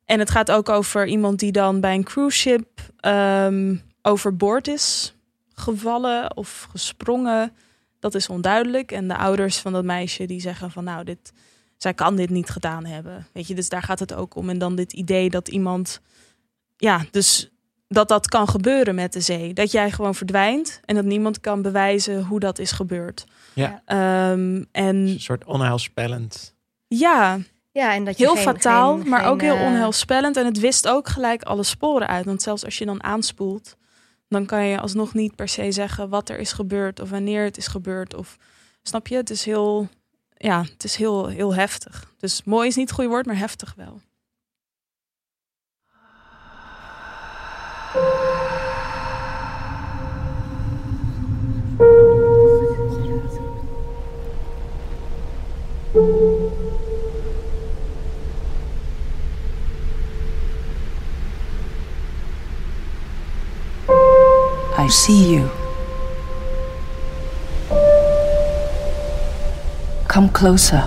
En 0.06 0.20
het 0.20 0.30
gaat 0.30 0.52
ook 0.52 0.70
over 0.70 1.08
iemand 1.08 1.40
die 1.40 1.52
dan 1.52 1.80
bij 1.80 1.94
een 1.96 2.04
cruise 2.04 2.38
ship 2.38 2.68
ehm, 3.00 3.76
overboord 4.02 4.68
is 4.68 5.14
gevallen 5.54 6.38
of 6.38 6.68
gesprongen. 6.72 7.52
Dat 8.04 8.16
is 8.16 8.30
onduidelijk. 8.30 8.92
En 8.92 9.08
de 9.08 9.18
ouders 9.18 9.58
van 9.58 9.72
dat 9.74 9.84
meisje 9.84 10.26
die 10.26 10.42
zeggen 10.42 10.72
van 10.72 10.84
nou, 10.84 11.04
dit 11.04 11.34
zij 11.78 11.94
kan 11.94 12.16
dit 12.16 12.30
niet 12.30 12.50
gedaan 12.50 12.86
hebben. 12.86 13.28
Weet 13.34 13.48
je, 13.48 13.56
dus 13.56 13.70
daar 13.70 13.82
gaat 13.82 14.00
het 14.00 14.14
ook 14.14 14.36
om. 14.36 14.50
En 14.50 14.58
dan 14.58 14.76
dit 14.76 14.94
idee 14.94 15.30
dat 15.30 15.48
iemand, 15.48 16.02
ja, 16.78 17.06
dus 17.12 17.50
dat 17.88 18.08
dat 18.08 18.28
kan 18.28 18.48
gebeuren 18.48 18.96
met 18.96 19.14
de 19.14 19.20
zee. 19.22 19.54
Dat 19.54 19.72
jij 19.72 19.92
gewoon 19.92 20.16
verdwijnt 20.16 20.80
en 20.86 20.96
dat 20.96 21.06
niemand 21.06 21.40
kan 21.40 21.62
bewijzen 21.62 22.24
hoe 22.24 22.40
dat 22.40 22.60
is 22.60 22.72
gebeurd. 22.72 23.26
Ja. 23.54 23.82
Ehm, 23.86 24.64
en 24.72 24.96
Een 24.96 25.20
soort 25.20 25.46
onheilspellend. 25.46 26.56
ja, 26.88 27.40
Ja, 27.72 27.94
en 27.94 28.04
dat 28.06 28.18
je 28.18 28.24
heel 28.24 28.34
geen- 28.34 28.44
fataal, 28.44 28.98
geen- 28.98 29.10
maar 29.10 29.20
geen, 29.22 29.30
ook 29.30 29.42
heel 29.42 29.56
eh, 29.56 29.62
onheilspellend. 29.66 30.38
En 30.38 30.46
het 30.46 30.60
wist 30.60 30.88
ook 30.88 31.08
gelijk 31.08 31.44
alle 31.44 31.64
sporen 31.64 32.08
uit. 32.08 32.26
Want 32.26 32.42
zelfs 32.42 32.66
als 32.66 32.78
je 32.78 32.86
dan 32.86 33.04
aanspoelt, 33.04 33.76
dan 34.34 34.46
kan 34.46 34.66
je 34.66 34.80
alsnog 34.80 35.14
niet 35.14 35.36
per 35.36 35.48
se 35.48 35.72
zeggen 35.72 36.10
wat 36.10 36.30
er 36.30 36.40
is 36.40 36.52
gebeurd 36.52 37.00
of 37.00 37.10
wanneer 37.10 37.44
het 37.44 37.58
is 37.58 37.68
gebeurd. 37.68 38.16
Of 38.16 38.38
snap 38.82 39.08
je? 39.08 39.16
Het 39.16 39.30
is 39.30 39.46
heel, 39.46 39.90
ja, 40.38 40.62
het 40.62 40.84
is 40.84 40.96
heel, 40.96 41.28
heel 41.28 41.56
heftig. 41.56 42.14
Dus 42.18 42.44
mooi 42.44 42.68
is 42.68 42.76
niet 42.76 42.88
het 42.88 42.96
goede 42.96 43.10
woord, 43.10 43.26
maar 43.26 43.38
heftig 43.38 43.74
wel. 43.76 44.02
I 64.84 64.90
see 64.90 65.30
you. 65.30 65.50
Come 70.08 70.32
closer. 70.32 70.84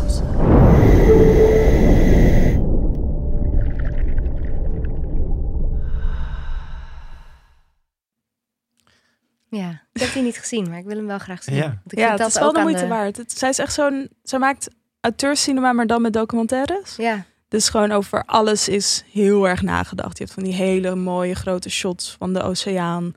Ja, 9.49 9.83
ik 9.93 10.01
heb 10.01 10.13
die 10.13 10.23
niet 10.23 10.39
gezien, 10.39 10.69
maar 10.69 10.79
ik 10.79 10.85
wil 10.85 10.97
hem 10.97 11.07
wel 11.07 11.19
graag 11.19 11.43
zien. 11.43 11.55
Ja. 11.55 11.63
Want 11.63 11.93
ik 11.93 11.99
ja, 11.99 12.07
vind 12.07 12.11
het 12.11 12.19
dat 12.19 12.29
is 12.29 12.39
wel 12.39 12.53
de 12.53 12.61
moeite 12.61 12.87
waard. 12.87 13.17
Het, 13.17 13.33
zij 13.33 13.49
is 13.49 13.59
echt 13.59 13.73
zo'n, 13.73 14.09
zij 14.23 14.39
maakt 14.39 14.69
auteurscinema, 15.01 15.73
maar 15.73 15.87
dan 15.87 16.03
met 16.03 16.13
documentaires. 16.13 16.97
Ja, 16.97 17.25
Dus 17.49 17.69
gewoon 17.69 17.93
over 17.93 18.25
alles 18.25 18.69
is 18.69 19.05
heel 19.13 19.49
erg 19.49 19.63
nagedacht. 19.63 20.19
Je 20.19 20.25
hebt 20.25 20.35
van 20.37 20.45
die 20.45 20.55
hele 20.55 20.95
mooie 20.95 21.35
grote 21.35 21.71
shots 21.71 22.17
van 22.19 22.33
de 22.33 22.43
oceaan. 22.43 23.15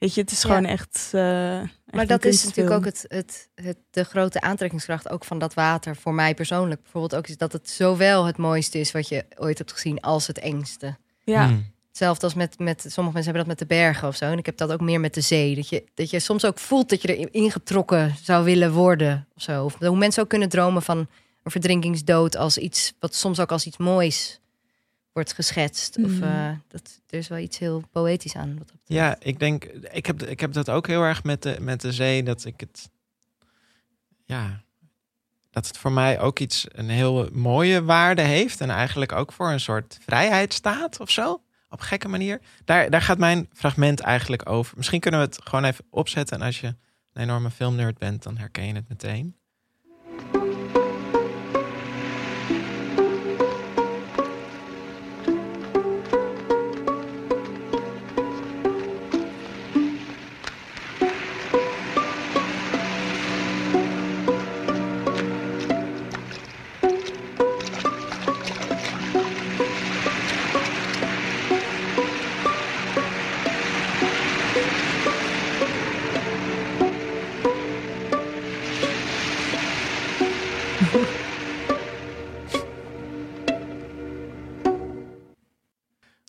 Weet 0.00 0.14
je, 0.14 0.20
het 0.20 0.30
is 0.30 0.42
Ja. 0.42 0.48
gewoon 0.48 0.64
echt. 0.64 1.08
eh, 1.12 1.60
echt 1.60 1.70
maar 1.90 2.06
dat 2.06 2.24
is 2.24 2.44
natuurlijk 2.44 2.76
ook 2.76 2.84
het, 2.84 3.04
het, 3.08 3.48
het, 3.54 3.76
de 3.90 4.04
grote 4.04 4.40
aantrekkingskracht 4.40 5.08
ook 5.08 5.24
van 5.24 5.38
dat 5.38 5.54
water. 5.54 5.96
Voor 5.96 6.14
mij 6.14 6.34
persoonlijk 6.34 6.82
bijvoorbeeld 6.82 7.14
ook 7.14 7.28
is 7.28 7.36
dat 7.36 7.52
het 7.52 7.70
zowel 7.70 8.24
het 8.24 8.36
mooiste 8.36 8.78
is 8.78 8.92
wat 8.92 9.08
je 9.08 9.24
ooit 9.36 9.58
hebt 9.58 9.72
gezien 9.72 10.00
als 10.00 10.26
het 10.26 10.38
engste. 10.38 10.96
Ja, 11.24 11.46
Hmm. 11.46 11.68
Hetzelfde 11.88 12.24
als 12.24 12.34
met, 12.34 12.58
met 12.58 12.78
sommige 12.80 13.14
mensen 13.16 13.32
hebben 13.32 13.36
dat 13.36 13.58
met 13.58 13.68
de 13.68 13.74
bergen 13.74 14.08
of 14.08 14.16
zo. 14.16 14.24
En 14.24 14.38
ik 14.38 14.46
heb 14.46 14.56
dat 14.56 14.72
ook 14.72 14.80
meer 14.80 15.00
met 15.00 15.14
de 15.14 15.20
zee. 15.20 15.54
Dat 15.54 15.68
je, 15.68 15.84
dat 15.94 16.10
je 16.10 16.20
soms 16.20 16.44
ook 16.44 16.58
voelt 16.58 16.88
dat 16.88 17.02
je 17.02 17.14
erin 17.16 17.32
ingetrokken 17.32 18.14
zou 18.22 18.44
willen 18.44 18.72
worden. 18.72 19.26
Of 19.36 19.42
zo. 19.42 19.64
Of 19.64 19.78
hoe 19.78 19.96
mensen 19.96 20.22
ook 20.22 20.28
kunnen 20.28 20.48
dromen 20.48 20.82
van 20.82 20.98
een 21.42 21.50
verdrinkingsdood 21.50 22.36
als 22.36 22.58
iets 22.58 22.92
wat 23.00 23.14
soms 23.14 23.40
ook 23.40 23.52
als 23.52 23.66
iets 23.66 23.76
moois 23.76 24.40
wordt 25.12 25.32
geschetst. 25.32 25.96
Of 25.98 26.10
Mhm. 26.10 26.22
eh, 26.22 26.50
dat, 26.68 27.00
er 27.08 27.18
is 27.18 27.28
wel 27.28 27.38
iets 27.38 27.58
heel 27.58 27.82
poëtisch 27.90 28.36
aan. 28.36 28.58
Wat 28.58 28.68
dat. 28.68 28.76
Ja, 28.84 29.16
ik 29.18 29.38
denk, 29.38 29.64
ik 29.64 30.06
heb, 30.06 30.22
ik 30.22 30.40
heb 30.40 30.52
dat 30.52 30.70
ook 30.70 30.86
heel 30.86 31.02
erg 31.02 31.24
met 31.24 31.42
de, 31.42 31.56
met 31.60 31.80
de 31.80 31.92
zee, 31.92 32.22
dat 32.22 32.44
ik 32.44 32.60
het, 32.60 32.90
ja, 34.24 34.62
dat 35.50 35.66
het 35.66 35.78
voor 35.78 35.92
mij 35.92 36.20
ook 36.20 36.38
iets, 36.38 36.66
een 36.68 36.88
heel 36.88 37.28
mooie 37.32 37.84
waarde 37.84 38.22
heeft 38.22 38.60
en 38.60 38.70
eigenlijk 38.70 39.12
ook 39.12 39.32
voor 39.32 39.50
een 39.50 39.60
soort 39.60 39.98
vrijheid 40.00 40.52
staat 40.52 41.00
of 41.00 41.10
zo, 41.10 41.32
op 41.68 41.80
een 41.80 41.86
gekke 41.86 42.08
manier. 42.08 42.40
Daar, 42.64 42.90
daar 42.90 43.02
gaat 43.02 43.18
mijn 43.18 43.48
fragment 43.52 44.00
eigenlijk 44.00 44.48
over. 44.48 44.76
Misschien 44.76 45.00
kunnen 45.00 45.20
we 45.20 45.26
het 45.26 45.40
gewoon 45.44 45.64
even 45.64 45.84
opzetten 45.90 46.40
en 46.40 46.46
als 46.46 46.60
je 46.60 46.66
een 46.66 47.22
enorme 47.22 47.50
filmnerd 47.50 47.98
bent, 47.98 48.22
dan 48.22 48.36
herken 48.38 48.66
je 48.66 48.74
het 48.74 48.88
meteen. 48.88 49.36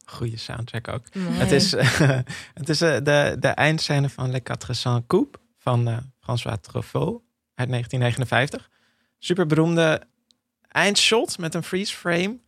Goede 0.05 0.37
soundtrack 0.37 0.87
ook. 0.87 1.03
Het 1.19 1.51
is, 1.51 1.71
het 2.59 2.69
is 2.69 2.81
eh, 2.81 2.93
de, 3.03 3.35
de 3.39 3.47
eindscène 3.47 4.09
van 4.09 4.31
Le 4.31 4.39
Quatre 4.39 4.73
Cents 4.73 5.03
Coupe 5.07 5.39
van 5.57 5.87
eh, 5.87 5.97
François 6.19 6.57
Truffaut 6.61 7.21
uit 7.55 7.69
1959. 7.69 8.69
Super 9.19 9.45
beroemde 9.45 10.01
eindshot 10.67 11.37
met 11.37 11.53
een 11.53 11.63
freeze 11.63 11.95
frame. 11.95 12.39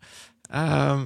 Ehm, 0.50 1.00
eh, 1.00 1.02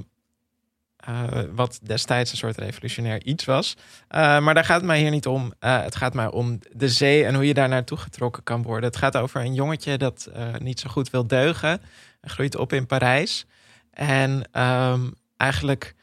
wat 1.55 1.79
destijds 1.83 2.31
een 2.31 2.37
soort 2.37 2.57
revolutionair 2.57 3.23
iets 3.23 3.45
was. 3.45 3.77
Eh, 4.07 4.39
maar 4.39 4.53
daar 4.53 4.65
gaat 4.65 4.77
het 4.77 4.85
mij 4.85 4.99
hier 4.99 5.09
niet 5.09 5.27
om. 5.27 5.53
Eh, 5.59 5.81
het 5.81 5.95
gaat 5.95 6.13
mij 6.13 6.31
om 6.31 6.59
de 6.71 6.89
zee 6.89 7.25
en 7.25 7.35
hoe 7.35 7.47
je 7.47 7.53
daar 7.53 7.69
naartoe 7.69 7.97
getrokken 7.97 8.43
kan 8.43 8.63
worden. 8.63 8.89
Het 8.89 8.97
gaat 8.97 9.17
over 9.17 9.41
een 9.41 9.53
jongetje 9.53 9.97
dat 9.97 10.29
eh, 10.33 10.55
niet 10.57 10.79
zo 10.79 10.89
goed 10.89 11.09
wil 11.09 11.27
deugen. 11.27 11.81
Hij 12.21 12.29
groeit 12.29 12.55
op 12.55 12.73
in 12.73 12.85
Parijs. 12.85 13.45
En 13.91 14.49
ehm, 14.51 15.09
eigenlijk, 15.37 15.95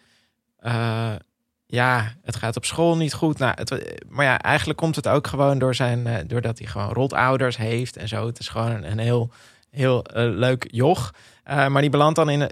eh, 0.59 1.15
ja, 1.67 2.13
het 2.23 2.37
gaat 2.37 2.57
op 2.57 2.65
school 2.65 2.97
niet 2.97 3.15
goed. 3.15 3.39
Nou, 3.39 3.53
het, 3.55 4.03
maar 4.09 4.25
ja, 4.25 4.41
eigenlijk 4.41 4.79
komt 4.79 4.97
het 4.97 5.09
ook 5.09 5.27
gewoon 5.27 5.59
door 5.59 5.75
zijn, 5.75 6.07
eh, 6.07 6.15
doordat 6.27 6.59
hij 6.59 6.69
gewoon 6.69 6.93
rotouders 6.93 7.57
heeft 7.57 7.97
en 7.97 8.09
zo. 8.09 8.27
Het 8.27 8.39
is 8.39 8.49
gewoon 8.49 8.83
een, 8.83 8.99
heel, 8.99 9.31
heel 9.71 10.05
eh, 10.05 10.25
leuk 10.29 10.67
joch. 10.71 11.15
Eh, 11.45 11.67
maar 11.69 11.81
die 11.81 11.91
belandt 11.91 12.17
dan 12.17 12.31
in, 12.31 12.51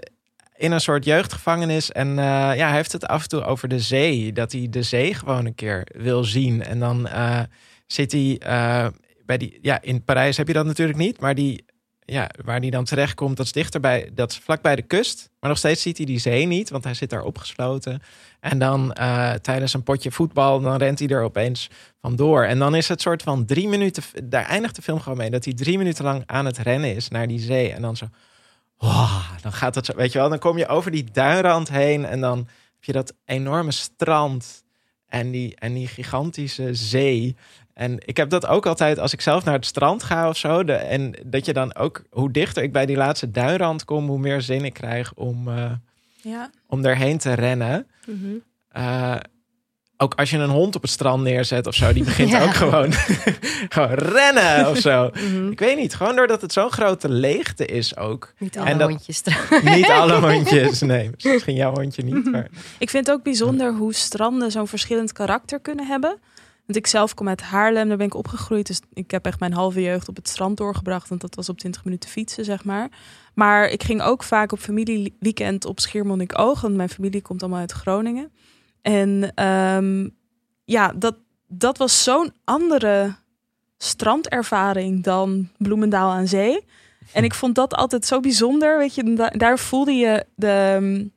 in 0.55 0.71
een 0.71 0.81
soort 0.81 1.05
jeugdgevangenis. 1.05 1.91
En 1.91 2.09
eh, 2.09 2.25
ja, 2.55 2.67
hij 2.67 2.75
heeft 2.75 2.91
het 2.91 3.07
af 3.07 3.23
en 3.23 3.29
toe 3.29 3.43
over 3.43 3.67
de 3.67 3.79
zee. 3.79 4.33
Dat 4.33 4.51
hij 4.51 4.67
de 4.69 4.83
zee 4.83 5.13
gewoon 5.13 5.45
een 5.45 5.55
keer 5.55 5.87
wil 5.95 6.23
zien. 6.23 6.63
En 6.63 6.79
dan 6.79 7.07
eh, 7.07 7.39
zit 7.87 8.11
hij 8.11 8.37
eh, 8.39 8.87
bij 9.25 9.37
die. 9.37 9.59
Ja, 9.61 9.81
in 9.81 10.03
Parijs 10.03 10.37
heb 10.37 10.47
je 10.47 10.53
dat 10.53 10.65
natuurlijk 10.65 10.97
niet. 10.97 11.19
Maar 11.19 11.35
die. 11.35 11.65
Ja, 12.05 12.29
waar 12.45 12.59
hij 12.59 12.69
dan 12.69 12.83
terechtkomt, 12.83 13.37
dat 13.37 13.45
is 13.45 13.51
dichterbij, 13.51 14.09
dat 14.13 14.31
is 14.31 14.37
vlakbij 14.37 14.75
de 14.75 14.81
kust. 14.81 15.29
Maar 15.39 15.49
nog 15.49 15.59
steeds 15.59 15.81
ziet 15.81 15.97
hij 15.97 16.05
die 16.05 16.19
zee 16.19 16.45
niet, 16.45 16.69
want 16.69 16.83
hij 16.83 16.93
zit 16.93 17.09
daar 17.09 17.23
opgesloten. 17.23 18.01
En 18.39 18.59
dan 18.59 18.95
tijdens 19.41 19.73
een 19.73 19.83
potje 19.83 20.11
voetbal, 20.11 20.61
dan 20.61 20.77
rent 20.77 20.99
hij 20.99 21.07
er 21.07 21.21
opeens 21.21 21.69
vandoor. 22.01 22.43
En 22.43 22.59
dan 22.59 22.75
is 22.75 22.87
het 22.87 23.01
soort 23.01 23.21
van 23.21 23.45
drie 23.45 23.67
minuten, 23.67 24.03
daar 24.23 24.45
eindigt 24.45 24.75
de 24.75 24.81
film 24.81 24.99
gewoon 24.99 25.17
mee, 25.17 25.29
dat 25.29 25.45
hij 25.45 25.53
drie 25.53 25.77
minuten 25.77 26.03
lang 26.03 26.23
aan 26.25 26.45
het 26.45 26.57
rennen 26.57 26.95
is 26.95 27.07
naar 27.07 27.27
die 27.27 27.39
zee. 27.39 27.73
En 27.73 27.81
dan 27.81 27.97
zo, 27.97 28.05
dan 29.41 29.53
gaat 29.53 29.75
het 29.75 29.85
zo, 29.85 29.95
weet 29.95 30.11
je 30.11 30.19
wel, 30.19 30.29
dan 30.29 30.39
kom 30.39 30.57
je 30.57 30.67
over 30.67 30.91
die 30.91 31.11
duinrand 31.11 31.69
heen 31.69 32.05
en 32.05 32.21
dan 32.21 32.37
heb 32.37 32.83
je 32.83 32.91
dat 32.91 33.13
enorme 33.25 33.71
strand 33.71 34.63
en 35.07 35.31
die, 35.31 35.55
en 35.55 35.73
die 35.73 35.87
gigantische 35.87 36.73
zee. 36.73 37.35
En 37.73 37.97
ik 38.05 38.17
heb 38.17 38.29
dat 38.29 38.45
ook 38.45 38.65
altijd 38.65 38.99
als 38.99 39.13
ik 39.13 39.21
zelf 39.21 39.43
naar 39.43 39.53
het 39.53 39.65
strand 39.65 40.03
ga 40.03 40.29
of 40.29 40.37
zo. 40.37 40.63
De, 40.63 40.73
en 40.73 41.13
dat 41.25 41.45
je 41.45 41.53
dan 41.53 41.75
ook, 41.75 42.03
hoe 42.09 42.31
dichter 42.31 42.63
ik 42.63 42.71
bij 42.71 42.85
die 42.85 42.95
laatste 42.95 43.31
duinrand 43.31 43.85
kom, 43.85 44.07
hoe 44.07 44.19
meer 44.19 44.41
zin 44.41 44.65
ik 44.65 44.73
krijg 44.73 45.13
om, 45.13 45.47
eh, 45.47 45.71
ja. 46.21 46.49
om 46.67 46.85
erheen 46.85 47.17
te 47.17 47.33
rennen. 47.33 47.87
Eh, 48.67 49.15
ook 50.03 50.13
als 50.13 50.29
je 50.29 50.37
een 50.37 50.49
hond 50.49 50.75
op 50.75 50.81
het 50.81 50.91
strand 50.91 51.23
neerzet 51.23 51.67
of 51.67 51.75
zo, 51.75 51.93
die 51.93 52.03
begint 52.03 52.29
Ja. 52.29 52.43
ook 52.43 52.53
gewoon, 52.53 52.91
gewoon 53.75 53.93
rennen 53.93 54.69
of 54.69 54.77
zo. 54.77 55.09
Mhm. 55.13 55.51
Ik 55.51 55.59
weet 55.59 55.77
niet, 55.77 55.95
gewoon 55.95 56.15
doordat 56.15 56.41
het 56.41 56.53
zo'n 56.53 56.71
grote 56.71 57.09
leegte 57.09 57.65
is 57.65 57.97
ook. 57.97 58.33
Niet 58.37 58.55
En 58.55 58.61
alle 58.65 58.77
dat- 58.77 58.89
hondjes 58.89 59.19
trouwens. 59.21 59.61
Niet 59.75 59.87
alle 59.89 60.31
hondjes, 60.33 60.81
nee, 60.81 61.09
misschien 61.23 61.55
jouw 61.55 61.73
hondje 61.73 62.03
niet. 62.03 62.31
Maar... 62.31 62.47
Ik 62.77 62.89
vind 62.89 63.07
het 63.07 63.15
ook 63.15 63.23
bijzonder 63.23 63.73
hoe 63.73 63.93
stranden 63.93 64.51
zo'n 64.51 64.67
verschillend 64.67 65.11
karakter 65.13 65.59
kunnen 65.59 65.85
hebben. 65.87 66.17
Want 66.65 66.77
ik 66.77 66.87
zelf 66.87 67.13
kom 67.13 67.27
uit 67.27 67.41
Haarlem, 67.41 67.87
daar 67.87 67.97
ben 67.97 68.05
ik 68.05 68.13
opgegroeid. 68.15 68.67
Dus 68.67 68.79
ik 68.93 69.11
heb 69.11 69.25
echt 69.25 69.39
mijn 69.39 69.53
halve 69.53 69.81
jeugd 69.81 70.07
op 70.09 70.15
het 70.15 70.27
strand 70.29 70.57
doorgebracht. 70.57 71.09
Want 71.09 71.21
dat 71.21 71.35
was 71.35 71.49
op 71.49 71.57
20 71.57 71.83
minuten 71.83 72.09
fietsen, 72.09 72.45
zeg 72.45 72.63
maar. 72.63 72.89
Maar 73.33 73.67
ik 73.69 73.83
ging 73.83 74.01
ook 74.01 74.23
vaak 74.23 74.51
op 74.51 74.59
familieweekend 74.59 75.65
op 75.65 75.79
Schiermonnikoog. 75.79 76.61
Want 76.61 76.75
mijn 76.75 76.89
familie 76.89 77.21
komt 77.21 77.41
allemaal 77.41 77.59
uit 77.59 77.71
Groningen. 77.71 78.31
En 78.83 79.31
ehm, 79.35 80.09
ja, 80.65 80.93
dat, 80.95 81.15
dat 81.47 81.77
was 81.77 82.03
zo'n 82.03 82.33
andere 82.43 83.15
strandervaring 83.77 85.03
dan 85.03 85.49
Bloemendaal 85.57 86.11
aan 86.11 86.27
zee. 86.27 86.65
En 87.13 87.23
ik 87.23 87.33
vond 87.33 87.55
dat 87.55 87.73
altijd 87.73 88.05
zo 88.05 88.19
bijzonder. 88.19 88.77
Weet 88.77 88.95
je, 88.95 89.13
da- 89.13 89.29
daar 89.29 89.59
voelde 89.59 89.91
je 89.93 90.25
de 90.35 90.73
um, 90.81 91.11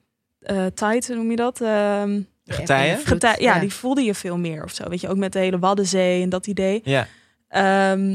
uh, 0.56 0.66
tide, 0.66 1.02
hoe 1.06 1.16
noem 1.16 1.30
je 1.30 1.36
dat? 1.36 1.60
Ehm, 1.60 2.20
De 2.44 2.52
getijen? 2.52 2.98
getij, 2.98 3.36
ja, 3.38 3.54
Ja. 3.54 3.60
die 3.60 3.72
voelde 3.72 4.02
je 4.02 4.14
veel 4.14 4.36
meer 4.38 4.64
of 4.64 4.70
zo. 4.72 4.88
Weet 4.88 5.00
je, 5.00 5.08
ook 5.08 5.16
met 5.16 5.32
de 5.32 5.38
hele 5.38 5.58
Waddenzee 5.58 6.22
en 6.22 6.28
dat 6.28 6.46
idee. 6.46 6.80
Ja, 6.84 7.06
Ehm, 7.48 8.10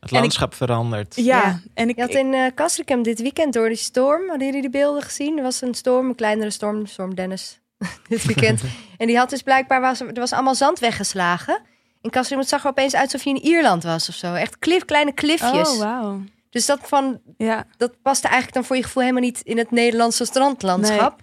het 0.00 0.10
ik- 0.10 0.10
landschap 0.10 0.54
verandert. 0.54 1.14
ja, 1.16 1.22
Ja. 1.22 1.60
en 1.74 1.88
ik, 1.88 1.96
Je 1.96 2.02
had 2.02 2.10
in 2.10 2.34
eh 2.34 2.46
Castricum 2.54 3.02
dit 3.02 3.20
weekend 3.20 3.52
door 3.52 3.68
die 3.68 3.76
storm, 3.76 4.28
hadden 4.28 4.46
jullie 4.46 4.60
die 4.62 4.70
beelden 4.70 5.02
gezien? 5.02 5.36
Er 5.36 5.42
was 5.42 5.60
een 5.60 5.74
storm, 5.74 6.08
een 6.08 6.14
kleinere 6.14 6.50
storm, 6.50 6.86
storm 6.86 7.14
Dennis, 7.14 7.60
dit 8.08 8.24
weekend. 8.24 8.62
en 8.98 9.06
die 9.06 9.16
had 9.16 9.30
dus 9.30 9.42
blijkbaar, 9.42 9.80
was, 9.80 10.00
er 10.00 10.12
was 10.14 10.32
allemaal 10.32 10.54
zand 10.54 10.78
weggeslagen. 10.78 11.60
In 12.00 12.10
Castricum 12.10 12.38
het 12.40 12.48
zag 12.48 12.62
er 12.62 12.68
opeens 12.70 12.94
uit 12.94 13.04
alsof 13.04 13.22
je 13.24 13.30
in 13.30 13.42
Ierland 13.42 13.82
was 13.82 14.08
of 14.08 14.14
zo. 14.14 14.34
Echt 14.34 14.58
klif, 14.58 14.84
kleine 14.84 15.12
klifjes. 15.12 15.68
oh, 15.68 15.78
wauw. 15.78 16.20
Dus 16.50 16.66
dat, 16.66 16.78
van, 16.82 17.20
Ja, 17.36 17.64
dat 17.76 18.02
paste 18.02 18.26
eigenlijk 18.26 18.54
dan 18.56 18.64
voor 18.64 18.76
je 18.76 18.82
gevoel 18.82 19.02
helemaal 19.02 19.22
niet 19.24 19.40
in 19.40 19.58
het 19.58 19.70
Nederlandse 19.70 20.24
strandlandschap. 20.24 21.20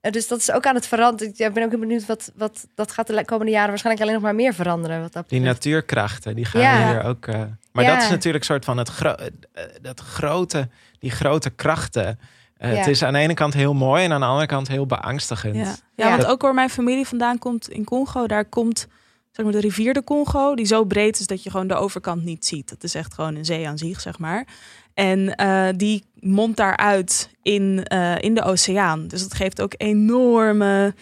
Eh, 0.00 0.12
Dus 0.12 0.28
dat 0.28 0.38
is 0.38 0.50
ook 0.50 0.66
aan 0.66 0.74
het 0.74 0.86
veranderen. 0.86 1.32
Ik 1.36 1.52
ben 1.54 1.62
ook 1.64 1.70
heel 1.70 1.78
benieuwd 1.78 2.06
wat, 2.06 2.32
wat 2.36 2.66
dat 2.74 2.92
gaat 2.92 3.06
de 3.06 3.24
komende 3.24 3.52
jaren 3.52 3.68
waarschijnlijk 3.68 4.04
alleen 4.04 4.14
nog 4.20 4.24
maar 4.24 4.34
meer 4.34 4.54
veranderen. 4.54 5.00
Wat 5.00 5.12
dat 5.12 5.28
Die 5.28 5.40
natuurkrachten, 5.40 6.34
die 6.34 6.44
gaan 6.44 6.60
Ja. 6.60 6.86
hier 6.92 7.04
ook. 7.04 7.26
eh, 7.26 7.40
maar 7.72 7.84
Ja. 7.84 7.94
dat 7.94 8.02
is 8.02 8.08
natuurlijk 8.10 8.44
soort 8.44 8.64
van 8.64 8.78
het 8.78 8.88
gro- 8.88 9.14
eh, 9.52 9.64
dat 9.82 10.00
grote, 10.00 10.68
die 10.98 11.10
grote 11.10 11.50
krachten. 11.50 12.18
Eh, 12.62 12.72
Ja. 12.72 12.78
Het 12.78 12.86
is 12.86 13.02
aan 13.04 13.12
de 13.12 13.18
ene 13.18 13.34
kant 13.34 13.54
heel 13.54 13.74
mooi 13.74 14.04
en 14.04 14.12
aan 14.12 14.20
de 14.20 14.26
andere 14.26 14.46
kant 14.46 14.68
heel 14.68 14.86
beangstigend. 14.86 15.56
ja. 15.56 15.62
ja, 15.62 15.74
Ja. 15.94 16.10
want 16.10 16.26
ook 16.26 16.42
waar 16.42 16.54
mijn 16.54 16.70
familie 16.70 17.06
vandaan 17.06 17.38
komt 17.38 17.68
in 17.68 17.84
Congo, 17.84 18.26
daar 18.26 18.44
komt 18.44 18.86
zeg 19.30 19.44
maar, 19.44 19.54
de 19.54 19.60
rivier 19.60 19.94
de 19.94 20.04
Congo, 20.04 20.54
die 20.54 20.66
zo 20.66 20.84
breed 20.84 21.18
is 21.20 21.26
dat 21.26 21.42
je 21.42 21.50
gewoon 21.50 21.66
de 21.66 21.74
overkant 21.74 22.24
niet 22.24 22.46
ziet. 22.46 22.68
Dat 22.68 22.82
is 22.82 22.94
echt 22.94 23.14
gewoon 23.14 23.34
een 23.34 23.44
zee 23.44 23.68
aan 23.68 23.78
zich, 23.78 24.00
zeg 24.00 24.18
maar. 24.18 24.46
En 24.94 25.34
eh, 25.34 25.68
die 25.76 26.04
mondt 26.20 26.56
daaruit 26.56 27.30
in, 27.42 27.84
eh, 27.84 28.14
in 28.18 28.34
de 28.34 28.42
oceaan. 28.42 29.06
Dus 29.08 29.22
dat 29.22 29.34
geeft 29.34 29.60
ook 29.62 29.74
enorme 29.76 30.94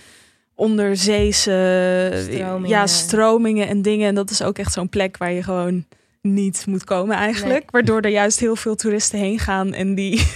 onderzeese 0.55 2.11
Stromingen. 2.31 2.69
Ja, 2.69 2.87
stromingen 2.87 3.69
en 3.69 3.83
dingen. 3.83 4.09
En 4.09 4.15
dat 4.15 4.31
is 4.31 4.43
ook 4.43 4.59
echt 4.59 4.73
zo'n 4.73 4.89
plek 4.89 5.17
waar 5.17 5.33
je 5.33 5.43
gewoon 5.43 5.85
niet 6.23 6.67
moet 6.67 6.85
komen 6.85 7.17
eigenlijk. 7.17 7.71
Waardoor 7.71 8.01
er 8.01 8.11
juist 8.11 8.41
heel 8.41 8.57
veel 8.57 8.75
toeristen 8.75 9.19
heen 9.19 9.39
gaan 9.39 9.73
en 9.73 9.95
die, 9.95 10.27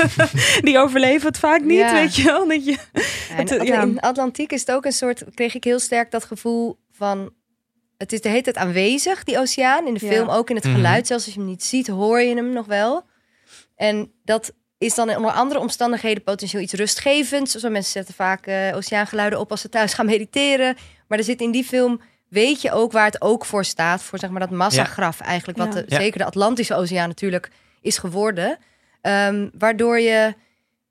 die 0.60 0.78
overleven 0.78 1.26
het 1.28 1.38
vaak 1.38 1.60
niet, 1.60 1.78
Ja. 1.78 1.92
weet 1.92 2.16
je 2.16 2.22
wel. 2.22 2.48
Dat 2.48 2.64
je, 2.64 2.70
Ja, 2.70 2.78
in, 3.30 3.36
Het, 3.36 3.50
Atla- 3.52 3.62
ja. 3.64 3.82
in 3.82 4.00
Atlantiek 4.00 4.52
is 4.52 4.60
het 4.60 4.70
ook 4.72 4.84
een 4.84 4.92
soort, 4.92 5.24
kreeg 5.34 5.54
ik 5.54 5.64
heel 5.64 5.78
sterk 5.78 6.10
dat 6.10 6.24
gevoel 6.24 6.78
van, 6.92 7.30
het 7.96 8.12
is 8.12 8.20
de 8.20 8.28
hele 8.28 8.42
tijd 8.42 8.56
aanwezig, 8.56 9.24
die 9.24 9.38
oceaan. 9.38 9.86
In 9.86 9.94
de 9.94 10.06
Ja. 10.06 10.12
film 10.12 10.28
ook 10.28 10.50
in 10.50 10.56
het 10.56 10.64
Mhm. 10.64 10.74
geluid. 10.74 11.06
Zelfs 11.06 11.24
als 11.24 11.34
je 11.34 11.40
hem 11.40 11.48
niet 11.48 11.64
ziet, 11.64 11.86
hoor 11.86 12.20
je 12.20 12.34
hem 12.34 12.52
nog 12.52 12.66
wel. 12.66 13.02
En 13.76 14.12
dat 14.24 14.52
is 14.78 14.94
dan 14.94 15.16
onder 15.16 15.30
andere 15.30 15.60
omstandigheden 15.60 16.22
potentieel 16.22 16.62
iets 16.62 16.72
rustgevends. 16.72 17.52
Zo 17.54 17.70
mensen 17.70 17.92
zetten 17.92 18.14
vaak 18.14 18.46
eh, 18.46 18.76
oceaangeluiden 18.76 19.38
op 19.40 19.50
als 19.50 19.60
ze 19.60 19.68
thuis 19.68 19.94
gaan 19.94 20.06
mediteren. 20.06 20.76
Maar 21.08 21.18
er 21.18 21.24
zit 21.24 21.40
in 21.40 21.50
die 21.50 21.64
film, 21.64 22.00
weet 22.28 22.62
je 22.62 22.72
ook 22.72 22.92
waar 22.92 23.04
het 23.06 23.20
ook 23.22 23.44
voor 23.44 23.64
staat. 23.64 24.02
Voor 24.02 24.18
zeg 24.18 24.30
maar 24.30 24.40
dat 24.40 24.50
massagraf 24.50 25.20
eigenlijk. 25.20 25.58
Wat 25.58 25.74
Ja. 25.74 25.80
de- 25.80 25.84
Ja. 25.88 25.96
zeker 26.00 26.18
de 26.18 26.24
Atlantische 26.24 26.74
Oceaan 26.74 27.08
natuurlijk 27.08 27.50
is 27.80 27.98
geworden. 27.98 28.58
Ehm, 29.00 29.48
waardoor 29.58 29.98
je, 30.00 30.34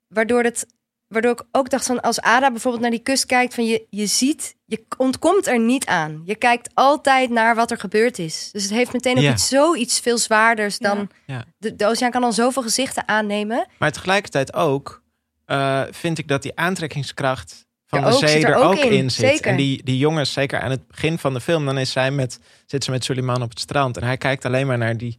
waardoor 0.08 0.42
het, 0.42 0.66
waardoor 1.08 1.32
ik 1.32 1.42
ook 1.52 1.70
dacht 1.70 1.86
van 1.86 2.00
als 2.00 2.20
Ada 2.20 2.50
bijvoorbeeld 2.50 2.82
naar 2.82 2.90
die 2.92 3.02
kust 3.02 3.26
kijkt, 3.26 3.54
van 3.54 3.64
je, 3.66 3.86
je 3.90 4.06
ziet, 4.06 4.54
je 4.64 4.84
ontkomt 4.96 5.46
er 5.46 5.58
niet 5.58 5.86
aan. 5.86 6.22
Je 6.24 6.34
kijkt 6.36 6.70
altijd 6.74 7.30
naar 7.30 7.54
wat 7.54 7.70
er 7.70 7.78
gebeurd 7.78 8.18
is. 8.18 8.48
Dus 8.52 8.62
het 8.62 8.72
heeft 8.72 8.92
meteen 8.92 9.16
ook 9.16 9.22
Ja. 9.22 9.32
iets 9.32 9.48
zoiets 9.48 10.00
veel 10.00 10.18
zwaarders 10.18 10.78
dan 10.78 11.10
Ja. 11.26 11.44
de, 11.58 11.76
de 11.76 11.86
oceaan 11.86 12.10
kan 12.10 12.20
dan 12.20 12.32
zoveel 12.32 12.62
gezichten 12.62 13.08
aannemen. 13.08 13.66
Maar 13.78 13.92
tegelijkertijd 13.92 14.54
ook 14.54 15.02
eh, 15.44 15.82
vind 15.90 16.18
ik 16.18 16.28
dat 16.28 16.42
die 16.42 16.56
aantrekkingskracht 16.56 17.66
van 17.88 17.98
Ja, 18.00 18.06
de 18.08 18.12
ook, 18.14 18.18
zee 18.28 18.44
er 18.44 18.50
er 18.50 18.56
ook 18.56 18.76
in, 18.76 18.92
in, 18.92 19.10
zit. 19.10 19.28
zeker. 19.30 19.50
En 19.50 19.56
die, 19.56 19.82
die 19.84 19.98
jongens, 19.98 20.32
zeker 20.32 20.60
aan 20.60 20.70
het 20.70 20.86
begin 20.88 21.18
van 21.18 21.34
de 21.34 21.40
film, 21.40 21.64
dan 21.64 21.78
is 21.78 21.92
zij 21.92 22.10
met, 22.10 22.40
zit 22.66 22.84
ze 22.84 22.90
met 22.90 23.04
Suleiman 23.04 23.42
op 23.42 23.50
het 23.50 23.60
strand. 23.60 23.96
En 23.96 24.04
hij 24.04 24.16
kijkt 24.16 24.44
alleen 24.44 24.66
maar 24.66 24.78
naar 24.78 24.96
die, 24.96 25.18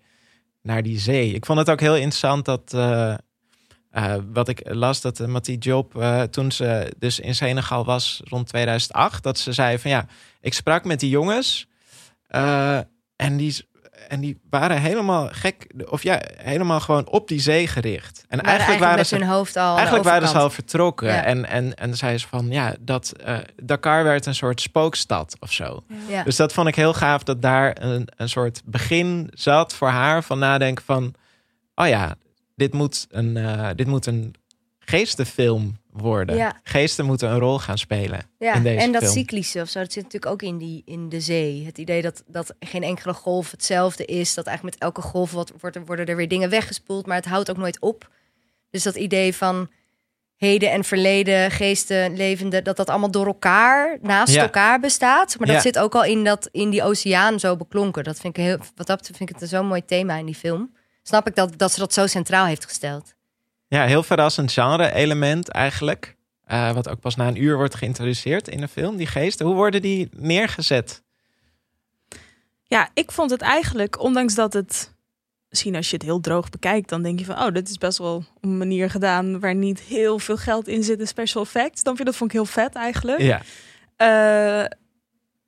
naar 0.62 0.84
die 0.84 1.00
zee. 1.00 1.34
Ik 1.34 1.46
vond 1.46 1.60
het 1.60 1.70
ook 1.70 1.80
heel 1.80 1.96
interessant 1.96 2.46
dat. 2.46 2.74
eh, 2.74 3.14
eh, 3.90 4.16
wat 4.34 4.48
ik 4.48 4.62
las, 4.64 5.02
dat 5.02 5.20
uh, 5.20 5.28
Mattie 5.28 5.58
Job, 5.58 5.98
eh, 5.98 6.22
toen 6.22 6.52
ze 6.52 6.94
dus 6.98 7.20
in 7.20 7.36
Senegal 7.36 7.86
was 7.86 8.22
rond 8.24 8.48
2008, 8.48 9.24
dat 9.24 9.38
ze 9.40 9.54
zei 9.54 9.80
van 9.80 9.92
ja, 9.92 10.06
ik 10.42 10.54
sprak 10.54 10.84
met 10.86 11.00
die 11.00 11.10
jongens 11.10 11.68
eh, 12.28 12.80
en 13.16 13.38
die 13.38 13.68
en 14.08 14.20
die 14.20 14.40
waren 14.50 14.82
helemaal 14.82 15.28
gek, 15.32 15.74
of 15.90 16.04
ja, 16.04 16.22
helemaal 16.38 16.80
gewoon 16.80 17.10
op 17.10 17.28
die 17.28 17.40
zee 17.40 17.68
gericht. 17.68 18.26
En 18.28 18.38
Waren 18.38 18.52
eigenlijk 18.52 18.82
waren 18.82 19.06
ze 19.06 19.16
hun 19.16 19.28
hoofd 19.28 19.56
al. 19.56 19.76
Eigenlijk 19.76 20.06
waren 20.06 20.28
ze 20.28 20.38
al 20.38 20.50
vertrokken. 20.50 21.08
Ja. 21.08 21.24
En, 21.24 21.46
en, 21.46 21.76
en 21.76 21.98
zei 21.98 22.18
ze 22.18 22.28
van, 22.28 22.52
ja, 22.52 22.76
dat 22.80 23.14
eh, 23.24 23.38
Dakar 23.56 24.04
werd 24.04 24.26
een 24.26 24.36
soort 24.36 24.62
spookstad 24.62 25.36
of 25.40 25.52
zo. 25.52 25.84
Ja. 26.08 26.24
Dus 26.24 26.36
dat 26.36 26.54
vond 26.54 26.68
ik 26.68 26.76
heel 26.76 26.94
gaaf 26.94 27.24
dat 27.24 27.42
daar 27.42 27.78
een, 27.82 28.08
een 28.16 28.30
soort 28.30 28.62
begin 28.66 29.30
zat 29.34 29.74
voor 29.74 29.90
haar 29.90 30.24
van 30.24 30.40
nadenken 30.40 30.86
van, 30.86 31.14
oh 31.76 31.88
ja, 31.88 32.16
dit 32.56 32.74
moet 32.74 33.08
een, 33.10 33.38
eh, 33.38 33.70
dit 33.76 33.88
moet 33.88 34.06
een 34.06 34.36
geestenfilm 34.80 35.78
worden. 36.00 36.36
Ja. 36.36 36.60
Geesten 36.64 37.06
moeten 37.06 37.30
een 37.30 37.40
rol 37.40 37.60
gaan 37.60 37.78
spelen 37.78 38.20
Ja, 38.40 38.54
in 38.54 38.64
deze 38.64 38.80
en 38.84 38.92
dat 38.92 39.02
film. 39.02 39.14
cyclische 39.14 39.62
of 39.62 39.70
zo, 39.70 39.80
dat 39.80 39.92
zit 39.94 40.04
natuurlijk 40.04 40.32
ook 40.32 40.42
in, 40.42 40.58
die, 40.58 40.82
in 40.86 41.10
de 41.10 41.22
zee. 41.22 41.66
Het 41.66 41.78
idee 41.78 42.02
dat, 42.02 42.24
dat 42.28 42.54
geen 42.60 42.84
enkele 42.84 43.14
golf 43.14 43.52
hetzelfde 43.52 44.06
is. 44.06 44.34
Dat 44.34 44.46
eigenlijk 44.46 44.76
met 44.76 44.86
elke 44.86 45.02
golf 45.02 45.32
wordt, 45.32 45.52
wordt, 45.60 45.76
er- 45.76 45.86
worden 45.86 46.06
er 46.06 46.16
weer 46.16 46.28
dingen 46.28 46.50
weggespoeld, 46.50 47.06
maar 47.06 47.16
het 47.16 47.26
houdt 47.26 47.50
ook 47.50 47.58
nooit 47.58 47.80
op. 47.80 48.10
Dus 48.70 48.84
dat 48.84 48.96
idee 48.96 49.36
van 49.36 49.70
heden 50.36 50.72
en 50.72 50.84
verleden, 50.84 51.52
geesten, 51.52 52.16
levende, 52.16 52.62
dat 52.62 52.78
dat 52.78 52.90
allemaal 52.90 53.12
door 53.12 53.26
elkaar, 53.26 53.98
naast 54.02 54.34
Ja. 54.34 54.42
elkaar 54.42 54.80
bestaat. 54.80 55.36
Maar 55.38 55.48
dat 55.48 55.56
Ja. 55.56 55.62
zit 55.62 55.80
ook 55.80 55.96
al 55.96 56.04
in, 56.04 56.24
dat, 56.24 56.50
in 56.52 56.70
die 56.70 56.84
oceaan 56.84 57.40
zo 57.40 57.56
beklonken. 57.58 58.04
Dat 58.04 58.20
vind 58.20 58.38
ik 58.38 58.44
heel, 58.44 58.58
wat 58.58 58.88
dat 58.88 58.98
betreft 58.98 59.18
vind 59.18 59.30
ik 59.30 59.30
het 59.30 59.42
een 59.42 59.48
zo'n 59.48 59.68
mooi 59.68 59.86
thema 59.86 60.16
in 60.16 60.26
die 60.26 60.36
film. 60.36 60.74
Snap 61.04 61.28
ik 61.28 61.36
dat, 61.36 61.58
dat 61.58 61.72
ze 61.74 61.80
dat 61.80 61.94
zo 61.94 62.08
centraal 62.08 62.46
heeft 62.46 62.66
gesteld. 62.66 63.14
Ja, 63.70 63.86
heel 63.86 64.04
verrassend 64.04 64.52
genre-element 64.52 65.50
eigenlijk. 65.50 66.16
Eh, 66.46 66.72
wat 66.74 66.90
ook 66.90 67.00
pas 67.00 67.16
na 67.16 67.28
een 67.28 67.42
uur 67.44 67.56
wordt 67.56 67.76
geïntroduceerd 67.76 68.48
in 68.48 68.60
de 68.60 68.68
film, 68.68 68.98
die 68.98 69.08
geesten. 69.08 69.46
Hoe 69.46 69.56
worden 69.56 69.82
die 69.82 70.10
neergezet? 70.16 71.04
Ja, 72.64 72.90
ik 72.94 73.12
vond 73.12 73.32
het 73.32 73.42
eigenlijk, 73.42 74.00
ondanks 74.02 74.36
dat 74.36 74.54
het 74.54 74.94
misschien 75.50 75.76
als 75.76 75.90
je 75.90 75.96
het 75.96 76.06
heel 76.06 76.20
droog 76.20 76.50
bekijkt, 76.50 76.90
dan 76.90 77.02
denk 77.02 77.20
je 77.20 77.26
van, 77.26 77.40
oh, 77.40 77.52
dit 77.52 77.70
is 77.70 77.78
best 77.78 77.98
wel 77.98 78.24
een 78.42 78.58
manier 78.58 78.90
gedaan 78.90 79.40
waar 79.40 79.56
niet 79.56 79.80
heel 79.80 80.20
veel 80.20 80.38
geld 80.38 80.68
in 80.68 80.84
zit 80.84 81.00
in 81.00 81.08
special 81.08 81.44
effects. 81.44 81.84
Dan 81.84 81.96
vind 81.96 82.00
ik 82.00 82.06
dat 82.06 82.16
vond 82.16 82.30
ik 82.34 82.36
heel 82.38 82.46
vet 82.46 82.76
eigenlijk. 82.76 83.22
Ja, 83.22 83.42
Eh, 83.96 84.66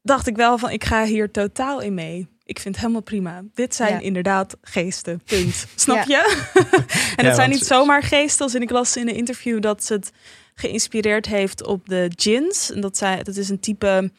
dacht 0.02 0.28
ik 0.28 0.36
wel 0.36 0.58
van, 0.58 0.70
ik 0.70 0.84
ga 0.84 1.04
hier 1.06 1.32
totaal 1.32 1.80
in 1.82 1.94
mee. 1.94 2.28
Ik 2.52 2.60
vind 2.60 2.76
het 2.76 2.84
helemaal 2.84 3.04
prima. 3.04 3.42
Dit 3.54 3.76
zijn 3.76 3.94
Ja. 3.94 4.00
inderdaad 4.00 4.58
geesten. 4.62 5.22
Punt. 5.26 5.66
Snap 5.76 5.96
Ja. 5.96 6.04
je? 6.08 6.50
en 7.16 7.24
Ja, 7.24 7.26
het 7.28 7.36
zijn 7.36 7.50
niet 7.50 7.66
zomaar 7.66 8.04
geesten. 8.04 8.46
Als 8.46 8.56
in 8.56 8.62
ik 8.62 8.70
las 8.70 8.96
in 8.98 9.08
een 9.10 9.16
interview 9.16 9.62
dat 9.62 9.84
ze 9.84 9.94
het 9.94 10.12
geïnspireerd 10.56 11.26
heeft 11.26 11.66
op 11.66 11.90
de 11.90 12.08
djinns. 12.16 12.72
En 12.72 12.82
dat, 12.82 12.98
zij, 12.98 13.24
dat 13.24 13.36
is 13.36 13.50
een 13.50 13.60
type, 13.60 14.12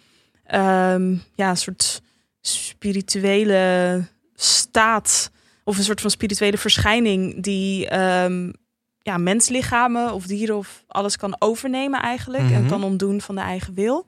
ehm, 0.44 1.14
ja, 1.34 1.50
een 1.50 1.56
soort 1.56 2.02
spirituele 2.40 4.02
staat. 4.34 5.30
Of 5.64 5.78
een 5.78 5.84
soort 5.84 6.00
van 6.00 6.10
spirituele 6.10 6.58
verschijning 6.58 7.42
die 7.42 7.88
ehm, 7.88 8.50
ja, 8.98 9.16
menslichamen 9.18 10.12
of 10.12 10.26
dieren 10.26 10.56
of 10.56 10.84
alles 10.86 11.16
kan 11.16 11.36
overnemen 11.38 12.00
eigenlijk. 12.02 12.42
En 12.50 12.60
Mhm. 12.60 12.68
kan 12.68 12.84
ontdoen 12.84 13.20
van 13.20 13.34
de 13.34 13.40
eigen 13.40 13.74
wil. 13.74 14.06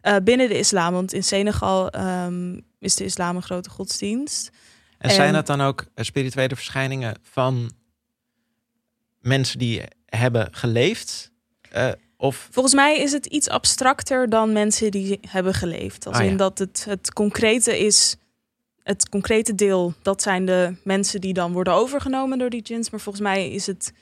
Eh, 0.00 0.16
binnen 0.24 0.48
de 0.48 0.58
islam, 0.58 0.92
want 0.92 1.12
in 1.12 1.24
Senegal 1.24 1.90
ehm, 1.90 2.58
is 2.80 2.94
de 2.94 3.04
islam 3.04 3.36
een 3.36 3.42
grote 3.42 3.70
godsdienst. 3.70 4.50
En 4.98 5.10
zijn 5.10 5.32
dat 5.32 5.46
dan 5.46 5.60
ook 5.60 5.86
eh, 5.94 6.04
spirituele 6.04 6.56
verschijningen 6.56 7.16
van 7.22 7.70
mensen 9.20 9.58
die 9.58 9.82
hebben 10.06 10.48
geleefd? 10.54 11.30
Eh, 11.70 11.90
of 12.16 12.48
Volgens 12.50 12.74
mij 12.74 12.98
is 12.98 13.12
het 13.12 13.26
iets 13.26 13.48
abstracter 13.48 14.28
dan 14.28 14.52
mensen 14.52 14.90
die 14.90 15.18
hebben 15.28 15.54
geleefd. 15.54 16.06
Als 16.06 16.16
Ah, 16.16 16.24
ja. 16.24 16.30
in 16.30 16.36
dat 16.36 16.58
het, 16.58 16.84
het 16.88 17.12
concrete 17.12 17.78
is, 17.78 18.16
het 18.82 19.08
concrete 19.08 19.54
deel, 19.54 19.94
dat 20.02 20.22
zijn 20.22 20.44
de 20.44 20.74
mensen 20.84 21.20
die 21.20 21.32
dan 21.32 21.52
worden 21.52 21.72
overgenomen 21.72 22.38
door 22.38 22.50
die 22.50 22.62
djinns. 22.62 22.90
Maar 22.90 23.00
volgens 23.00 23.24
mij 23.24 23.50
is 23.50 23.66
het. 23.66 23.92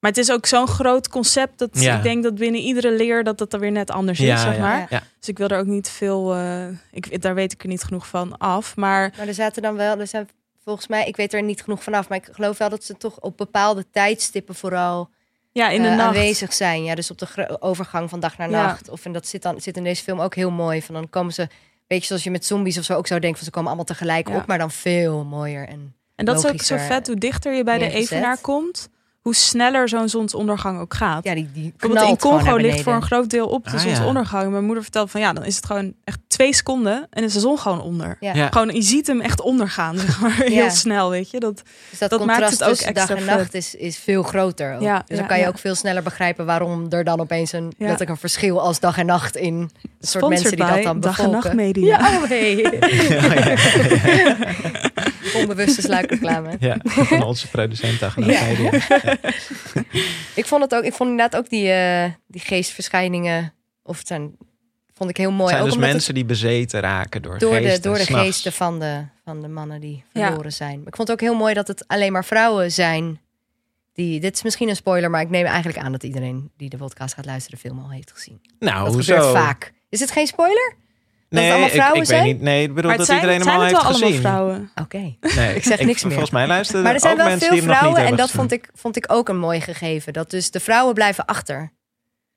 Maar 0.00 0.10
het 0.10 0.20
is 0.20 0.30
ook 0.32 0.46
zo'n 0.46 0.66
groot 0.66 1.08
concept 1.08 1.58
dat 1.58 1.68
Ja. 1.72 1.96
ik 1.96 2.02
denk 2.02 2.22
dat 2.22 2.34
binnen 2.34 2.60
iedere 2.60 2.92
leer 2.92 3.24
dat 3.24 3.38
dat 3.38 3.52
er 3.52 3.60
weer 3.60 3.72
net 3.72 3.90
anders 3.90 4.18
Ja, 4.18 4.34
is, 4.34 4.40
zeg 4.40 4.54
ja, 4.56 4.60
maar. 4.60 4.86
ja. 4.90 5.02
Dus 5.18 5.28
ik 5.28 5.38
wil 5.38 5.48
er 5.48 5.58
ook 5.58 5.66
niet 5.66 5.88
veel, 5.88 6.34
eh, 6.34 6.66
ik, 6.90 7.22
daar 7.22 7.34
weet 7.34 7.52
ik 7.52 7.62
er 7.62 7.68
niet 7.68 7.82
genoeg 7.82 8.06
van 8.06 8.38
af. 8.38 8.76
Maar 8.76 9.12
Maar 9.16 9.26
er 9.28 9.34
zaten 9.34 9.62
dan 9.62 9.74
wel, 9.76 9.98
er 9.98 10.06
zijn 10.06 10.28
volgens 10.64 10.86
mij, 10.86 11.06
ik 11.06 11.16
weet 11.16 11.32
er 11.32 11.42
niet 11.42 11.62
genoeg 11.62 11.82
vanaf, 11.82 12.08
maar 12.08 12.18
ik 12.18 12.28
geloof 12.32 12.58
wel 12.58 12.68
dat 12.68 12.84
ze 12.84 12.96
toch 12.96 13.20
op 13.20 13.36
bepaalde 13.36 13.84
tijdstippen 13.90 14.54
vooral 14.54 15.10
ja, 15.52 15.68
in 15.68 15.82
de 15.82 15.88
eh, 15.88 15.96
nacht. 15.96 16.06
aanwezig 16.08 16.52
zijn. 16.52 16.84
Ja, 16.84 16.94
dus 16.94 17.10
op 17.10 17.18
de 17.18 17.56
overgang 17.60 18.08
van 18.10 18.20
dag 18.20 18.38
naar 18.38 18.50
Ja. 18.50 18.66
nacht. 18.66 18.88
Of 18.88 19.04
en 19.04 19.12
dat 19.12 19.26
zit 19.26 19.42
dan 19.42 19.60
zit 19.60 19.76
in 19.76 19.84
deze 19.84 20.02
film 20.02 20.20
ook 20.20 20.34
heel 20.34 20.50
mooi. 20.50 20.82
Van 20.82 20.94
dan 20.94 21.10
komen 21.10 21.32
ze, 21.32 21.48
beetje 21.86 22.06
zoals 22.06 22.24
je 22.24 22.30
met 22.30 22.44
zombies 22.46 22.78
of 22.78 22.84
zo 22.84 22.94
ook 22.96 23.06
zou 23.06 23.20
denken, 23.20 23.38
van 23.38 23.46
ze 23.46 23.52
komen 23.52 23.68
allemaal 23.68 23.86
tegelijk 23.86 24.28
Ja. 24.28 24.36
op, 24.36 24.46
maar 24.46 24.58
dan 24.58 24.70
veel 24.70 25.24
mooier 25.24 25.68
en 25.68 25.94
En 26.14 26.24
dat 26.24 26.44
is 26.44 26.50
ook 26.50 26.62
zo 26.62 26.76
vet, 26.76 27.06
hoe 27.06 27.16
dichter 27.16 27.54
je 27.54 27.64
bij 27.64 27.78
de 27.78 27.90
evenaar 27.90 28.38
komt, 28.40 28.88
hoe 29.28 29.36
sneller 29.36 29.88
zo'n 29.88 30.08
zonsondergang 30.08 30.80
ook 30.80 30.94
gaat. 30.94 31.24
Ja, 31.24 31.34
die, 31.34 31.48
die 31.52 31.72
Bijvoorbeeld 31.76 32.08
in 32.10 32.16
Congo 32.18 32.44
naar 32.44 32.60
ligt 32.60 32.80
voor 32.82 32.92
een 32.92 33.02
groot 33.02 33.30
deel 33.30 33.46
op 33.48 33.64
de 33.64 33.70
Ah, 33.76 33.84
ja. 33.84 33.94
zonsondergang. 33.94 34.50
Mijn 34.50 34.64
moeder 34.64 34.82
vertelt 34.82 35.10
van 35.10 35.20
ja, 35.20 35.32
dan 35.32 35.44
is 35.44 35.56
het 35.56 35.66
gewoon 35.66 35.94
echt 36.04 36.18
twee 36.38 36.54
seconden 36.54 37.06
en 37.10 37.24
is 37.24 37.32
de 37.32 37.40
zon 37.40 37.58
gewoon 37.58 37.80
onder. 37.80 38.16
Ja. 38.20 38.34
Ja. 38.34 38.48
Gewoon, 38.50 38.74
je 38.74 38.82
ziet 38.82 39.06
hem 39.06 39.20
echt 39.20 39.40
ondergaan, 39.40 39.98
zeg 39.98 40.20
maar, 40.20 40.36
heel 40.44 40.50
Ja. 40.50 40.68
snel, 40.70 41.10
weet 41.10 41.30
je. 41.30 41.40
Dat, 41.40 41.62
Dus 41.90 41.98
dat, 41.98 42.10
dat 42.10 42.24
maakt 42.24 42.30
contrast 42.38 42.52
het 42.58 42.62
ook 42.68 42.68
tussen 42.74 42.94
dag 42.94 43.02
extra 43.10 43.20
en 43.32 43.38
nacht 43.38 43.54
is, 43.54 43.74
is 43.74 43.98
veel 43.98 44.22
groter. 44.22 44.80
Ja, 44.82 45.02
dus 45.06 45.18
dan 45.18 45.26
kan 45.26 45.36
je 45.36 45.42
ja. 45.42 45.48
ook 45.48 45.58
veel 45.58 45.74
sneller 45.74 46.02
begrijpen 46.02 46.46
waarom 46.46 46.86
er 46.90 47.04
dan 47.04 47.20
opeens 47.20 47.52
een, 47.52 47.64
Ja. 47.64 47.72
letterlijk 47.78 48.10
een 48.10 48.16
verschil 48.16 48.60
als 48.60 48.80
dag 48.80 48.98
en 48.98 49.06
nacht 49.06 49.36
in 49.36 49.54
een 49.54 49.70
soort 50.00 50.28
mensen 50.28 50.56
die 50.56 50.66
dat 50.66 50.82
dan 50.82 51.00
Dag 51.00 51.18
en. 51.18 51.30
Nacht 51.30 51.52
Media. 51.52 51.98
Ja, 51.98 52.18
oh, 52.18 52.24
hey. 52.28 52.78
Onbewuste 55.40 55.80
sluikreclame. 55.82 56.56
Ja, 56.60 56.76
van 56.84 57.22
onze 57.22 57.48
producent 57.48 58.00
Dag 58.00 58.16
en 58.16 58.26
Nacht 58.26 58.38
Ja. 58.38 58.46
Media. 58.46 58.70
Ik 60.34 60.46
vond 60.46 60.62
het 60.62 60.74
ook, 60.74 60.82
ik 60.84 60.92
vond 60.92 61.10
inderdaad 61.10 61.40
ook 61.40 61.48
die, 61.48 61.70
eh, 61.70 62.04
die 62.26 62.40
geestverschijningen, 62.40 63.54
of 63.82 63.98
het 63.98 64.06
zijn, 64.06 64.36
vond 64.98 65.10
ik 65.10 65.16
heel 65.16 65.30
mooi. 65.30 65.40
Het 65.42 65.48
zijn 65.50 65.60
ook 65.60 65.66
dus 65.66 65.74
omdat 65.76 65.90
mensen 65.90 66.14
die 66.14 66.24
bezeten 66.24 66.80
raken 66.80 67.22
door 67.22 67.32
het 67.32 67.40
door 67.40 67.54
de, 67.54 67.60
geesten, 67.62 67.82
door 67.82 67.96
de 67.98 68.04
geesten 68.04 68.52
van 68.52 68.78
de, 68.78 69.02
van 69.24 69.40
de 69.42 69.48
mannen 69.48 69.80
die 69.80 70.04
Ja. 70.12 70.26
verloren 70.26 70.52
zijn. 70.52 70.78
Maar 70.78 70.86
ik 70.86 70.96
vond 70.96 71.08
het 71.08 71.20
ook 71.20 71.28
heel 71.28 71.34
mooi 71.38 71.54
dat 71.54 71.68
het 71.68 71.84
alleen 71.88 72.12
maar 72.12 72.24
vrouwen 72.24 72.72
zijn. 72.72 73.20
Die, 73.92 74.20
dit 74.20 74.34
is 74.34 74.42
misschien 74.42 74.68
een 74.68 74.76
spoiler, 74.76 75.10
maar 75.10 75.20
ik 75.20 75.30
neem 75.30 75.44
eigenlijk 75.46 75.78
aan 75.78 75.92
dat 75.92 76.02
iedereen 76.02 76.50
die 76.56 76.68
de 76.68 76.76
podcast 76.76 77.14
gaat 77.14 77.24
luisteren 77.26 77.58
de 77.62 77.68
film 77.68 77.78
al 77.84 77.90
heeft 77.90 78.12
gezien. 78.12 78.40
Nou, 78.58 78.84
Dat 78.84 78.94
hoezo? 78.94 79.14
gebeurt 79.14 79.32
vaak. 79.36 79.72
Is 79.88 80.00
het 80.00 80.10
geen 80.10 80.26
spoiler? 80.26 80.74
het 81.28 81.38
Nee, 81.38 81.48
allemaal 81.50 81.66
ik, 81.68 81.74
vrouwen 81.74 82.00
ik 82.00 82.06
zijn? 82.06 82.22
weet 82.22 82.32
niet. 82.32 82.42
Nee, 82.42 82.62
ik 82.62 82.74
bedoel 82.74 82.88
Maar 82.88 82.98
dat 82.98 83.06
zijn, 83.06 83.20
iedereen 83.20 83.40
hem 83.40 83.48
al 83.48 83.54
het 83.60 83.62
heeft 83.70 83.82
wel 83.82 83.90
allemaal 83.90 84.08
gezien. 84.08 84.20
vrouwen? 84.22 84.70
Oké. 84.82 85.14
Nee, 85.36 85.54
Ik 85.60 85.62
zeg 85.62 85.80
niks 85.80 86.02
meer. 86.02 86.10
Volgens 86.12 86.30
mij 86.30 86.46
luisteren 86.46 86.82
Maar 86.82 86.94
er 86.94 87.00
zijn 87.00 87.20
ook 87.20 87.26
wel 87.26 87.38
veel 87.38 87.62
vrouwen 87.62 88.04
en 88.06 88.16
dat 88.16 88.30
vond 88.30 88.50
gezien. 88.52 88.64
ik, 88.64 88.70
vond 88.80 88.96
ik 88.96 89.04
ook 89.12 89.28
een 89.28 89.38
mooi 89.38 89.60
gegeven. 89.60 90.12
Dat 90.12 90.30
dus 90.30 90.50
de 90.50 90.60
vrouwen 90.60 90.94
blijven 90.94 91.24
achter. 91.24 91.72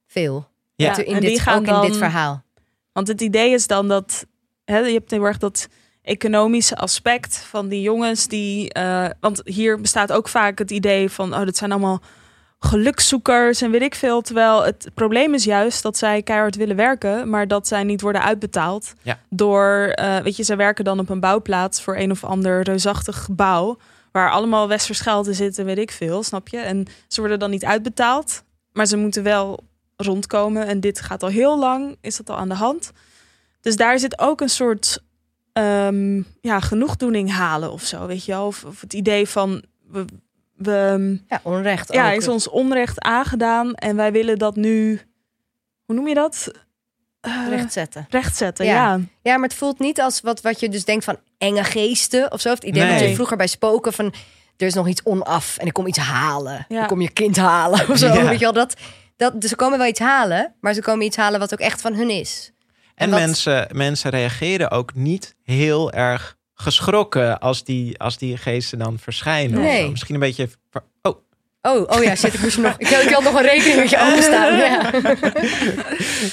Veel. 0.07 0.49
Ja, 0.75 0.97
in 0.97 1.05
en 1.15 1.21
dit, 1.21 1.29
die 1.29 1.39
gaan 1.39 1.53
ook 1.59 1.67
in 1.75 1.81
dit 1.81 1.89
dan- 1.89 1.97
verhaal. 1.99 2.43
Want 3.01 3.13
het 3.13 3.21
idee 3.21 3.51
is 3.53 3.67
dan 3.67 3.87
dat 3.87 4.25
hè, 4.65 4.77
je 4.77 4.93
hebt 4.93 5.11
heel 5.11 5.23
erg 5.23 5.37
dat 5.37 5.67
economische 6.01 6.75
aspect 6.75 7.37
van 7.37 7.67
die 7.67 7.81
jongens 7.81 8.27
die. 8.27 8.73
eh, 8.73 9.09
want 9.19 9.41
hier 9.43 9.81
bestaat 9.81 10.11
ook 10.11 10.27
vaak 10.27 10.57
het 10.57 10.71
idee 10.71 11.09
van 11.09 11.33
oh, 11.33 11.45
dat 11.45 11.57
zijn 11.57 11.71
allemaal 11.71 12.01
gelukszoekers 12.59 13.61
en 13.61 13.71
weet 13.71 13.81
ik 13.81 13.95
veel. 13.95 14.21
Terwijl 14.21 14.63
het 14.63 14.89
probleem 14.93 15.33
is 15.33 15.43
juist 15.43 15.83
dat 15.83 15.97
zij 15.97 16.21
keihard 16.21 16.55
willen 16.55 16.75
werken, 16.75 17.29
maar 17.29 17.47
dat 17.47 17.67
zij 17.67 17.83
niet 17.83 18.01
worden 18.01 18.23
uitbetaald. 18.23 18.93
Ja. 19.01 19.19
Door, 19.29 19.91
eh, 19.95 20.17
weet 20.17 20.35
je, 20.35 20.43
zij 20.43 20.57
werken 20.57 20.83
dan 20.83 20.99
op 20.99 21.09
een 21.09 21.19
bouwplaats 21.19 21.81
voor 21.81 21.97
een 21.97 22.11
of 22.11 22.23
ander 22.23 22.61
reusachtig 22.61 23.23
gebouw. 23.23 23.77
Waar 24.11 24.31
allemaal 24.31 24.67
westers 24.67 24.99
geld 24.99 25.27
in 25.27 25.35
zit 25.35 25.57
en 25.57 25.65
weet 25.65 25.77
ik 25.77 25.91
veel, 25.91 26.23
snap 26.23 26.47
je? 26.47 26.57
En 26.57 26.85
ze 27.07 27.19
worden 27.19 27.39
dan 27.39 27.49
niet 27.49 27.65
uitbetaald, 27.65 28.43
maar 28.71 28.85
ze 28.85 28.97
moeten 28.97 29.23
wel 29.23 29.69
rondkomen. 30.03 30.67
En 30.67 30.79
dit 30.79 30.99
gaat 31.01 31.23
al 31.23 31.29
heel 31.29 31.59
lang, 31.59 31.97
is 32.01 32.17
dat 32.17 32.29
al 32.29 32.37
aan 32.37 32.49
de 32.49 32.55
hand. 32.55 32.91
Dus 33.61 33.75
daar 33.75 33.99
zit 33.99 34.19
ook 34.19 34.41
een 34.41 34.49
soort 34.49 35.03
ehm, 35.53 36.21
ja, 36.41 36.59
genoegdoening 36.59 37.31
halen 37.31 37.71
of 37.71 37.83
zo, 37.83 38.05
weet 38.07 38.25
je 38.25 38.31
wel? 38.31 38.45
Of, 38.45 38.63
of 38.63 38.81
het 38.81 38.93
idee 38.93 39.27
van, 39.27 39.63
we, 39.87 40.05
we, 40.55 41.19
Ja, 41.27 41.39
onrecht 41.43 41.93
ja, 41.93 42.11
ook. 42.11 42.17
is 42.17 42.27
ons 42.27 42.49
onrecht 42.49 43.01
aangedaan 43.01 43.73
en 43.75 43.95
wij 43.95 44.11
willen 44.11 44.37
dat 44.37 44.55
nu, 44.55 45.01
hoe 45.85 45.95
noem 45.95 46.07
je 46.07 46.13
dat? 46.13 46.51
Eh, 47.21 47.45
rechtzetten. 47.49 48.05
rechtzetten, 48.09 48.65
Ja. 48.65 48.73
ja. 48.73 48.99
Ja, 49.21 49.37
maar 49.37 49.47
het 49.49 49.57
voelt 49.57 49.79
niet 49.79 50.01
als 50.01 50.21
wat, 50.21 50.41
wat 50.41 50.59
je 50.59 50.69
dus 50.69 50.85
denkt 50.85 51.03
van 51.03 51.17
enge 51.37 51.63
geesten 51.63 52.31
of 52.31 52.41
zo. 52.41 52.49
Het 52.49 52.63
idee 52.63 52.83
Nee. 52.83 53.07
je 53.09 53.15
vroeger 53.15 53.37
bij 53.37 53.47
spoken 53.47 53.93
van... 53.93 54.05
er 54.57 54.67
is 54.67 54.73
nog 54.73 54.87
iets 54.87 55.03
onaf 55.03 55.57
en 55.57 55.65
ik 55.67 55.73
kom 55.73 55.87
iets 55.87 55.97
halen. 55.97 56.65
Ja. 56.69 56.81
Ik 56.81 56.87
kom 56.87 57.01
je 57.01 57.09
kind 57.09 57.37
halen 57.37 57.89
of 57.89 57.97
zo. 57.97 58.07
Ja. 58.07 58.23
Weet 58.23 58.39
je 58.39 58.43
wel, 58.45 58.53
dat, 58.53 58.73
dat, 59.21 59.41
dus 59.41 59.49
ze 59.49 59.55
komen 59.55 59.77
wel 59.77 59.87
iets 59.87 59.99
halen, 59.99 60.53
maar 60.61 60.73
ze 60.73 60.81
komen 60.81 61.05
iets 61.05 61.17
halen 61.17 61.39
wat 61.39 61.53
ook 61.53 61.59
echt 61.59 61.81
van 61.81 61.93
hun 61.93 62.09
is. 62.09 62.51
En 62.95 63.09
wat- 63.09 63.19
mensen, 63.19 63.67
mensen 63.73 64.09
reageren 64.11 64.71
ook 64.71 64.93
niet 64.95 65.35
heel 65.43 65.91
erg 65.91 66.37
geschrokken 66.53 67.39
als 67.39 67.63
die, 67.63 67.99
als 67.99 68.17
die 68.17 68.37
geesten 68.37 68.79
dan 68.79 68.99
verschijnen. 68.99 69.57
of 69.59 69.63
Nee. 69.65 69.81
zo. 69.83 69.89
Misschien 69.89 70.13
een 70.13 70.19
beetje... 70.21 70.49
Oh, 71.01 71.15
Oh, 71.63 71.89
oh 71.89 72.03
ja, 72.03 72.15
shit, 72.15 72.33
ik 72.33 72.41
moest 72.41 72.57
nog... 72.57 72.75
Ik 72.77 72.87
had, 72.87 73.01
ik 73.03 73.09
had 73.09 73.23
nog 73.23 73.33
een 73.33 73.41
rekening 73.41 73.75
met 73.79 73.89
je 73.89 73.99
openstaan. 74.01 74.55
Ja. 74.65 74.91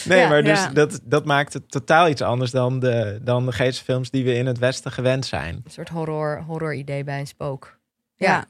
nee, 0.04 0.18
Ja, 0.18 0.28
maar 0.28 0.42
dus 0.42 0.58
ja. 0.58 0.68
dat, 0.68 1.00
dat 1.04 1.24
maakt 1.24 1.52
het 1.52 1.70
totaal 1.70 2.08
iets 2.08 2.22
anders 2.22 2.50
dan 2.50 2.78
de, 2.80 3.18
dan 3.22 3.46
de 3.46 3.52
geestenfilms 3.52 4.10
die 4.10 4.24
we 4.24 4.34
in 4.34 4.46
het 4.46 4.58
Westen 4.58 4.92
gewend 4.92 5.26
zijn. 5.26 5.54
Een 5.64 5.70
soort 5.70 5.88
horror, 5.88 6.42
horror 6.46 6.74
idee 6.74 7.04
bij 7.04 7.20
een 7.20 7.26
spook. 7.26 7.78
Ja. 8.16 8.46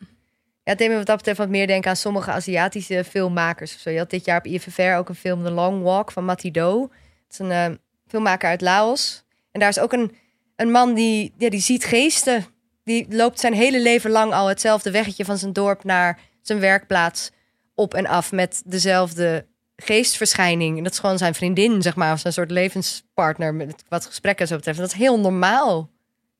Ja. 0.68 0.74
Het 0.74 0.82
deed 0.82 0.88
me 0.88 0.96
wat 0.96 1.06
dat 1.06 1.16
betreft 1.16 1.38
wat 1.38 1.48
meer 1.48 1.66
denken 1.66 1.90
aan 1.90 1.96
sommige 1.96 2.30
Aziatische 2.30 3.04
filmmakers. 3.04 3.74
Of 3.74 3.80
zo. 3.80 3.90
Je 3.90 3.98
had 3.98 4.10
dit 4.10 4.24
jaar 4.24 4.38
op 4.38 4.46
IFFR 4.46 4.82
ook 4.82 5.08
een 5.08 5.14
film, 5.14 5.44
The 5.44 5.50
Long 5.50 5.82
Walk 5.82 6.12
van 6.12 6.24
Mati 6.24 6.50
Do. 6.50 6.80
Het 6.82 7.32
is 7.32 7.38
een 7.38 7.50
eh, 7.50 7.66
filmmaker 8.06 8.48
uit 8.48 8.60
Laos. 8.60 9.24
En 9.52 9.60
daar 9.60 9.68
is 9.68 9.78
ook 9.78 9.92
een, 9.92 10.16
een 10.56 10.70
man 10.70 10.94
die, 10.94 11.34
ja, 11.38 11.50
die 11.50 11.60
ziet 11.60 11.84
geesten. 11.84 12.46
Die 12.84 13.06
loopt 13.08 13.40
zijn 13.40 13.52
hele 13.52 13.82
leven 13.82 14.10
lang 14.10 14.32
al 14.32 14.46
hetzelfde 14.48 14.90
weggetje 14.90 15.24
van 15.24 15.38
zijn 15.38 15.52
dorp 15.52 15.84
naar 15.84 16.18
zijn 16.42 16.60
werkplaats 16.60 17.30
op 17.74 17.94
en 17.94 18.06
af 18.06 18.32
met 18.32 18.62
dezelfde 18.64 19.46
geestverschijning. 19.76 20.76
En 20.76 20.82
dat 20.82 20.92
is 20.92 20.98
gewoon 20.98 21.18
zijn 21.18 21.34
vriendin, 21.34 21.82
zeg 21.82 21.96
maar, 21.96 22.12
of 22.12 22.20
zijn 22.20 22.32
soort 22.32 22.50
levenspartner 22.50 23.54
met 23.54 23.84
wat 23.88 24.06
gesprekken 24.06 24.46
zo 24.46 24.56
betreft. 24.56 24.78
En 24.78 24.84
dat 24.84 24.92
is 24.92 24.98
heel 24.98 25.20
normaal. 25.20 25.90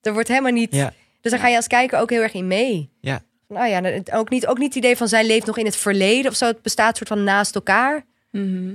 Er 0.01 0.12
wordt 0.12 0.29
helemaal 0.29 0.53
niet. 0.53 0.74
Ja. 0.74 0.93
Dus 1.20 1.31
daar 1.31 1.41
ga 1.41 1.49
je 1.49 1.57
als 1.57 1.66
kijker 1.66 1.99
ook 1.99 2.11
heel 2.11 2.22
erg 2.22 2.35
in 2.35 2.47
mee. 2.47 2.91
Ja. 3.01 3.22
Van, 3.49 3.57
oh 3.57 3.69
ja, 3.69 4.03
ook 4.13 4.31
niet, 4.31 4.47
ook 4.47 4.59
niet 4.59 4.75
het 4.75 4.85
idee 4.85 4.97
van 4.97 5.09
zij 5.09 5.27
leeft 5.27 5.47
nog 5.47 5.59
in 5.59 5.65
het 5.65 5.77
verleden 5.77 6.31
of 6.31 6.37
zo. 6.37 6.47
Het 6.47 6.63
bestaat 6.63 6.97
soort 6.97 7.09
van 7.09 7.25
naast 7.25 7.55
elkaar. 7.55 8.05
Mhm. 8.31 8.75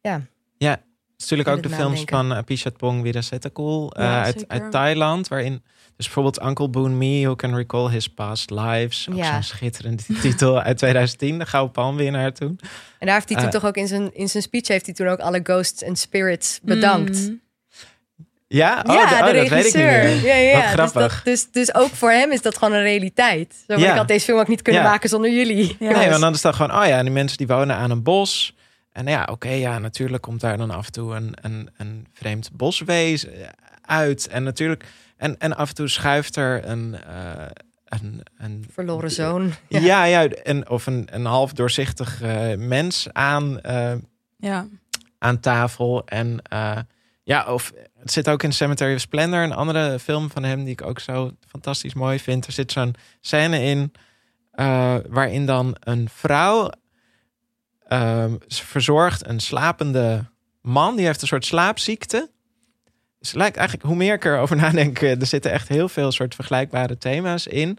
Ja, 0.00 0.70
het 0.70 1.26
is 1.26 1.30
natuurlijk 1.30 1.48
ook 1.48 1.62
de 1.62 1.68
films 1.76 1.90
nadenken. 2.04 2.16
van 2.16 2.32
uh, 2.36 2.42
Pichatpong 2.44 3.02
Weerasettakul 3.02 3.92
uh, 3.98 4.04
Ja, 4.04 4.22
uit, 4.22 4.38
zeker. 4.38 4.60
uit 4.60 4.70
Thailand. 4.72 5.28
Waarin 5.28 5.62
dus 5.96 6.04
bijvoorbeeld 6.06 6.42
Uncle 6.42 6.68
Boon 6.68 6.98
Me, 6.98 7.20
Who 7.22 7.34
Can 7.36 7.54
Recall 7.54 7.90
His 7.90 8.08
Past 8.08 8.50
Lives. 8.50 9.08
Ook 9.10 9.16
Ja. 9.16 9.32
zo'n 9.32 9.42
schitterende 9.42 10.02
titel 10.22 10.60
uit 10.60 10.76
2010. 10.78 11.38
De 11.38 11.46
Gouden 11.46 11.72
Palmwinnaar 11.72 12.32
toen. 12.32 12.58
En 12.98 13.06
daar 13.06 13.14
heeft 13.14 13.28
hij 13.28 13.36
toen 13.38 13.46
Eh. 13.46 13.52
toch 13.52 13.64
ook 13.64 13.76
in 13.76 13.86
zijn, 13.88 14.14
in 14.14 14.28
zijn 14.28 14.42
speech 14.42 14.68
heeft 14.68 14.86
hij 14.86 14.94
toen 14.94 15.06
ook 15.08 15.18
alle 15.18 15.40
ghosts 15.42 15.82
en 15.82 15.96
spirits 15.96 16.60
bedankt. 16.62 17.18
Mhm. 17.18 17.32
Ja, 18.50 18.82
oh, 18.86 18.94
ja, 18.94 19.00
de- 19.02 19.08
de, 19.08 19.14
oh, 19.14 19.20
dat 19.20 19.30
weet 19.30 19.34
ik 19.34 19.42
niet 19.42 19.50
regisseur. 19.50 19.82
meer. 20.04 20.24
Ja, 20.24 20.34
ja, 20.34 20.52
Wat 20.52 20.62
ja. 20.62 20.66
Dus, 20.76 20.90
grappig. 20.90 21.14
dat, 21.14 21.24
dus, 21.24 21.50
dus 21.50 21.74
ook 21.74 21.90
voor 21.90 22.10
hem 22.10 22.32
is 22.32 22.42
dat 22.42 22.58
gewoon 22.58 22.74
een 22.74 22.82
realiteit. 22.82 23.54
Zo, 23.66 23.78
Ja. 23.78 23.90
Ik 23.90 23.96
had 23.96 24.08
deze 24.08 24.24
film 24.24 24.38
ook 24.38 24.48
niet 24.48 24.62
kunnen 24.62 24.82
Ja. 24.82 24.88
maken 24.88 25.08
zonder 25.08 25.30
jullie. 25.32 25.76
Ja. 25.78 25.90
Nee, 25.90 25.94
Dus- 26.00 26.08
want 26.08 26.20
dan 26.20 26.32
is 26.34 26.40
dat 26.42 26.54
gewoon, 26.54 26.80
oh 26.80 26.86
ja, 26.86 27.02
die 27.02 27.10
mensen 27.10 27.38
die 27.38 27.46
wonen 27.46 27.76
aan 27.76 27.90
een 27.90 28.02
bos. 28.02 28.56
En 28.92 29.06
ja, 29.06 29.28
oké, 29.30 29.48
ja, 29.48 29.78
natuurlijk 29.78 30.22
komt 30.22 30.40
daar 30.40 30.56
dan 30.56 30.70
af 30.70 30.86
en 30.86 30.92
toe 30.92 31.14
een, 31.14 31.34
een, 31.42 31.70
een 31.76 32.06
vreemd 32.12 32.50
boswezen 32.52 33.30
uit. 33.84 34.28
En 34.28 34.42
natuurlijk, 34.42 34.84
en, 35.16 35.38
en 35.38 35.56
af 35.56 35.68
en 35.68 35.74
toe 35.74 35.88
schuift 35.88 36.36
er 36.36 36.64
een, 36.68 36.96
eh, 37.08 37.46
een, 37.84 38.22
een 38.38 38.66
Verloren 38.72 39.10
zoon. 39.10 39.52
Ja, 39.68 40.04
ja, 40.04 40.26
en, 40.28 40.68
of 40.70 40.86
een, 40.86 41.08
een 41.12 41.24
half 41.24 41.52
doorzichtig 41.52 42.22
eh, 42.22 42.54
mens 42.56 43.08
aan, 43.12 43.60
eh, 43.60 43.92
Ja. 44.36 44.66
aan 45.18 45.40
tafel. 45.40 46.02
En 46.06 46.38
eh, 46.42 46.78
ja, 47.22 47.52
of 47.52 47.72
het 48.00 48.12
zit 48.12 48.28
ook 48.28 48.42
in 48.42 48.52
Cemetery 48.52 48.94
of 48.94 49.00
Splendor, 49.00 49.42
een 49.42 49.52
andere 49.52 49.98
film 49.98 50.30
van 50.30 50.44
hem 50.44 50.64
die 50.64 50.72
ik 50.72 50.82
ook 50.82 51.00
zo 51.00 51.30
fantastisch 51.48 51.94
mooi 51.94 52.18
vind. 52.18 52.46
Er 52.46 52.52
zit 52.52 52.72
zo'n 52.72 52.94
scène 53.20 53.62
in 53.62 53.92
eh, 54.50 54.96
waarin 55.08 55.46
dan 55.46 55.76
een 55.80 56.08
vrouw 56.12 56.70
ehm, 57.86 58.34
verzorgt 58.48 59.26
een 59.26 59.40
slapende 59.40 60.24
man. 60.62 60.96
Die 60.96 61.06
heeft 61.06 61.22
een 61.22 61.28
soort 61.28 61.44
slaapziekte. 61.44 62.30
Dus 63.18 63.28
het 63.28 63.36
lijkt 63.36 63.56
eigenlijk, 63.56 63.88
hoe 63.88 63.96
meer 63.96 64.14
ik 64.14 64.24
erover 64.24 64.56
nadenk, 64.66 64.98
eh, 64.98 65.20
er 65.20 65.26
zitten 65.26 65.52
echt 65.52 65.68
heel 65.68 65.88
veel 65.88 66.12
soort 66.12 66.34
vergelijkbare 66.34 66.98
thema's 66.98 67.46
in. 67.46 67.78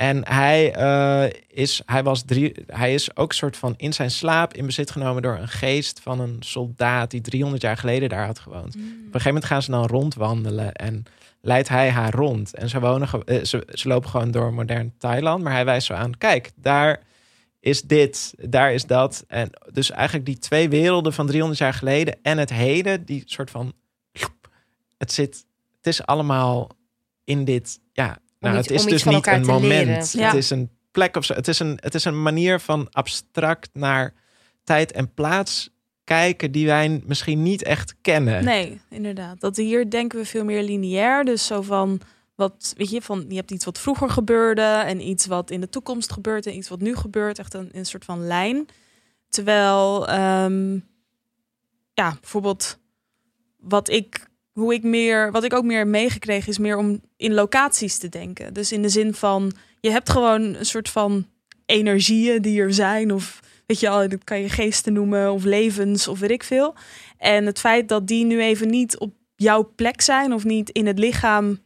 En 0.00 0.28
hij, 0.28 0.74
eh, 0.74 1.40
is, 1.46 1.82
hij, 1.86 2.02
was 2.02 2.22
drie, 2.22 2.54
hij 2.66 2.94
is 2.94 3.16
ook 3.16 3.32
soort 3.32 3.56
van 3.56 3.74
in 3.76 3.92
zijn 3.92 4.10
slaap 4.10 4.54
in 4.54 4.66
bezit 4.66 4.90
genomen 4.90 5.22
door 5.22 5.36
een 5.36 5.48
geest 5.48 6.00
van 6.00 6.20
een 6.20 6.36
soldaat 6.40 7.10
die 7.10 7.20
300 7.20 7.62
jaar 7.62 7.76
geleden 7.76 8.08
daar 8.08 8.26
had 8.26 8.38
gewoond. 8.38 8.74
Op 8.74 8.74
een 8.74 9.06
gegeven 9.10 9.26
moment 9.26 9.44
gaan 9.44 9.62
ze 9.62 9.70
dan 9.70 9.86
rondwandelen 9.86 10.72
en 10.72 11.04
leidt 11.40 11.68
hij 11.68 11.90
haar 11.90 12.14
rond. 12.14 12.54
En 12.54 12.68
ze, 12.68 12.80
wonen, 12.80 13.08
eh, 13.24 13.44
ze, 13.44 13.66
ze 13.72 13.88
lopen 13.88 14.10
gewoon 14.10 14.30
door 14.30 14.52
modern 14.52 14.92
Thailand, 14.98 15.42
maar 15.42 15.52
hij 15.52 15.64
wijst 15.64 15.86
zo 15.86 15.94
aan, 15.94 16.16
kijk, 16.18 16.50
daar 16.54 17.02
is 17.60 17.82
dit, 17.82 18.34
daar 18.38 18.72
is 18.72 18.84
dat. 18.84 19.24
En 19.28 19.50
dus 19.72 19.90
eigenlijk 19.90 20.26
die 20.26 20.38
twee 20.38 20.68
werelden 20.68 21.12
van 21.12 21.26
300 21.26 21.60
jaar 21.60 21.74
geleden 21.74 22.18
en 22.22 22.38
het 22.38 22.50
heden, 22.50 23.04
die 23.04 23.22
soort 23.26 23.50
van, 23.50 23.72
het 24.98 25.12
zit, 25.12 25.44
het 25.76 25.86
is 25.86 26.06
allemaal 26.06 26.68
in 27.24 27.44
dit, 27.44 27.80
ja, 27.92 28.18
nou, 28.40 28.58
iets- 28.58 28.68
het 28.68 28.76
is 28.76 28.84
dus 28.84 29.04
niet 29.04 29.26
een 29.26 29.46
moment. 29.46 30.12
Ja. 30.12 30.26
Het 30.26 30.34
is 30.34 30.50
een 30.50 30.70
plek 30.90 31.16
of 31.16 31.24
zo. 31.24 31.34
Het 31.34 31.48
is 31.48 31.58
een, 31.58 31.78
het 31.80 31.94
is 31.94 32.04
een 32.04 32.22
manier 32.22 32.60
van 32.60 32.88
abstract 32.90 33.68
naar 33.72 34.14
tijd 34.64 34.92
en 34.92 35.14
plaats 35.14 35.70
kijken 36.04 36.52
die 36.52 36.66
wij 36.66 37.02
misschien 37.06 37.42
niet 37.42 37.62
echt 37.62 37.94
kennen. 38.00 38.44
Nee, 38.44 38.80
inderdaad. 38.90 39.40
Dat 39.40 39.56
hier 39.56 39.90
denken 39.90 40.18
we 40.18 40.24
veel 40.24 40.44
meer 40.44 40.62
lineair. 40.62 41.24
Dus 41.24 41.46
zo 41.46 41.62
van, 41.62 42.00
wat, 42.34 42.74
weet 42.76 42.90
je, 42.90 43.02
van 43.02 43.24
je 43.28 43.34
hebt 43.36 43.50
iets 43.50 43.64
wat 43.64 43.78
vroeger 43.78 44.10
gebeurde 44.10 44.62
en 44.62 45.08
iets 45.08 45.26
wat 45.26 45.50
in 45.50 45.60
de 45.60 45.68
toekomst 45.68 46.12
gebeurt 46.12 46.46
en 46.46 46.56
iets 46.56 46.68
wat 46.68 46.80
nu 46.80 46.96
gebeurt. 46.96 47.38
Echt 47.38 47.54
een, 47.54 47.68
een 47.72 47.86
soort 47.86 48.04
van 48.04 48.26
lijn. 48.26 48.66
Terwijl, 49.28 50.08
ehm, 50.08 50.74
ja, 51.94 52.16
bijvoorbeeld 52.20 52.78
wat 53.58 53.88
ik, 53.88 54.29
hoe 54.60 54.74
ik 54.74 54.82
meer, 54.82 55.30
wat 55.30 55.44
ik 55.44 55.54
ook 55.54 55.64
meer 55.64 55.86
meegekregen 55.86 56.48
is 56.48 56.58
meer 56.58 56.76
om 56.76 57.00
in 57.16 57.34
locaties 57.34 57.98
te 57.98 58.08
denken. 58.08 58.54
Dus 58.54 58.72
in 58.72 58.82
de 58.82 58.88
zin 58.88 59.14
van, 59.14 59.52
je 59.80 59.90
hebt 59.90 60.10
gewoon 60.10 60.42
een 60.42 60.66
soort 60.66 60.88
van 60.88 61.26
energieën 61.66 62.42
die 62.42 62.60
er 62.60 62.74
zijn 62.74 63.12
of 63.12 63.40
weet 63.66 63.80
je 63.80 63.88
al, 63.88 64.08
dat 64.08 64.24
kan 64.24 64.40
je 64.40 64.48
geesten 64.48 64.92
noemen 64.92 65.32
of 65.32 65.44
levens 65.44 66.08
of 66.08 66.18
weet 66.18 66.30
ik 66.30 66.42
veel. 66.42 66.74
En 67.18 67.46
het 67.46 67.58
feit 67.58 67.88
dat 67.88 68.06
die 68.06 68.24
nu 68.24 68.40
even 68.40 68.68
niet 68.68 68.98
op 68.98 69.12
jouw 69.36 69.72
plek 69.76 70.00
zijn 70.00 70.32
of 70.32 70.44
niet 70.44 70.70
in 70.70 70.86
het 70.86 70.98
lichaam 70.98 71.58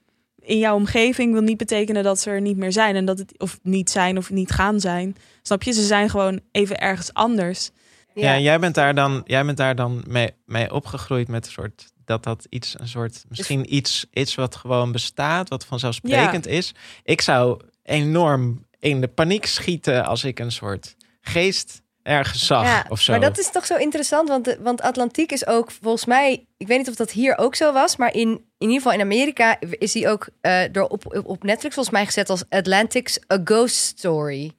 in 0.44 0.58
jouw 0.58 0.74
omgeving 0.74 1.32
wil 1.32 1.42
niet 1.42 1.56
betekenen 1.56 2.02
dat 2.02 2.20
ze 2.20 2.30
er 2.30 2.40
niet 2.40 2.56
meer 2.56 2.72
zijn 2.72 2.96
en 2.96 3.04
dat 3.04 3.18
het 3.18 3.38
of 3.38 3.58
niet 3.62 3.90
zijn 3.90 4.16
of 4.16 4.30
niet 4.30 4.50
gaan 4.50 4.80
zijn. 4.80 5.16
Snap 5.42 5.62
je? 5.62 5.72
Ze 5.72 5.82
zijn 5.82 6.10
gewoon 6.10 6.40
even 6.52 6.80
ergens 6.80 7.12
anders. 7.12 7.70
Ja, 8.14 8.38
jij 8.38 8.58
bent 8.58 8.74
daar 8.74 8.94
dan, 8.94 9.22
jij 9.24 9.44
bent 9.44 9.56
daar 9.56 9.76
dan 9.76 10.04
mee, 10.08 10.30
mee 10.46 10.72
opgegroeid 10.72 11.28
met 11.28 11.46
een 11.46 11.52
soort 11.52 11.92
dat 12.04 12.24
dat 12.24 12.46
iets, 12.48 12.78
een 12.78 12.88
soort, 12.88 13.24
misschien 13.28 13.74
iets, 13.74 14.06
iets 14.12 14.34
wat 14.34 14.56
gewoon 14.56 14.92
bestaat, 14.92 15.48
wat 15.48 15.64
vanzelfsprekend 15.64 16.46
is. 16.46 16.74
Ik 17.02 17.20
zou 17.20 17.60
enorm 17.82 18.66
in 18.78 19.00
de 19.00 19.08
paniek 19.08 19.46
schieten 19.46 20.04
als 20.04 20.24
ik 20.24 20.38
een 20.38 20.52
soort 20.52 20.96
geest 21.20 21.82
ergens 22.02 22.46
zag 22.46 22.64
Ja, 22.64 22.84
of 22.88 23.00
zo. 23.00 23.12
Maar 23.12 23.20
dat 23.20 23.38
is 23.38 23.50
toch 23.50 23.66
zo 23.66 23.76
interessant, 23.76 24.28
want, 24.28 24.44
de, 24.44 24.58
want 24.60 24.80
Atlantiek 24.80 25.32
is 25.32 25.46
ook 25.46 25.70
volgens 25.70 26.04
mij, 26.04 26.46
ik 26.56 26.66
weet 26.66 26.78
niet 26.78 26.88
of 26.88 26.94
dat 26.94 27.10
hier 27.10 27.38
ook 27.38 27.54
zo 27.54 27.72
was, 27.72 27.96
maar 27.96 28.14
in, 28.14 28.28
in 28.28 28.44
ieder 28.58 28.76
geval 28.76 28.92
in 28.92 29.00
Amerika 29.00 29.56
is 29.60 29.92
die 29.92 30.08
ook 30.08 30.28
eh, 30.40 30.60
door 30.72 30.86
op, 30.86 31.22
op 31.24 31.42
Netflix 31.42 31.74
volgens 31.74 31.94
mij 31.94 32.04
gezet 32.04 32.30
als 32.30 32.44
Atlantic's 32.48 33.18
A 33.32 33.40
Ghost 33.44 33.76
Story. 33.76 34.52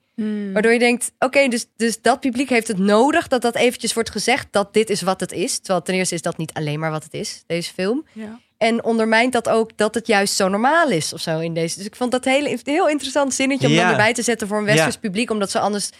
Waardoor 0.52 0.72
je 0.72 0.78
denkt, 0.78 1.12
oké, 1.18 1.48
dus, 1.48 1.66
dus 1.76 2.02
dat 2.02 2.20
publiek 2.20 2.48
heeft 2.48 2.68
het 2.68 2.78
nodig 2.78 3.28
dat 3.28 3.42
dat 3.42 3.54
eventjes 3.54 3.94
wordt 3.94 4.10
gezegd 4.10 4.46
dat 4.50 4.74
dit 4.74 4.90
is 4.90 5.02
wat 5.02 5.20
het 5.20 5.32
is. 5.32 5.58
Terwijl 5.58 5.82
ten 5.82 5.94
eerste 5.94 6.14
is 6.14 6.22
dat 6.22 6.36
niet 6.36 6.52
alleen 6.52 6.78
maar 6.80 6.90
wat 6.90 7.04
het 7.04 7.14
is, 7.14 7.42
deze 7.46 7.72
film. 7.72 8.06
Ja. 8.12 8.38
En 8.58 8.84
ondermijnt 8.84 9.32
dat 9.32 9.48
ook 9.48 9.76
dat 9.76 9.94
het 9.94 10.06
juist 10.06 10.34
zo 10.34 10.48
normaal 10.48 10.88
is 10.90 11.12
of 11.12 11.20
zo 11.20 11.38
in 11.38 11.54
deze. 11.54 11.76
Dus 11.76 11.86
ik 11.86 11.96
vond 11.96 12.12
dat 12.12 12.24
hele, 12.24 12.58
heel 12.62 12.88
interessant 12.88 13.34
zinnetje 13.34 13.66
om 13.66 13.72
Ja. 13.72 13.80
dan 13.82 13.90
erbij 13.90 14.12
te 14.14 14.22
zetten 14.22 14.48
voor 14.48 14.58
een 14.58 14.64
westers 14.64 14.94
Ja. 14.94 15.00
publiek. 15.00 15.30
Omdat 15.30 15.50
ze 15.50 15.58
anders, 15.58 15.90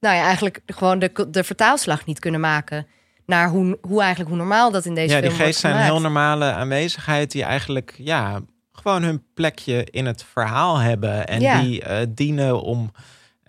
nou 0.00 0.16
ja, 0.16 0.22
eigenlijk 0.24 0.60
gewoon 0.66 0.98
de, 0.98 1.26
de 1.30 1.44
vertaalslag 1.44 2.06
niet 2.06 2.18
kunnen 2.18 2.40
maken. 2.40 2.86
Naar 3.26 3.48
hoe, 3.48 3.78
hoe 3.80 4.00
eigenlijk 4.00 4.28
hoe 4.30 4.38
normaal 4.38 4.70
dat 4.70 4.84
in 4.84 4.94
deze 4.94 5.14
ja, 5.14 5.20
film 5.20 5.32
die 5.36 5.44
geest 5.44 5.60
zijn 5.60 5.76
heel 5.76 6.00
normale 6.00 6.44
aanwezigheid 6.44 7.30
die 7.30 7.42
eigenlijk 7.44 7.94
ja, 7.98 8.40
gewoon 8.72 9.02
hun 9.02 9.22
plekje 9.34 9.86
in 9.90 10.06
het 10.06 10.24
verhaal 10.32 10.78
hebben. 10.78 11.26
En 11.26 11.40
Ja. 11.40 11.60
die 11.62 11.82
eh, 11.82 12.06
dienen 12.08 12.62
om 12.62 12.90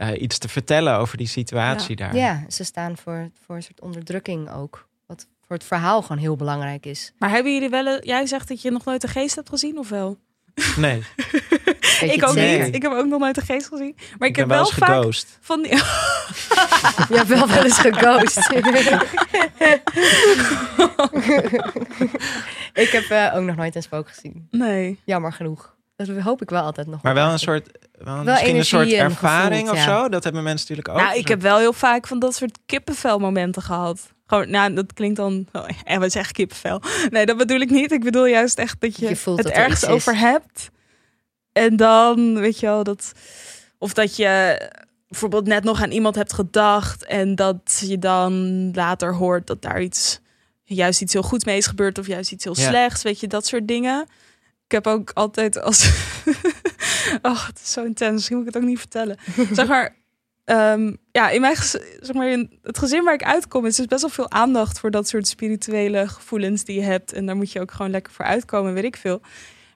eh, 0.01 0.21
iets 0.21 0.37
te 0.37 0.47
vertellen 0.47 0.97
over 0.97 1.17
die 1.17 1.27
situatie 1.27 1.95
daar. 1.95 2.15
Ja, 2.15 2.43
ze 2.49 2.63
staan 2.63 2.97
voor, 2.97 3.29
voor 3.45 3.55
een 3.55 3.63
soort 3.63 3.81
onderdrukking 3.81 4.51
ook. 4.51 4.87
Wat 5.07 5.27
voor 5.47 5.55
het 5.55 5.65
verhaal 5.65 6.01
gewoon 6.01 6.17
heel 6.17 6.35
belangrijk 6.35 6.85
is. 6.85 7.13
Maar 7.17 7.29
hebben 7.29 7.53
jullie 7.53 7.69
wel, 7.69 7.85
een- 7.85 7.99
jij 8.03 8.25
zegt 8.25 8.47
dat 8.47 8.61
je 8.61 8.71
nog 8.71 8.85
nooit 8.85 9.01
de 9.01 9.07
geest 9.07 9.35
hebt 9.35 9.49
gezien 9.49 9.77
of 9.77 9.89
wel? 9.89 10.17
Nee, 10.77 11.03
ik 12.15 12.27
ook 12.27 12.35
niet. 12.35 12.75
Ik 12.75 12.81
heb 12.81 12.91
ook 12.91 13.05
nog 13.05 13.19
nooit 13.19 13.35
de 13.35 13.41
geest 13.41 13.67
gezien. 13.67 13.95
Maar 14.19 14.27
ik, 14.27 14.35
heb 14.35 14.47
wel 14.47 14.57
wel 14.57 14.65
eens 14.67 14.75
vaak 14.75 14.89
geghost. 14.89 15.37
van 15.41 15.61
die... 15.61 15.71
Je 17.09 17.15
hebt 17.15 17.27
wel 17.27 17.47
wel 17.47 17.63
eens 17.63 17.77
geghost. 17.77 18.49
ik 22.73 22.89
heb 22.89 23.03
eh, 23.09 23.31
ook 23.35 23.43
nog 23.43 23.55
nooit 23.55 23.75
een 23.75 23.81
spook 23.83 24.07
gezien. 24.09 24.47
Nee. 24.51 24.99
Jammer 25.05 25.33
genoeg. 25.33 25.75
Dat 26.07 26.23
hoop 26.23 26.41
ik 26.41 26.49
wel 26.49 26.63
altijd 26.63 26.87
nog. 26.87 27.01
Maar 27.01 27.13
wel 27.13 27.31
een 27.31 27.39
soort, 27.39 27.77
wel 27.91 28.15
Wel 28.15 28.23
misschien 28.23 28.55
een 28.55 28.65
soort 28.65 28.91
ervaring 28.91 29.69
gevoel, 29.69 29.71
of 29.71 29.85
ja. 29.85 30.01
zo. 30.01 30.09
Dat 30.09 30.23
hebben 30.23 30.43
mensen 30.43 30.67
natuurlijk 30.69 30.97
ook. 30.97 31.05
Nou, 31.05 31.19
ik 31.19 31.27
heb 31.27 31.41
wel 31.41 31.57
heel 31.57 31.73
vaak 31.73 32.07
van 32.07 32.19
dat 32.19 32.35
soort 32.35 32.57
kippenvelmomenten 32.65 33.61
gehad. 33.61 34.13
Gewoon, 34.25 34.49
nou, 34.49 34.73
dat 34.73 34.93
klinkt 34.93 35.15
dan... 35.15 35.47
Oh, 35.51 35.67
en 35.83 35.99
we 35.99 36.09
zeggen 36.09 36.33
kippenvel. 36.33 36.81
Nee, 37.09 37.25
dat 37.25 37.37
bedoel 37.37 37.59
ik 37.59 37.69
niet. 37.69 37.91
Ik 37.91 38.03
bedoel 38.03 38.25
juist 38.25 38.57
echt 38.57 38.81
dat 38.81 38.97
je, 38.97 39.07
Je 39.07 39.15
voelt 39.15 39.37
het 39.37 39.47
dat 39.47 39.55
er 39.55 39.61
ergens 39.61 39.85
over 39.85 40.17
hebt. 40.17 40.69
En 41.51 41.75
dan, 41.75 42.39
weet 42.39 42.59
je 42.59 42.65
wel, 42.65 42.83
dat... 42.83 43.11
Of 43.77 43.93
dat 43.93 44.15
je 44.15 44.61
bijvoorbeeld 45.07 45.47
net 45.47 45.63
nog 45.63 45.81
aan 45.81 45.91
iemand 45.91 46.15
hebt 46.15 46.33
gedacht... 46.33 47.05
en 47.05 47.35
dat 47.35 47.83
je 47.85 47.99
dan 47.99 48.69
later 48.73 49.13
hoort 49.15 49.47
dat 49.47 49.61
daar 49.61 49.81
iets... 49.81 50.19
juist 50.63 51.01
iets 51.01 51.13
heel 51.13 51.21
goeds 51.21 51.45
mee 51.45 51.57
is 51.57 51.67
gebeurd... 51.67 51.99
of 51.99 52.07
juist 52.07 52.31
iets 52.31 52.43
heel 52.43 52.55
Ja. 52.57 52.69
slechts, 52.69 53.03
weet 53.03 53.19
je, 53.19 53.27
dat 53.27 53.45
soort 53.45 53.67
dingen. 53.67 54.07
Ik 54.71 54.83
heb 54.83 54.93
ook 54.93 55.11
altijd 55.13 55.61
als... 55.61 55.85
oh, 57.21 57.47
het 57.47 57.59
is 57.63 57.71
zo 57.71 57.83
intens. 57.83 58.11
Misschien 58.11 58.37
moet 58.37 58.47
ik 58.47 58.53
het 58.53 58.63
ook 58.63 58.69
niet 58.69 58.79
vertellen. 58.79 59.17
zeg 59.51 59.67
maar, 59.67 59.95
ehm, 60.43 60.93
ja, 61.11 61.29
in 61.29 61.41
mijn 61.41 61.55
zeg 61.99 62.13
maar, 62.13 62.27
in 62.27 62.59
het 62.61 62.77
gezin 62.77 63.03
waar 63.03 63.13
ik 63.13 63.23
uitkom, 63.23 63.65
is 63.65 63.75
dus 63.75 63.85
best 63.85 64.01
wel 64.01 64.09
veel 64.09 64.31
aandacht 64.31 64.79
voor 64.79 64.91
dat 64.91 65.07
soort 65.07 65.27
spirituele 65.27 66.07
gevoelens 66.07 66.63
die 66.63 66.75
je 66.75 66.81
hebt. 66.81 67.13
En 67.13 67.25
daar 67.25 67.35
moet 67.35 67.51
je 67.51 67.61
ook 67.61 67.71
gewoon 67.71 67.91
lekker 67.91 68.13
voor 68.13 68.25
uitkomen, 68.25 68.73
weet 68.73 68.83
ik 68.83 68.97
veel. 68.97 69.21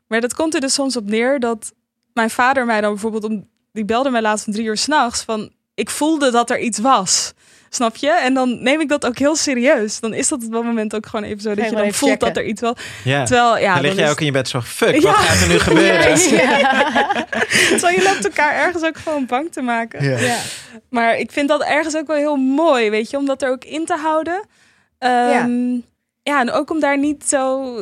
Maar 0.08 0.22
dat 0.22 0.34
komt 0.34 0.54
er 0.54 0.62
dus 0.62 0.74
soms 0.74 0.98
op 0.98 1.10
neer 1.10 1.39
dat 1.39 1.74
mijn 2.14 2.30
vader 2.30 2.66
mij 2.66 2.82
dan 2.82 2.91
bijvoorbeeld 2.91 3.24
om, 3.24 3.50
die 3.72 3.86
belde 3.86 4.10
mij 4.10 4.22
laatst 4.22 4.48
om 4.48 4.54
drie 4.54 4.66
uur 4.66 4.78
s'nachts 4.78 5.24
van, 5.24 5.54
ik 5.74 5.89
voelde 5.89 6.32
dat 6.32 6.50
er 6.50 6.60
iets 6.60 6.80
was. 6.80 7.34
Snap 7.76 7.95
je? 7.95 8.11
En 8.11 8.34
dan 8.34 8.63
neem 8.63 8.82
ik 8.82 8.89
dat 8.89 9.05
ook 9.05 9.17
heel 9.17 9.36
serieus. 9.36 9.99
Dan 9.99 10.13
is 10.13 10.28
dat 10.28 10.43
op 10.45 10.51
dat 10.51 10.63
moment 10.63 10.95
ook 10.95 11.05
gewoon 11.05 11.26
even 11.26 11.41
zo 11.41 11.55
dat 11.55 11.69
je 11.69 11.76
dan 11.76 11.93
voelt 11.93 12.11
checken. 12.11 12.28
dat 12.28 12.38
er 12.38 12.45
iets. 12.45 12.61
Ja. 13.03 13.26
Terwijl, 13.26 13.57
ja, 13.57 13.73
dan 13.73 13.82
lig 13.82 13.95
jij 13.95 14.03
is- 14.03 14.09
ook 14.11 14.19
in 14.19 14.26
je 14.26 14.32
bed 14.32 14.47
zo, 14.47 14.61
fuck, 14.61 14.95
Ja. 14.95 15.01
wat 15.01 15.15
gaat 15.15 15.41
er 15.41 15.47
nu 15.47 15.59
gebeuren? 15.69 16.15
Terwijl 17.69 17.95
je 17.97 18.03
loopt 18.03 18.26
elkaar 18.26 18.53
ergens 18.55 18.84
ook 18.84 18.97
gewoon 18.97 19.26
bang 19.26 19.51
te 19.51 19.61
maken. 19.61 20.03
Ja. 20.09 20.17
Ja. 20.17 20.38
Maar 20.89 21.17
ik 21.17 21.32
vind 21.32 21.47
dat 21.49 21.63
ergens 21.63 21.95
ook 21.95 22.07
wel 22.07 22.15
heel 22.15 22.36
mooi, 22.36 22.89
weet 22.89 23.09
je, 23.09 23.17
om 23.17 23.26
dat 23.26 23.41
er 23.41 23.49
ook 23.49 23.63
in 23.63 23.86
te 23.86 23.95
houden. 23.95 24.45
Ehm, 24.97 25.71
ja. 26.23 26.39
en 26.39 26.51
ook 26.51 26.69
om 26.69 26.80
daar 26.80 26.97
niet 26.99 27.23
zo, 27.28 27.73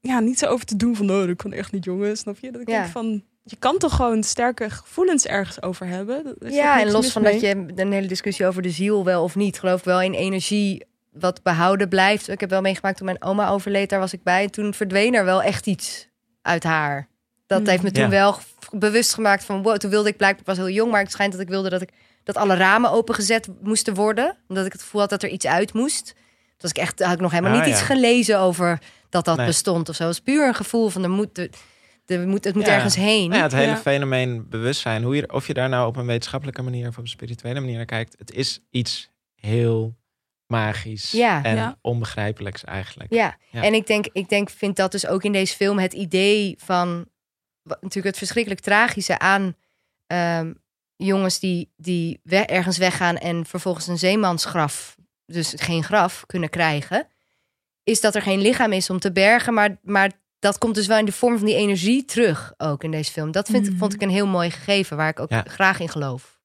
ja, 0.00 0.20
niet 0.20 0.38
zo 0.38 0.46
over 0.46 0.66
te 0.66 0.76
doen 0.76 0.96
van, 0.96 1.10
oh, 1.10 1.26
dat 1.26 1.36
kan 1.36 1.52
echt 1.52 1.72
niet, 1.72 1.84
jongen, 1.84 2.16
snap 2.16 2.36
je? 2.40 2.50
Dat 2.50 2.60
ik 2.60 2.68
Ja. 2.68 2.80
denk 2.80 2.92
van, 2.92 3.22
je 3.42 3.56
kan 3.58 3.78
toch 3.78 3.94
gewoon 3.96 4.22
sterke 4.22 4.70
gevoelens 4.70 5.26
ergens 5.26 5.62
over 5.62 5.86
hebben. 5.86 6.36
Ja, 6.38 6.80
en 6.80 6.90
los 6.90 7.12
van 7.12 7.22
mee. 7.22 7.32
dat 7.32 7.40
je 7.40 7.64
een 7.82 7.92
hele 7.92 8.06
discussie 8.06 8.46
over 8.46 8.62
de 8.62 8.70
ziel 8.70 9.04
wel 9.04 9.22
of 9.22 9.34
niet, 9.34 9.58
geloof 9.58 9.78
ik 9.78 9.84
wel 9.84 10.02
in 10.02 10.12
energie 10.14 10.84
wat 11.12 11.42
behouden 11.42 11.88
blijft. 11.88 12.28
Ik 12.28 12.40
heb 12.40 12.50
wel 12.50 12.60
meegemaakt 12.60 12.96
toen 12.96 13.06
mijn 13.06 13.22
oma 13.22 13.48
overleed, 13.48 13.90
daar 13.90 14.00
was 14.00 14.12
ik 14.12 14.22
bij. 14.22 14.42
En 14.42 14.50
toen 14.50 14.74
verdween 14.74 15.14
er 15.14 15.24
wel 15.24 15.42
echt 15.42 15.66
iets 15.66 16.08
uit 16.42 16.62
haar. 16.64 17.08
Dat 17.46 17.58
Hmm. 17.58 17.68
heeft 17.68 17.82
me 17.82 17.90
toen 17.90 18.02
Ja. 18.02 18.08
wel 18.08 18.38
bewust 18.70 19.14
gemaakt 19.14 19.44
van, 19.44 19.62
wow, 19.62 19.76
toen 19.76 19.90
wilde 19.90 20.08
ik 20.08 20.16
blijkbaar, 20.16 20.40
ik 20.40 20.46
was 20.46 20.56
heel 20.56 20.68
jong, 20.74 20.90
maar 20.90 21.02
het 21.02 21.10
schijnt 21.12 21.32
dat 21.32 21.40
ik 21.40 21.48
wilde 21.48 21.68
dat 21.70 21.82
ik 21.82 21.90
dat 22.24 22.36
alle 22.36 22.54
ramen 22.54 22.90
opengezet 22.90 23.48
moesten 23.62 23.94
worden, 23.94 24.36
omdat 24.48 24.66
ik 24.66 24.72
het 24.72 24.82
gevoel 24.82 25.00
had 25.00 25.10
dat 25.10 25.22
er 25.22 25.28
iets 25.28 25.46
uit 25.46 25.72
moest. 25.72 26.04
Toen 26.04 26.14
was 26.58 26.70
ik 26.70 26.76
echt, 26.78 27.02
had 27.02 27.12
ik 27.12 27.20
nog 27.20 27.30
helemaal 27.30 27.52
Ah, 27.52 27.58
niet 27.58 27.66
ja. 27.68 27.72
iets 27.74 27.82
gelezen 27.82 28.38
over 28.38 28.78
dat 29.08 29.24
dat 29.24 29.36
Nee. 29.36 29.46
bestond 29.46 29.88
of 29.88 29.94
zo. 29.94 30.02
Het 30.04 30.12
was 30.12 30.24
puur 30.34 30.46
een 30.48 30.54
gevoel 30.54 30.88
van, 30.88 31.02
er 31.02 31.10
moet, 31.10 31.38
er, 31.38 31.48
er 32.10 32.28
moet, 32.28 32.44
het 32.44 32.54
moet 32.54 32.66
Ja. 32.66 32.74
ergens 32.74 32.94
heen. 32.96 33.26
Nou 33.28 33.36
ja, 33.38 33.42
het 33.42 33.52
hele 33.52 33.66
Ja. 33.66 33.76
fenomeen 33.76 34.48
bewustzijn, 34.48 35.02
hoe 35.02 35.16
je, 35.16 35.32
of 35.32 35.46
je 35.46 35.54
daar 35.54 35.68
nou 35.68 35.86
op 35.86 35.96
een 35.96 36.06
wetenschappelijke 36.06 36.62
manier 36.62 36.88
of 36.88 36.96
op 36.96 37.02
een 37.02 37.08
spirituele 37.08 37.60
manier 37.60 37.76
naar 37.76 37.84
kijkt, 37.84 38.14
het 38.18 38.32
is 38.32 38.60
iets 38.70 39.10
heel 39.34 39.96
magisch 40.46 41.10
Ja. 41.10 41.42
en 41.44 41.56
Ja. 41.56 41.78
onbegrijpelijks 41.80 42.64
eigenlijk. 42.64 43.12
Ja, 43.14 43.36
Ja. 43.50 43.62
en 43.62 43.74
ik 43.74 43.86
denk, 43.86 44.06
ik 44.12 44.28
denk, 44.28 44.50
vind 44.50 44.76
dat 44.76 44.92
dus 44.92 45.06
ook 45.06 45.22
in 45.24 45.32
deze 45.32 45.56
film 45.56 45.78
het 45.78 45.92
idee 45.92 46.54
van 46.58 47.06
wat, 47.62 47.76
natuurlijk 47.82 48.06
het 48.06 48.16
verschrikkelijk 48.18 48.60
tragische 48.60 49.18
aan 49.18 49.56
ehm, 50.06 50.52
jongens 50.96 51.38
die, 51.38 51.72
die 51.76 52.20
we- 52.22 52.36
ergens 52.36 52.78
weggaan 52.78 53.16
en 53.16 53.46
vervolgens 53.46 53.86
een 53.86 53.98
zeemansgraf, 53.98 54.96
dus 55.26 55.54
geen 55.56 55.84
graf, 55.84 56.26
kunnen 56.26 56.50
krijgen, 56.50 57.06
is 57.84 58.00
dat 58.00 58.14
er 58.14 58.22
geen 58.22 58.40
lichaam 58.40 58.72
is 58.72 58.90
om 58.90 58.98
te 58.98 59.12
bergen, 59.12 59.54
maar, 59.54 59.78
maar 59.82 60.10
dat 60.40 60.58
komt 60.58 60.74
dus 60.74 60.86
wel 60.86 60.98
in 60.98 61.04
de 61.04 61.12
vorm 61.12 61.36
van 61.36 61.46
die 61.46 61.54
energie 61.56 62.04
terug 62.04 62.52
ook 62.56 62.84
in 62.84 62.90
deze 62.90 63.12
film. 63.12 63.30
Dat 63.32 63.48
vind, 63.48 63.68
Mhm. 63.68 63.78
vond 63.78 63.94
ik 63.94 64.02
een 64.02 64.10
heel 64.10 64.26
mooi 64.26 64.50
gegeven 64.50 64.96
waar 64.96 65.08
ik 65.08 65.20
ook 65.20 65.30
Ja. 65.30 65.44
graag 65.48 65.80
in 65.80 65.88
geloof. 65.88 66.38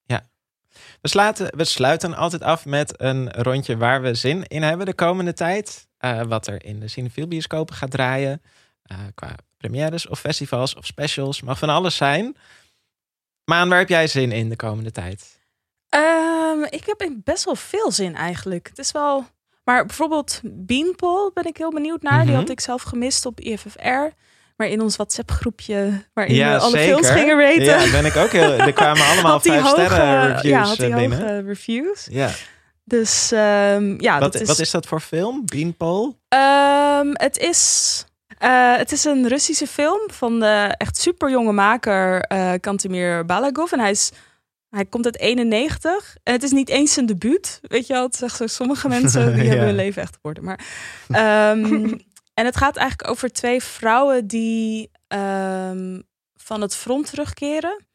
We, 1.01 1.07
sluiten, 1.07 1.57
we 1.57 1.63
sluiten 1.63 2.13
altijd 2.15 2.41
af 2.41 2.65
met 2.65 3.01
een 3.01 3.31
rondje 3.31 3.77
waar 3.77 4.01
we 4.01 4.13
zin 4.13 4.43
in 4.47 4.63
hebben 4.63 4.85
de 4.85 4.93
komende 4.93 5.33
tijd. 5.33 5.87
Eh, 5.97 6.21
wat 6.21 6.47
er 6.47 6.63
in 6.65 6.79
de 6.79 6.87
Cinefiel 6.87 7.27
bioscopen 7.27 7.75
gaat 7.75 7.91
draaien. 7.91 8.41
eh, 8.83 8.97
qua 9.15 9.35
premières 9.57 10.07
of 10.07 10.19
festivals 10.19 10.75
of 10.75 10.85
specials. 10.85 11.41
Mag 11.41 11.57
van 11.57 11.69
alles 11.69 11.95
zijn. 11.95 12.35
Maan, 13.45 13.69
waar 13.69 13.79
heb 13.79 13.89
jij 13.89 14.07
zin 14.07 14.31
in 14.31 14.49
de 14.49 14.55
komende 14.55 14.91
tijd? 14.91 15.39
Ehm, 15.89 16.63
ik 16.69 16.85
heb 16.85 17.01
in 17.01 17.21
best 17.23 17.43
wel 17.43 17.55
veel 17.55 17.91
zin 17.91 18.15
eigenlijk. 18.15 18.67
Het 18.67 18.77
is 18.79 18.91
wel... 18.91 19.25
Maar 19.65 19.85
bijvoorbeeld 19.85 20.41
Beanpole 20.43 21.31
ben 21.33 21.45
ik 21.45 21.57
heel 21.57 21.71
benieuwd 21.71 22.01
naar. 22.01 22.17
Mhm. 22.17 22.25
Die 22.25 22.35
had 22.35 22.49
ik 22.49 22.59
zelf 22.59 22.81
gemist 22.81 23.25
op 23.25 23.39
IFFR. 23.39 24.13
Maar 24.55 24.67
in 24.67 24.81
ons 24.81 24.95
WhatsApp 24.95 25.31
groepje 25.31 26.03
waarin 26.13 26.37
we 26.37 26.57
alle 26.57 26.77
films 26.77 27.09
gingen 27.09 27.39
raten. 27.39 27.63
Ja, 27.63 27.91
ben 27.91 28.05
ik 28.05 28.15
ook 28.15 28.31
heel. 28.31 28.51
Er 28.53 28.73
kwamen 28.83 29.05
allemaal 29.05 29.39
vijf 29.39 29.61
hoge, 29.61 29.69
sterren 29.81 30.25
reviews 30.27 30.41
ja, 30.43 30.63
had 30.63 30.77
die 30.77 30.89
eh, 30.89 30.95
binnen. 30.95 31.19
hoge 31.19 31.41
reviews. 31.47 32.07
Ja. 32.11 32.29
Dus 32.83 33.31
ehm, 33.31 34.01
ja, 34.01 34.19
Wat, 34.19 34.31
dat 34.33 34.41
is, 34.41 34.47
wat 34.47 34.59
is 34.59 34.71
dat 34.71 34.85
voor 34.85 34.99
film? 34.99 35.41
Beanpole? 35.45 36.15
Ehm, 36.27 37.07
het 37.13 37.37
is 37.37 38.05
Eh, 38.37 38.75
het 38.77 38.91
is 38.91 39.03
een 39.03 39.27
Russische 39.27 39.67
film 39.67 39.99
van 40.11 40.39
de 40.39 40.75
echt 40.77 40.97
super 40.97 41.29
jonge 41.29 41.51
maker 41.51 42.21
eh 42.21 42.51
Kantemir 42.59 43.25
Balagov. 43.25 43.71
En 43.71 43.79
hij, 43.79 43.91
is, 43.91 44.11
hij 44.75 44.85
komt 44.85 45.05
uit 45.05 45.19
91. 45.19 46.15
En 46.23 46.33
het 46.33 46.43
is 46.43 46.51
niet 46.51 46.69
eens 46.69 46.93
zijn 46.93 47.05
debuut. 47.05 47.59
Weet 47.61 47.87
je 47.87 47.93
wel, 47.93 48.03
het 48.03 48.15
zegt 48.15 48.37
zo, 48.37 48.47
sommige 48.47 48.87
mensen 48.87 49.25
die 49.33 49.43
Ja. 49.43 49.49
hebben 49.49 49.65
hun 49.65 49.75
leven 49.75 50.01
echt 50.01 50.15
geworden. 50.15 50.43
Maar, 50.43 50.59
ehm, 51.07 51.83
en 52.39 52.45
het 52.45 52.57
gaat 52.57 52.75
eigenlijk 52.75 53.09
over 53.09 53.31
twee 53.31 53.63
vrouwen 53.63 54.27
die 54.27 54.89
ehm, 55.07 56.01
van 56.35 56.61
het 56.61 56.75
front 56.75 57.09
terugkeren. 57.09 57.85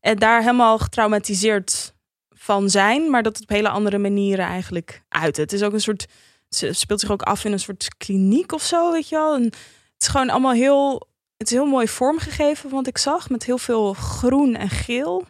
En 0.00 0.16
daar 0.16 0.40
helemaal 0.40 0.78
getraumatiseerd 0.78 1.94
van 2.28 2.70
zijn. 2.70 3.10
Maar 3.10 3.22
dat 3.22 3.32
het 3.34 3.42
op 3.42 3.48
hele 3.48 3.68
andere 3.68 3.98
manieren 3.98 4.44
eigenlijk 4.44 5.02
uit. 5.08 5.36
Het 5.36 5.52
is 5.52 5.62
ook 5.62 5.72
een 5.72 5.80
soort... 5.80 6.06
Het 6.48 6.76
speelt 6.78 7.00
zich 7.00 7.10
ook 7.10 7.22
af 7.22 7.44
in 7.44 7.52
een 7.52 7.60
soort 7.60 7.88
kliniek 7.96 8.52
of 8.52 8.62
zo, 8.62 8.92
weet 8.92 9.08
je 9.08 9.16
wel. 9.16 9.34
En 9.34 9.42
het 9.42 9.56
is 9.98 10.08
gewoon 10.08 10.30
allemaal 10.30 10.52
heel... 10.52 11.08
Het 11.36 11.50
is 11.50 11.54
heel 11.54 11.66
mooi 11.66 11.88
vormgegeven, 11.88 12.70
wat 12.70 12.86
ik 12.86 12.98
zag. 12.98 13.30
Met 13.30 13.44
heel 13.44 13.58
veel 13.58 13.92
groen 13.92 14.54
en 14.54 14.68
geel 14.68 15.26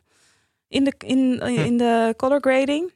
in 0.71 0.85
de, 0.85 0.93
in, 0.99 1.41
in 1.41 1.77
de 1.77 2.15
color 2.17 2.41
grading. 2.41 2.93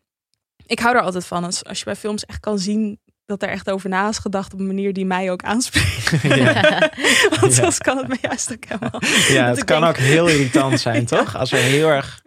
Ik 0.66 0.79
hou 0.79 0.97
er 0.97 1.03
altijd 1.03 1.27
van. 1.27 1.45
Als, 1.45 1.64
als 1.64 1.79
je 1.79 1.85
bij 1.85 1.97
films 1.97 2.25
echt 2.25 2.41
kan 2.41 2.59
zien 2.59 2.99
dat 3.27 3.43
er 3.43 3.49
echt 3.49 3.70
over 3.70 3.89
na 3.89 4.09
is 4.09 4.18
gedacht... 4.18 4.53
op 4.53 4.59
een 4.59 4.66
manier 4.66 4.93
die 4.93 5.07
mij 5.07 5.31
ook 5.31 5.43
aanspreekt. 5.43 6.22
ja, 6.22 6.62
Want 7.41 7.55
Ja. 7.55 7.61
anders 7.61 7.79
kan 7.79 7.97
het 7.97 8.09
me 8.09 8.16
juist 8.20 8.53
ook 8.53 8.64
helemaal... 8.64 9.01
ja 9.29 9.47
Dat 9.49 9.57
het 9.59 9.64
kan 9.64 9.81
denk- 9.81 9.93
ook 9.93 10.03
heel 10.03 10.29
irritant 10.29 10.81
zijn, 10.81 11.07
toch? 11.07 11.37
Als 11.37 11.53
er 11.53 11.59
heel 11.59 11.89
erg 11.89 12.22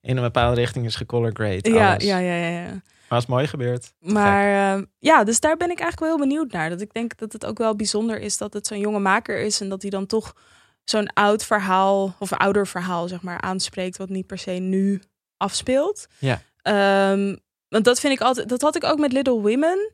in 0.00 0.16
een 0.16 0.22
bepaalde 0.22 0.60
richting 0.60 0.84
is 0.86 0.94
gecolor 0.96 1.30
grade. 1.32 1.70
Ja, 1.72 1.94
ja, 1.98 2.18
ja, 2.18 2.34
ja. 2.48 2.62
Maar 2.68 2.80
als 3.20 3.22
het 3.22 3.28
mooi 3.28 3.46
gebeurt. 3.46 3.92
Maar 4.00 4.76
eh, 4.76 4.82
ja, 4.98 5.24
dus 5.24 5.40
daar 5.40 5.56
ben 5.56 5.70
ik 5.70 5.80
eigenlijk 5.80 6.00
wel 6.00 6.08
heel 6.08 6.28
benieuwd 6.28 6.52
naar. 6.52 6.70
Dat 6.70 6.80
ik 6.80 6.92
denk 6.92 7.16
dat 7.18 7.32
het 7.32 7.46
ook 7.46 7.58
wel 7.58 7.76
bijzonder 7.76 8.20
is 8.20 8.36
dat 8.38 8.52
het 8.52 8.66
zo'n 8.66 8.78
jonge 8.78 8.98
maker 8.98 9.38
is 9.40 9.60
en 9.60 9.68
dat 9.68 9.82
hij 9.82 9.90
dan 9.90 10.06
toch 10.06 10.32
zo'n 10.84 11.12
oud 11.12 11.44
verhaal 11.44 12.16
of 12.18 12.32
ouder 12.32 12.66
verhaal 12.66 13.08
zeg 13.08 13.22
maar 13.22 13.40
aanspreekt 13.40 13.96
wat 13.96 14.08
niet 14.08 14.26
per 14.26 14.38
se 14.38 14.50
nu 14.50 15.02
afspeelt. 15.36 16.06
Ja. 16.18 16.42
Ehm, 16.62 17.36
want 17.68 17.84
dat 17.84 18.00
vind 18.00 18.12
ik 18.12 18.20
altijd. 18.20 18.48
Dat 18.48 18.62
had 18.62 18.76
ik 18.76 18.84
ook 18.84 18.98
met 18.98 19.12
Little 19.12 19.40
Women. 19.40 19.90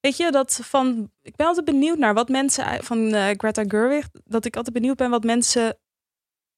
Weet 0.00 0.16
je 0.16 0.30
dat 0.30 0.60
van? 0.62 1.10
Ik 1.22 1.36
ben 1.36 1.46
altijd 1.46 1.64
benieuwd 1.66 1.98
naar 1.98 2.14
wat 2.14 2.28
mensen 2.28 2.84
van 2.84 3.14
eh, 3.14 3.28
Greta 3.36 3.64
Gerwig. 3.68 4.08
Dat 4.24 4.44
ik 4.44 4.56
altijd 4.56 4.74
benieuwd 4.74 4.96
ben 4.96 5.10
wat 5.10 5.24
mensen 5.24 5.78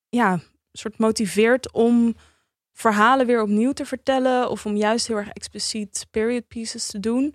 ja 0.09 0.41
soort 0.73 0.99
motiveert 0.99 1.73
om 1.73 2.17
verhalen 2.73 3.27
weer 3.27 3.43
opnieuw 3.43 3.73
te 3.73 3.85
vertellen 3.85 4.51
of 4.51 4.67
om 4.67 4.77
juist 4.77 5.07
heel 5.07 5.17
erg 5.17 5.29
expliciet 5.29 6.07
period 6.11 6.49
pieces 6.49 6.87
te 6.87 7.01
doen. 7.01 7.35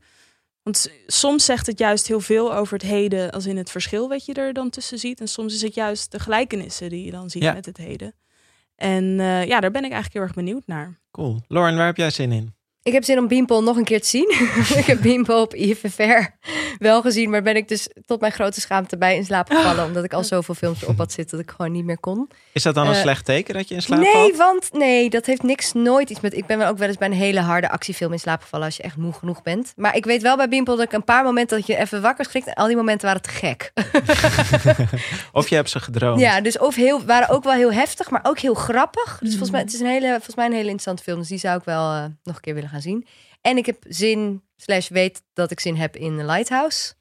Want 0.68 0.91
soms 1.07 1.45
zegt 1.45 1.65
het 1.68 1.80
juist 1.80 2.07
heel 2.07 2.20
veel 2.20 2.55
over 2.55 2.74
het 2.74 2.82
heden, 2.82 3.32
als 3.32 3.45
in 3.45 3.57
het 3.57 3.72
verschil 3.72 4.07
wat 4.09 4.26
je 4.26 4.34
er 4.34 4.53
dan 4.53 4.70
tussen 4.70 4.97
ziet. 4.99 5.20
En 5.20 5.28
soms 5.28 5.53
is 5.53 5.61
het 5.61 5.74
juist 5.74 6.11
de 6.11 6.20
gelijkenissen 6.20 6.89
die 6.89 7.05
je 7.05 7.11
dan 7.11 7.30
ziet 7.30 7.43
Ja. 7.43 7.53
met 7.53 7.65
het 7.65 7.78
heden. 7.78 8.13
En 8.76 9.20
eh, 9.20 9.45
ja, 9.45 9.59
daar 9.59 9.72
ben 9.72 9.84
ik 9.84 9.91
eigenlijk 9.91 10.13
heel 10.13 10.22
erg 10.22 10.34
benieuwd 10.34 10.68
naar. 10.68 10.99
Cool. 11.11 11.41
Lauren, 11.47 11.76
waar 11.76 11.86
heb 11.86 11.97
jij 11.97 12.09
zin 12.09 12.32
in? 12.32 12.55
Ik 12.88 12.93
heb 12.93 13.03
zin 13.03 13.17
om 13.17 13.27
Beanpole 13.27 13.61
nog 13.61 13.77
een 13.77 13.83
keer 13.83 14.01
te 14.01 14.07
zien. 14.07 14.29
ik 14.81 14.85
heb 14.85 15.01
Beanpole 15.01 15.41
op 15.41 15.53
IFFR 15.53 16.29
wel 16.77 17.01
gezien, 17.01 17.29
maar 17.29 17.41
ben 17.41 17.55
ik 17.55 17.67
dus 17.67 17.89
tot 18.05 18.19
mijn 18.19 18.31
grote 18.31 18.61
schaamte 18.61 18.97
bij 18.97 19.15
in 19.15 19.25
slaap 19.25 19.49
gevallen. 19.49 19.85
Omdat 19.85 20.03
ik 20.03 20.13
al 20.13 20.23
zoveel 20.33 20.55
films 20.55 20.81
erop 20.81 20.97
had 20.97 21.11
zitten 21.11 21.38
dat 21.38 21.45
ik 21.47 21.53
gewoon 21.55 21.71
niet 21.71 21.85
meer 21.85 21.99
kon. 21.99 22.29
Is 22.53 22.63
dat 22.63 22.75
dan 22.75 22.88
een 22.88 22.93
Eh, 22.93 23.01
slecht 23.01 23.25
teken 23.25 23.53
dat 23.53 23.67
je 23.67 23.75
in 23.75 23.81
slaap 23.81 23.99
nee, 23.99 24.11
valt? 24.11 24.38
want 24.38 24.69
nee, 24.73 25.09
dat 25.09 25.25
heeft 25.25 25.43
niks 25.43 25.73
nooit 25.73 26.09
iets 26.09 26.19
met. 26.19 26.33
Ik 26.38 26.45
ben 26.45 26.57
wel 26.57 26.67
ook 26.67 26.77
wel 26.77 26.88
eens 26.88 26.97
bij 26.97 27.07
een 27.07 27.13
hele 27.13 27.39
harde 27.39 27.69
actiefilm 27.69 28.11
in 28.11 28.19
slaap 28.19 28.41
gevallen 28.41 28.65
als 28.65 28.75
je 28.77 28.83
echt 28.83 28.97
moe 28.97 29.13
genoeg 29.13 29.41
bent. 29.41 29.73
Maar 29.75 29.95
ik 29.95 30.05
weet 30.05 30.21
wel 30.21 30.35
bij 30.35 30.49
Beanpole 30.49 30.77
dat 30.77 30.85
ik 30.85 30.93
een 30.93 31.03
paar 31.03 31.23
momenten 31.23 31.57
dat 31.57 31.67
je 31.67 31.77
even 31.77 32.01
wakker 32.01 32.25
schrikt 32.25 32.47
en 32.47 32.53
al 32.53 32.67
die 32.67 32.75
momenten 32.75 33.07
waren 33.07 33.21
te 33.21 33.29
gek. 33.29 33.71
Of 35.31 35.47
je 35.49 35.55
hebt 35.55 35.69
ze 35.69 35.79
gedroomd? 35.79 36.19
Ja, 36.19 36.41
dus 36.41 36.57
of 36.57 36.75
heel, 36.75 37.05
waren 37.05 37.29
ook 37.29 37.43
wel 37.43 37.53
heel 37.53 37.71
heftig, 37.71 38.09
maar 38.09 38.21
ook 38.23 38.39
heel 38.39 38.53
grappig. 38.53 39.17
Dus 39.19 39.29
volgens 39.29 39.51
mij, 39.51 39.61
het 39.61 39.73
is 39.73 39.79
een 39.79 39.85
hele, 39.85 40.07
volgens 40.07 40.35
mij 40.35 40.45
een 40.45 40.51
hele 40.51 40.69
interessante 40.69 41.03
film. 41.03 41.19
Dus 41.19 41.27
die 41.27 41.38
zou 41.38 41.57
ik 41.57 41.63
wel 41.63 41.93
eh, 41.93 42.03
nog 42.23 42.35
een 42.35 42.41
keer 42.41 42.53
willen 42.53 42.69
gaan 42.69 42.76
zien. 42.82 43.05
En 43.41 43.57
ik 43.57 43.65
heb 43.65 43.78
zin, 43.88 44.41
slash 44.57 44.88
weet 44.88 45.23
dat 45.34 45.51
ik 45.51 45.59
zin 45.59 45.75
heb 45.75 45.95
in 45.95 46.17
The 46.17 46.25
Lighthouse. 46.25 46.93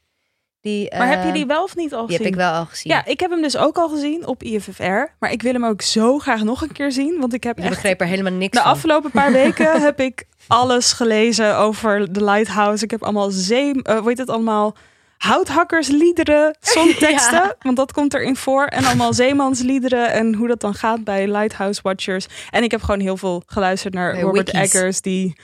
Die, 0.60 0.94
Maar 0.98 1.08
heb 1.08 1.18
eh, 1.20 1.26
je 1.26 1.32
die 1.32 1.46
wel 1.46 1.62
of 1.62 1.76
niet 1.76 1.94
al 1.94 2.06
Die 2.06 2.16
gezien? 2.16 2.24
heb 2.32 2.34
ik 2.34 2.40
wel 2.40 2.52
al 2.52 2.64
gezien. 2.66 2.92
Ja, 2.92 3.04
ik 3.04 3.20
heb 3.20 3.30
hem 3.30 3.42
dus 3.42 3.56
ook 3.56 3.76
al 3.78 3.88
gezien 3.88 4.26
op 4.26 4.42
IFFR. 4.42 5.04
Maar 5.18 5.30
ik 5.32 5.42
wil 5.42 5.52
hem 5.52 5.64
ook 5.64 5.82
zo 5.82 6.18
graag 6.18 6.42
nog 6.42 6.62
een 6.62 6.72
keer 6.72 6.92
zien. 6.92 7.20
Want 7.20 7.32
ik 7.34 7.44
heb 7.44 7.56
Je 7.56 7.62
echt 7.62 7.72
begreep 7.72 8.00
er 8.00 8.06
helemaal 8.06 8.32
niks 8.32 8.56
De 8.56 8.62
van. 8.62 8.70
afgelopen 8.70 9.10
paar 9.10 9.32
weken 9.42 9.80
heb 9.82 10.00
ik 10.00 10.24
alles 10.46 10.92
gelezen 10.92 11.56
over 11.56 12.12
de 12.12 12.24
Lighthouse. 12.24 12.84
Ik 12.84 12.90
heb 12.90 13.02
allemaal 13.02 13.30
zee, 13.30 13.82
eh, 13.82 13.98
hoe 13.98 14.08
heet 14.08 14.18
het 14.18 14.30
allemaal? 14.30 14.76
Houthakkersliederen, 15.18 16.56
songteksten, 16.74 17.42
Ja. 17.42 17.54
want 17.58 17.76
dat 17.76 17.92
komt 17.92 18.14
erin 18.14 18.36
voor. 18.36 18.64
En 18.64 18.84
allemaal 18.84 19.12
zeemansliederen 19.14 20.12
en 20.12 20.34
hoe 20.34 20.48
dat 20.48 20.60
dan 20.60 20.74
gaat 20.74 21.04
bij 21.04 21.28
Lighthouse 21.28 21.80
Watchers. 21.82 22.26
En 22.50 22.62
ik 22.62 22.70
heb 22.70 22.82
gewoon 22.82 23.00
heel 23.00 23.16
veel 23.16 23.42
geluisterd 23.46 23.94
naar 23.94 24.12
Bij 24.12 24.20
Robert 24.20 24.52
wikis. 24.52 24.74
Eggers, 24.74 25.00
die 25.00 25.36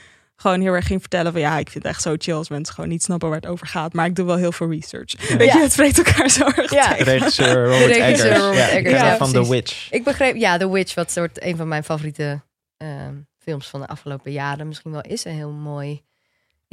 gewoon 0.43 0.61
heel 0.61 0.73
erg 0.73 0.85
ging 0.87 0.99
vertellen 0.99 1.31
van 1.31 1.41
ja, 1.41 1.57
ik 1.57 1.69
vind 1.69 1.83
het 1.83 1.93
echt 1.93 2.01
zo 2.01 2.15
chill 2.17 2.33
als 2.35 2.49
mensen 2.49 2.73
gewoon 2.73 2.89
niet 2.89 3.03
snappen 3.03 3.29
waar 3.29 3.37
het 3.39 3.47
over 3.49 3.67
gaat. 3.67 3.93
Maar 3.93 4.05
ik 4.05 4.15
doe 4.15 4.25
wel 4.25 4.35
heel 4.37 4.51
veel 4.51 4.69
research. 4.71 5.27
Weet 5.37 5.47
Ja. 5.47 5.53
je, 5.57 5.61
het 5.63 5.71
spreekt 5.71 5.97
elkaar 5.97 6.29
zo 6.29 6.45
erg 6.45 6.71
Ja. 6.73 6.87
De 6.89 6.95
tegen. 6.95 7.11
regisseur 7.13 7.63
Robert 7.65 7.85
regisseur 7.95 8.25
Eggers. 8.31 8.39
Robert 8.43 8.57
ja, 8.57 8.69
Eggers, 8.69 9.17
van 9.17 9.31
The. 9.31 9.49
Witch. 9.49 9.91
Ik 9.91 10.03
begreep, 10.03 10.35
ja, 10.35 10.57
The 10.57 10.71
Witch, 10.71 10.93
wat 10.93 11.11
soort 11.11 11.43
een 11.43 11.57
van 11.57 11.67
mijn 11.67 11.83
favoriete 11.83 12.41
ehm, 12.77 13.15
films 13.37 13.67
van 13.67 13.79
de 13.79 13.87
afgelopen 13.87 14.31
jaren 14.31 14.67
misschien 14.67 14.91
wel 14.91 15.01
is. 15.01 15.25
En 15.25 15.33
heel 15.33 15.51
mooi. 15.51 16.01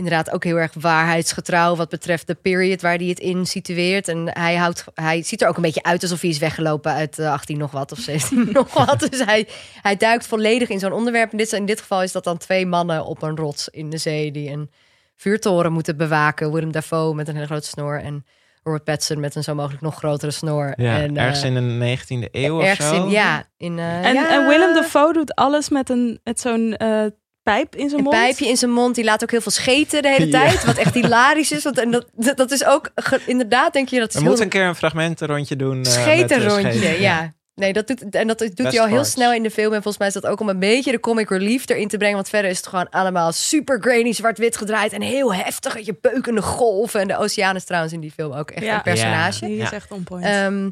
Inderdaad, 0.01 0.31
ook 0.31 0.45
heel 0.45 0.57
erg 0.57 0.73
waarheidsgetrouw 0.75 1.77
wat 1.77 1.89
betreft 1.89 2.27
de 2.27 2.35
period 2.35 2.81
waar 2.81 2.97
hij 2.97 3.07
het 3.07 3.19
in 3.19 3.47
situeert. 3.47 4.09
En 4.09 4.31
hij, 4.33 4.57
houdt, 4.57 4.85
hij 4.95 5.23
ziet 5.23 5.43
er 5.43 5.49
ook 5.49 5.57
een 5.57 5.63
beetje 5.63 5.83
uit 5.83 6.03
alsof 6.03 6.21
hij 6.21 6.31
is 6.31 6.39
weggelopen 6.39 6.93
uit 6.93 7.19
eh, 7.19 7.33
18 7.33 7.59
nog 7.59 7.71
wat 7.71 7.93
of 7.93 7.99
17 7.99 8.49
nog 8.53 8.73
wat. 8.73 9.01
Dus 9.11 9.25
hij, 9.25 9.49
hij 9.83 9.97
duikt 9.97 10.27
volledig 10.27 10.69
in 10.69 10.79
zo'n 10.79 10.93
onderwerp. 10.93 11.31
In 11.31 11.39
dit, 11.39 11.53
in 11.53 11.67
dit 11.67 11.81
geval 11.81 12.03
is 12.03 12.13
dat 12.13 12.25
dan 12.25 12.39
twee 12.39 12.67
mannen 12.67 13.05
op 13.05 13.23
een 13.23 13.37
rots 13.37 13.69
in 13.69 13.91
de 13.91 13.99
zee 13.99 14.33
die 14.33 14.51
een 14.51 14.71
vuurtoren 15.17 15.73
moeten 15.73 15.97
bewaken. 15.97 16.53
Willem 16.53 16.73
Dafoe 16.73 17.15
met 17.15 17.29
een 17.29 17.35
hele 17.35 17.47
grote 17.47 17.67
snor 17.67 18.01
en 18.01 18.25
Robert 18.63 18.85
Pattinson 18.85 19.21
met 19.21 19.35
een 19.35 19.43
zo 19.43 19.55
mogelijk 19.55 19.83
nog 19.83 19.97
grotere 19.97 20.31
snor. 20.31 20.73
Ja, 20.77 21.01
en, 21.01 21.17
eh, 21.17 21.23
ergens 21.23 21.43
in 21.43 21.55
de 21.55 21.61
19e 21.61 22.29
eeuw 22.33 22.57
of 22.57 22.65
Ergens 22.65 22.89
zo. 22.89 23.05
in, 23.05 23.11
ja. 23.11 23.45
In, 23.57 23.79
eh, 23.79 24.07
En, 24.07 24.15
ja, 24.15 24.31
en 24.31 24.47
Willem 24.47 24.75
Dafoe 24.75 25.13
doet 25.13 25.35
alles 25.35 25.69
met, 25.69 25.91
een, 25.91 26.21
met 26.25 26.41
zo'n 26.41 26.77
eh, 26.77 27.07
pijp 27.55 27.75
in 27.77 27.89
zijn 27.89 27.99
een 27.99 28.05
mond. 28.05 28.17
pijpje 28.17 28.49
in 28.49 28.57
zijn 28.57 28.71
mond. 28.71 28.95
Die 28.95 29.05
laat 29.05 29.23
ook 29.23 29.31
heel 29.31 29.41
veel 29.41 29.53
scheten 29.53 30.03
de 30.03 30.09
hele 30.09 30.27
Ja. 30.31 30.41
tijd. 30.45 30.65
Wat 30.65 30.77
echt 30.77 30.95
hilarisch 30.95 31.53
is. 31.53 31.63
Want, 31.65 31.79
en 31.79 31.91
dat, 31.91 32.07
dat 32.15 32.37
dat 32.37 32.51
is 32.51 32.65
ook... 32.65 32.91
ge- 32.95 33.21
inderdaad, 33.27 33.73
denk 33.73 33.89
je, 33.89 33.99
dat 33.99 34.09
is 34.09 34.15
We 34.15 34.21
heel... 34.21 34.29
moeten 34.29 34.45
een 34.47 34.51
keer 34.53 34.65
een 34.65 34.75
fragmentenrondje 34.75 35.57
doen. 35.57 35.83
eh, 35.85 35.95
eh, 35.95 36.01
schetenrondje, 36.03 36.73
scheten. 36.73 37.01
ja. 37.01 37.35
Nee, 37.55 37.73
dat 37.73 37.87
doet, 37.87 38.11
en 38.11 38.27
dat 38.27 38.39
doet 38.39 38.55
Best 38.55 38.71
hij 38.73 38.81
al 38.81 38.87
heel 38.87 39.05
snel 39.05 39.33
in 39.33 39.43
de 39.43 39.51
film. 39.51 39.67
En 39.73 39.83
volgens 39.83 39.99
mij 39.99 40.07
is 40.09 40.15
dat 40.15 40.27
ook 40.27 40.41
om 40.41 40.49
een 40.49 40.59
beetje 40.59 40.91
de 40.91 41.01
comic 41.01 41.31
relief 41.31 41.69
erin 41.69 41.89
te 41.89 41.97
brengen. 41.97 42.15
Want 42.17 42.29
verder 42.29 42.51
is 42.51 42.57
het 42.57 42.67
gewoon 42.67 42.89
allemaal 42.91 43.33
super 43.33 43.79
grainy, 43.81 44.13
zwart-wit 44.13 44.57
gedraaid. 44.57 44.93
En 44.93 45.03
heel 45.03 45.35
heftig. 45.35 45.75
weet 45.75 45.87
Je 45.87 45.99
beukende 46.01 46.43
golven. 46.43 47.01
En 47.01 47.09
de 47.09 47.17
oceaan 47.19 47.57
is 47.57 47.65
trouwens 47.65 47.93
in 47.93 48.01
die 48.01 48.11
film 48.11 48.33
ook 48.33 48.51
echt 48.51 48.65
Ja. 48.65 48.75
een 48.75 48.83
personage. 48.83 49.47
Die 49.47 49.57
is 49.57 49.71
Ja. 49.71 49.77
echt 49.77 49.91
on 49.91 50.05
point. 50.05 50.25
Ehm, 50.25 50.71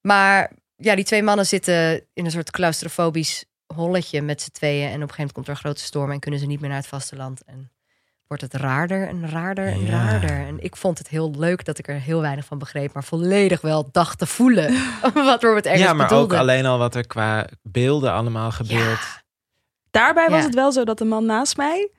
maar 0.00 0.52
ja, 0.76 0.94
die 0.94 1.04
twee 1.04 1.22
mannen 1.22 1.46
zitten 1.46 2.04
in 2.14 2.24
een 2.24 2.30
soort 2.30 2.50
claustrofobisch 2.50 3.44
holletje 3.74 4.22
met 4.22 4.42
z'n 4.42 4.50
tweeën. 4.50 4.82
En 4.88 4.94
op 4.94 4.94
een 4.94 4.98
gegeven 5.00 5.16
moment 5.16 5.32
komt 5.32 5.46
er 5.46 5.52
een 5.52 5.58
grote 5.60 5.80
storm 5.82 6.10
en 6.10 6.20
kunnen 6.20 6.40
ze 6.40 6.46
niet 6.46 6.60
meer 6.60 6.68
naar 6.68 6.78
het 6.78 6.86
vasteland. 6.86 7.44
En 7.44 7.70
wordt 8.26 8.42
het 8.42 8.54
raarder 8.54 9.08
en 9.08 9.30
raarder 9.30 9.66
en 9.66 9.84
Ja. 9.84 9.90
raarder. 9.90 10.30
En 10.46 10.56
ik 10.64 10.76
vond 10.76 10.98
het 10.98 11.08
heel 11.08 11.30
leuk 11.38 11.64
dat 11.64 11.78
ik 11.78 11.88
er 11.88 12.00
heel 12.00 12.20
weinig 12.20 12.44
van 12.44 12.58
begreep. 12.58 12.92
Maar 12.92 13.04
volledig 13.04 13.60
wel 13.60 13.88
dacht 13.92 14.18
te 14.18 14.26
voelen 14.26 14.74
wat 15.14 15.42
Robert 15.42 15.64
Eggers 15.66 15.82
Ja, 15.82 15.92
maar 15.92 16.08
bedoelde. 16.08 16.34
ook 16.34 16.40
alleen 16.40 16.66
al 16.66 16.78
wat 16.78 16.94
er 16.94 17.06
qua 17.06 17.46
beelden 17.62 18.12
allemaal 18.12 18.50
gebeurt. 18.50 19.24
Daarbij 19.90 20.28
was 20.28 20.38
Ja. 20.40 20.44
het 20.44 20.54
wel 20.54 20.72
zo 20.72 20.84
dat 20.84 20.98
de 20.98 21.04
man 21.04 21.24
naast 21.26 21.56
mij, 21.56 21.90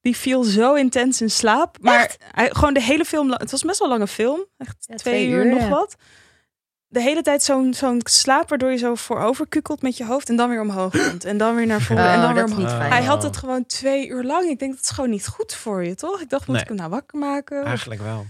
die 0.00 0.16
viel 0.16 0.42
zo 0.44 0.74
intens 0.74 1.20
in 1.20 1.30
slaap. 1.30 1.76
Maar 1.80 2.16
hij, 2.32 2.50
gewoon 2.52 2.74
de 2.74 2.82
hele 2.82 3.04
film, 3.04 3.30
het 3.30 3.50
was 3.50 3.62
best 3.62 3.78
wel 3.78 3.88
een 3.88 3.94
lange 3.94 4.08
film. 4.10 4.44
Echt 4.58 4.76
Ja, 4.80 4.94
twee, 4.96 5.14
twee 5.14 5.28
uur, 5.28 5.44
uur, 5.44 5.52
nog 5.52 5.60
ja. 5.62 5.68
wat. 5.68 5.96
De 6.92 7.00
hele 7.00 7.22
tijd 7.22 7.42
zo'n 7.42 7.74
zo'n 7.74 8.00
slaap 8.04 8.48
waardoor 8.48 8.70
je 8.70 8.76
zo 8.76 8.94
voorover 8.94 9.46
kukelt 9.48 9.82
met 9.82 9.96
je 9.96 10.04
hoofd 10.06 10.28
en 10.28 10.36
dan 10.36 10.48
weer 10.48 10.60
omhoog 10.60 10.92
komt. 10.92 11.24
En 11.24 11.36
dan 11.36 11.54
weer 11.54 11.66
naar 11.66 11.80
voren 11.80 12.04
Oh, 12.04 12.12
en 12.12 12.20
dan 12.20 12.34
weer 12.34 12.44
omhoog. 12.44 12.58
niet 12.58 12.68
Oh. 12.68 12.76
fijn. 12.76 12.92
Hij 12.92 13.02
had 13.02 13.22
het 13.22 13.36
gewoon 13.36 13.66
twee 13.66 14.08
uur 14.08 14.22
lang. 14.24 14.44
Ik 14.48 14.58
denk 14.58 14.72
dat 14.74 14.82
is 14.82 14.90
gewoon 14.90 15.10
niet 15.10 15.26
goed 15.26 15.54
voor 15.54 15.84
je, 15.84 15.94
toch? 15.94 16.20
Ik 16.20 16.28
dacht, 16.28 16.46
moet 16.46 16.54
Nee. 16.54 16.62
ik 16.62 16.68
hem 16.68 16.78
nou 16.78 16.90
wakker 16.90 17.18
maken? 17.18 17.60
Of- 17.60 17.66
Eigenlijk 17.66 18.02
wel. 18.02 18.26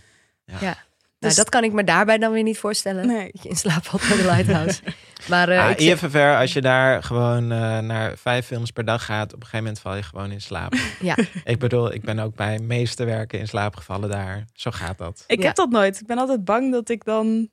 Nou, 0.46 0.74
Dus- 1.18 1.34
dat 1.34 1.48
kan 1.48 1.64
ik 1.64 1.72
me 1.72 1.84
daarbij 1.84 2.18
dan 2.18 2.32
weer 2.32 2.42
niet 2.42 2.58
voorstellen. 2.58 3.06
Nee. 3.06 3.30
Dat 3.32 3.42
je 3.42 3.48
in 3.48 3.56
slaap 3.56 3.84
valt 3.86 4.08
bij 4.08 4.16
de 4.16 4.22
Lighthouse. 4.24 4.80
maar 5.28 5.48
eh, 5.48 5.64
Ah, 5.64 5.70
ik 5.70 5.80
zeg- 5.80 6.02
IFFR, 6.02 6.18
als 6.18 6.52
je 6.52 6.60
daar 6.60 7.02
gewoon 7.02 7.52
eh, 7.52 7.78
naar 7.78 8.16
vijf 8.16 8.46
films 8.46 8.70
per 8.70 8.84
dag 8.84 9.04
gaat, 9.04 9.26
op 9.26 9.40
een 9.40 9.46
gegeven 9.46 9.58
moment 9.58 9.80
val 9.80 9.94
je 9.96 10.02
gewoon 10.02 10.30
in 10.30 10.40
slaap. 10.40 10.74
ja. 11.00 11.16
ik 11.44 11.58
bedoel, 11.58 11.92
ik 11.92 12.02
ben 12.02 12.18
ook 12.18 12.34
bij 12.34 12.58
meesterwerken 12.58 13.38
in 13.38 13.48
slaap 13.48 13.76
gevallen 13.76 14.10
daar. 14.10 14.44
Zo 14.52 14.70
gaat 14.70 14.98
dat. 14.98 15.24
Ik 15.26 15.38
Ja. 15.40 15.46
heb 15.46 15.56
dat 15.56 15.70
nooit. 15.70 16.00
Ik 16.00 16.06
ben 16.06 16.18
altijd 16.18 16.44
bang 16.44 16.72
dat 16.72 16.88
ik 16.88 17.04
dan 17.04 17.48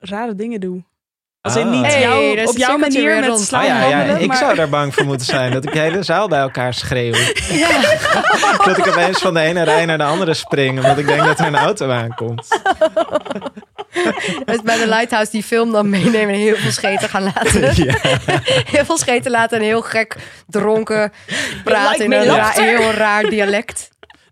rare 0.00 0.34
dingen 0.34 0.60
doe. 0.60 0.88
Als 1.42 1.56
in 1.56 1.70
niet 1.70 1.86
Hey, 1.86 2.00
jou, 2.00 2.46
op 2.46 2.56
jouw 2.56 2.76
manier 2.76 3.14
met 3.20 3.28
rond. 3.28 3.40
slaan 3.40 3.60
Oh 3.62 3.66
ja, 3.68 3.82
ja, 3.82 3.96
wandelen, 3.96 4.20
ik 4.20 4.26
maar- 4.26 4.36
zou 4.36 4.54
daar 4.54 4.68
bang 4.68 4.94
voor 4.94 5.04
moeten 5.04 5.26
zijn. 5.26 5.52
Dat 5.52 5.64
ik 5.64 5.72
de 5.72 5.78
hele 5.78 6.02
zaal 6.02 6.28
bij 6.28 6.40
elkaar 6.40 6.74
schreeuw. 6.74 7.14
ja. 7.50 7.68
Dat 8.66 8.78
ik 8.78 8.86
opeens 8.88 9.18
van 9.18 9.34
de 9.34 9.40
ene 9.40 9.62
rij 9.62 9.84
naar 9.86 9.98
de 9.98 10.04
andere 10.04 10.34
spring. 10.34 10.78
Omdat 10.78 10.98
ik 10.98 11.06
denk 11.06 11.22
dat 11.24 11.38
er 11.40 11.46
een 11.46 11.56
auto 11.56 11.90
aankomt. 11.90 12.48
Dus 14.44 14.62
bij 14.62 14.76
de 14.78 14.86
Lighthouse 14.88 15.30
die 15.30 15.42
film 15.42 15.72
dan 15.72 15.88
meenemen 15.90 16.34
en 16.34 16.40
heel 16.40 16.56
veel 16.56 16.70
scheten 16.70 17.08
gaan 17.08 17.22
laten. 17.22 17.60
Ja. 17.84 17.94
Heel 18.64 18.84
veel 18.84 18.98
scheten 18.98 19.30
laten 19.30 19.58
en 19.58 19.64
heel 19.64 19.82
gek 19.82 20.16
dronken 20.46 21.12
praten 21.64 22.04
in 22.04 22.12
een 22.12 22.24
ra- 22.24 22.50
heel 22.50 22.90
raar 22.92 23.22
dialect. 23.22 23.88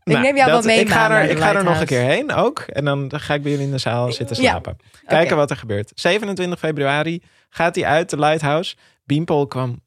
Ik 0.09 0.15
Nou, 0.17 0.27
neem 0.27 0.37
jou 0.37 0.51
dat- 0.51 0.65
wel 0.65 0.75
mee, 0.75 0.85
Ik 0.85 0.91
ga 0.91 1.11
er, 1.23 1.31
ik 1.31 1.39
ga 1.39 1.55
er 1.55 1.65
nog 1.65 1.81
een 1.81 1.87
keer 1.87 2.01
heen 2.03 2.33
ook. 2.33 2.59
En 2.61 2.85
dan 2.85 3.13
ga 3.17 3.35
ik 3.35 3.43
bij 3.43 3.51
jullie 3.51 3.67
in 3.67 3.73
de 3.73 3.79
zaal 3.79 4.13
zitten 4.13 4.43
Ja. 4.43 4.51
slapen. 4.51 4.77
Kijken 5.07 5.37
wat 5.37 5.51
er 5.51 5.57
gebeurt. 5.57 5.93
27 5.95 6.59
februari 6.59 7.23
gaat 7.49 7.75
hij 7.75 7.85
uit, 7.85 8.11
de 8.11 8.19
Lighthouse. 8.19 8.77
Beanpole 9.05 9.49
kwam, 9.49 9.81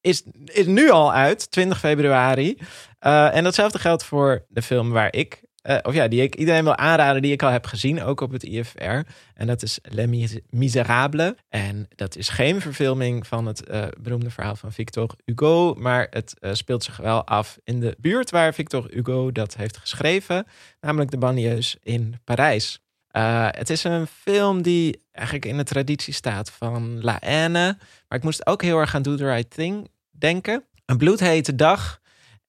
is, 0.00 0.22
is 0.44 0.66
nu 0.66 0.90
al 0.90 1.12
uit, 1.12 1.50
20 1.50 1.78
februari. 1.78 2.58
Eh, 2.98 3.36
en 3.36 3.44
datzelfde 3.44 3.78
geldt 3.78 4.04
voor 4.04 4.44
de 4.48 4.62
film 4.62 4.90
waar 4.90 5.14
ik, 5.14 5.42
eh, 5.62 5.78
of 5.82 5.94
ja, 5.94 6.08
die 6.08 6.22
ik 6.22 6.34
iedereen 6.34 6.64
wil 6.64 6.76
aanraden, 6.76 7.22
die 7.22 7.32
ik 7.32 7.42
al 7.42 7.50
heb 7.50 7.66
gezien, 7.66 8.02
ook 8.02 8.20
op 8.20 8.30
het 8.30 8.42
IFR. 8.42 9.00
En 9.34 9.46
dat 9.46 9.62
is 9.62 9.78
Les 9.82 10.06
Mis- 10.06 10.38
Miserables. 10.50 11.32
En 11.48 11.88
dat 11.94 12.16
is 12.16 12.28
geen 12.28 12.60
verfilming 12.60 13.26
van 13.26 13.46
het 13.46 13.66
eh, 13.66 13.84
beroemde 14.00 14.30
verhaal 14.30 14.56
van 14.56 14.72
Victor 14.72 15.14
Hugo, 15.24 15.74
maar 15.78 16.06
het 16.10 16.34
eh, 16.38 16.52
speelt 16.52 16.84
zich 16.84 16.96
wel 16.96 17.26
af 17.26 17.58
in 17.64 17.80
de 17.80 17.96
buurt 17.98 18.30
waar 18.30 18.54
Victor 18.54 18.86
Hugo 18.90 19.32
dat 19.32 19.56
heeft 19.56 19.76
geschreven, 19.76 20.46
namelijk 20.80 21.10
de 21.10 21.18
banlieues 21.18 21.76
in 21.82 22.20
Parijs. 22.24 22.80
Het 23.50 23.70
is 23.70 23.84
een 23.84 24.06
film 24.06 24.62
die 24.62 25.00
eigenlijk 25.12 25.46
in 25.46 25.56
de 25.56 25.64
traditie 25.64 26.14
staat 26.14 26.50
van 26.50 27.02
La 27.02 27.16
Haine. 27.20 27.76
Maar 28.08 28.18
ik 28.18 28.24
moest 28.24 28.46
ook 28.46 28.62
heel 28.62 28.78
erg 28.78 28.94
aan 28.94 29.02
Do 29.02 29.16
the 29.16 29.32
Right 29.32 29.50
Thing 29.50 29.88
denken. 30.10 30.64
Een 30.86 30.96
bloedhete 30.96 31.54
dag. 31.54 32.00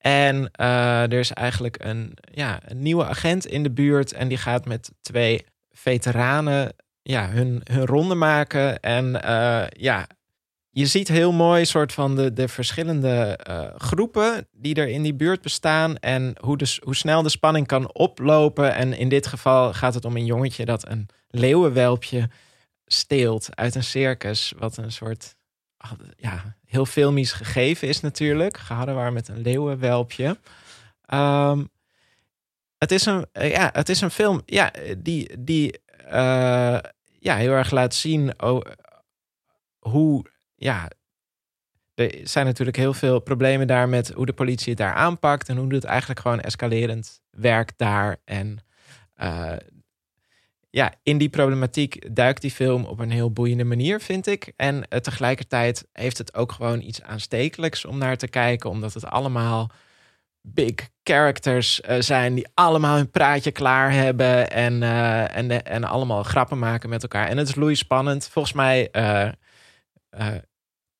En 0.03 0.51
eh, 0.51 1.01
er 1.01 1.19
is 1.19 1.31
eigenlijk 1.31 1.83
een, 1.83 2.13
ja, 2.31 2.59
een 2.65 2.81
nieuwe 2.81 3.05
agent 3.05 3.45
in 3.45 3.63
de 3.63 3.71
buurt. 3.71 4.13
En 4.13 4.27
die 4.27 4.37
gaat 4.37 4.65
met 4.65 4.91
twee 5.01 5.45
veteranen 5.71 6.75
ja, 7.01 7.29
hun, 7.29 7.61
hun 7.63 7.85
ronde 7.85 8.15
maken. 8.15 8.79
En 8.79 9.23
eh, 9.23 9.63
ja, 9.69 10.07
je 10.69 10.85
ziet 10.85 11.07
heel 11.07 11.31
mooi 11.31 11.65
soort 11.65 11.93
van 11.93 12.15
de, 12.15 12.33
de 12.33 12.47
verschillende 12.47 13.37
eh, 13.43 13.67
groepen 13.77 14.47
die 14.51 14.75
er 14.75 14.87
in 14.87 15.01
die 15.03 15.13
buurt 15.13 15.41
bestaan. 15.41 15.97
En 15.97 16.35
hoe, 16.39 16.57
de, 16.57 16.77
hoe 16.83 16.95
snel 16.95 17.21
de 17.21 17.29
spanning 17.29 17.67
kan 17.67 17.93
oplopen. 17.93 18.75
En 18.75 18.93
in 18.93 19.09
dit 19.09 19.27
geval 19.27 19.73
gaat 19.73 19.93
het 19.93 20.05
om 20.05 20.15
een 20.15 20.25
jongetje 20.25 20.65
dat 20.65 20.89
een 20.89 21.09
leeuwenwelpje 21.27 22.29
steelt 22.85 23.55
uit 23.55 23.75
een 23.75 23.83
circus. 23.83 24.53
Wat 24.57 24.77
een 24.77 24.91
soort 24.91 25.35
ja, 26.15 26.55
heel 26.73 26.85
filmisch 26.85 27.31
gegeven 27.31 27.87
is 27.87 27.99
natuurlijk. 27.99 28.57
Geharrewar 28.57 29.13
met 29.13 29.27
een 29.27 29.41
leeuwenwelpje. 29.41 30.37
Ehm, 31.05 31.63
het, 32.77 32.91
is 32.91 33.05
een, 33.05 33.25
eh, 33.31 33.51
ja, 33.51 33.69
het 33.73 33.89
is 33.89 34.01
een 34.01 34.11
film 34.11 34.41
ja, 34.45 34.71
die, 34.97 35.43
die 35.43 35.79
eh, 36.07 36.79
ja, 37.19 37.35
heel 37.35 37.51
erg 37.51 37.71
laat 37.71 37.93
zien 37.95 38.33
hoe... 39.79 40.25
Ja, 40.55 40.89
er 41.95 42.19
zijn 42.23 42.45
natuurlijk 42.45 42.77
heel 42.77 42.93
veel 42.93 43.19
problemen 43.19 43.67
daar 43.67 43.89
met 43.89 44.09
hoe 44.09 44.25
de 44.25 44.33
politie 44.33 44.69
het 44.69 44.77
daar 44.77 44.93
aanpakt. 44.93 45.49
En 45.49 45.57
hoe 45.57 45.73
het 45.73 45.83
eigenlijk 45.83 46.19
gewoon 46.19 46.39
escalerend 46.39 47.21
werkt 47.29 47.77
daar. 47.77 48.17
En 48.25 48.57
eh, 49.13 49.51
ja, 50.75 50.93
in 51.03 51.17
die 51.17 51.29
problematiek 51.29 52.15
duikt 52.15 52.41
die 52.41 52.51
film 52.51 52.85
op 52.85 52.99
een 52.99 53.11
heel 53.11 53.31
boeiende 53.31 53.63
manier, 53.63 53.99
vind 53.99 54.27
ik. 54.27 54.53
En 54.55 54.87
eh, 54.87 54.99
tegelijkertijd 54.99 55.87
heeft 55.91 56.17
het 56.17 56.33
ook 56.33 56.51
gewoon 56.51 56.81
iets 56.81 57.01
aanstekelijks 57.01 57.85
om 57.85 57.97
naar 57.97 58.17
te 58.17 58.27
kijken, 58.27 58.69
omdat 58.69 58.93
het 58.93 59.05
allemaal 59.05 59.71
big 60.41 60.73
characters 61.03 61.81
eh, 61.81 61.99
zijn 61.99 62.33
die 62.33 62.47
allemaal 62.53 62.95
hun 62.95 63.11
praatje 63.11 63.51
klaar 63.51 63.91
hebben 63.91 64.51
en, 64.51 64.83
eh, 64.83 65.35
en, 65.35 65.65
en 65.65 65.83
allemaal 65.83 66.23
grappen 66.23 66.59
maken 66.59 66.89
met 66.89 67.01
elkaar. 67.01 67.27
En 67.27 67.37
het 67.37 67.47
is 67.47 67.55
loeispannend. 67.55 68.27
Volgens 68.27 68.53
mij 68.53 68.89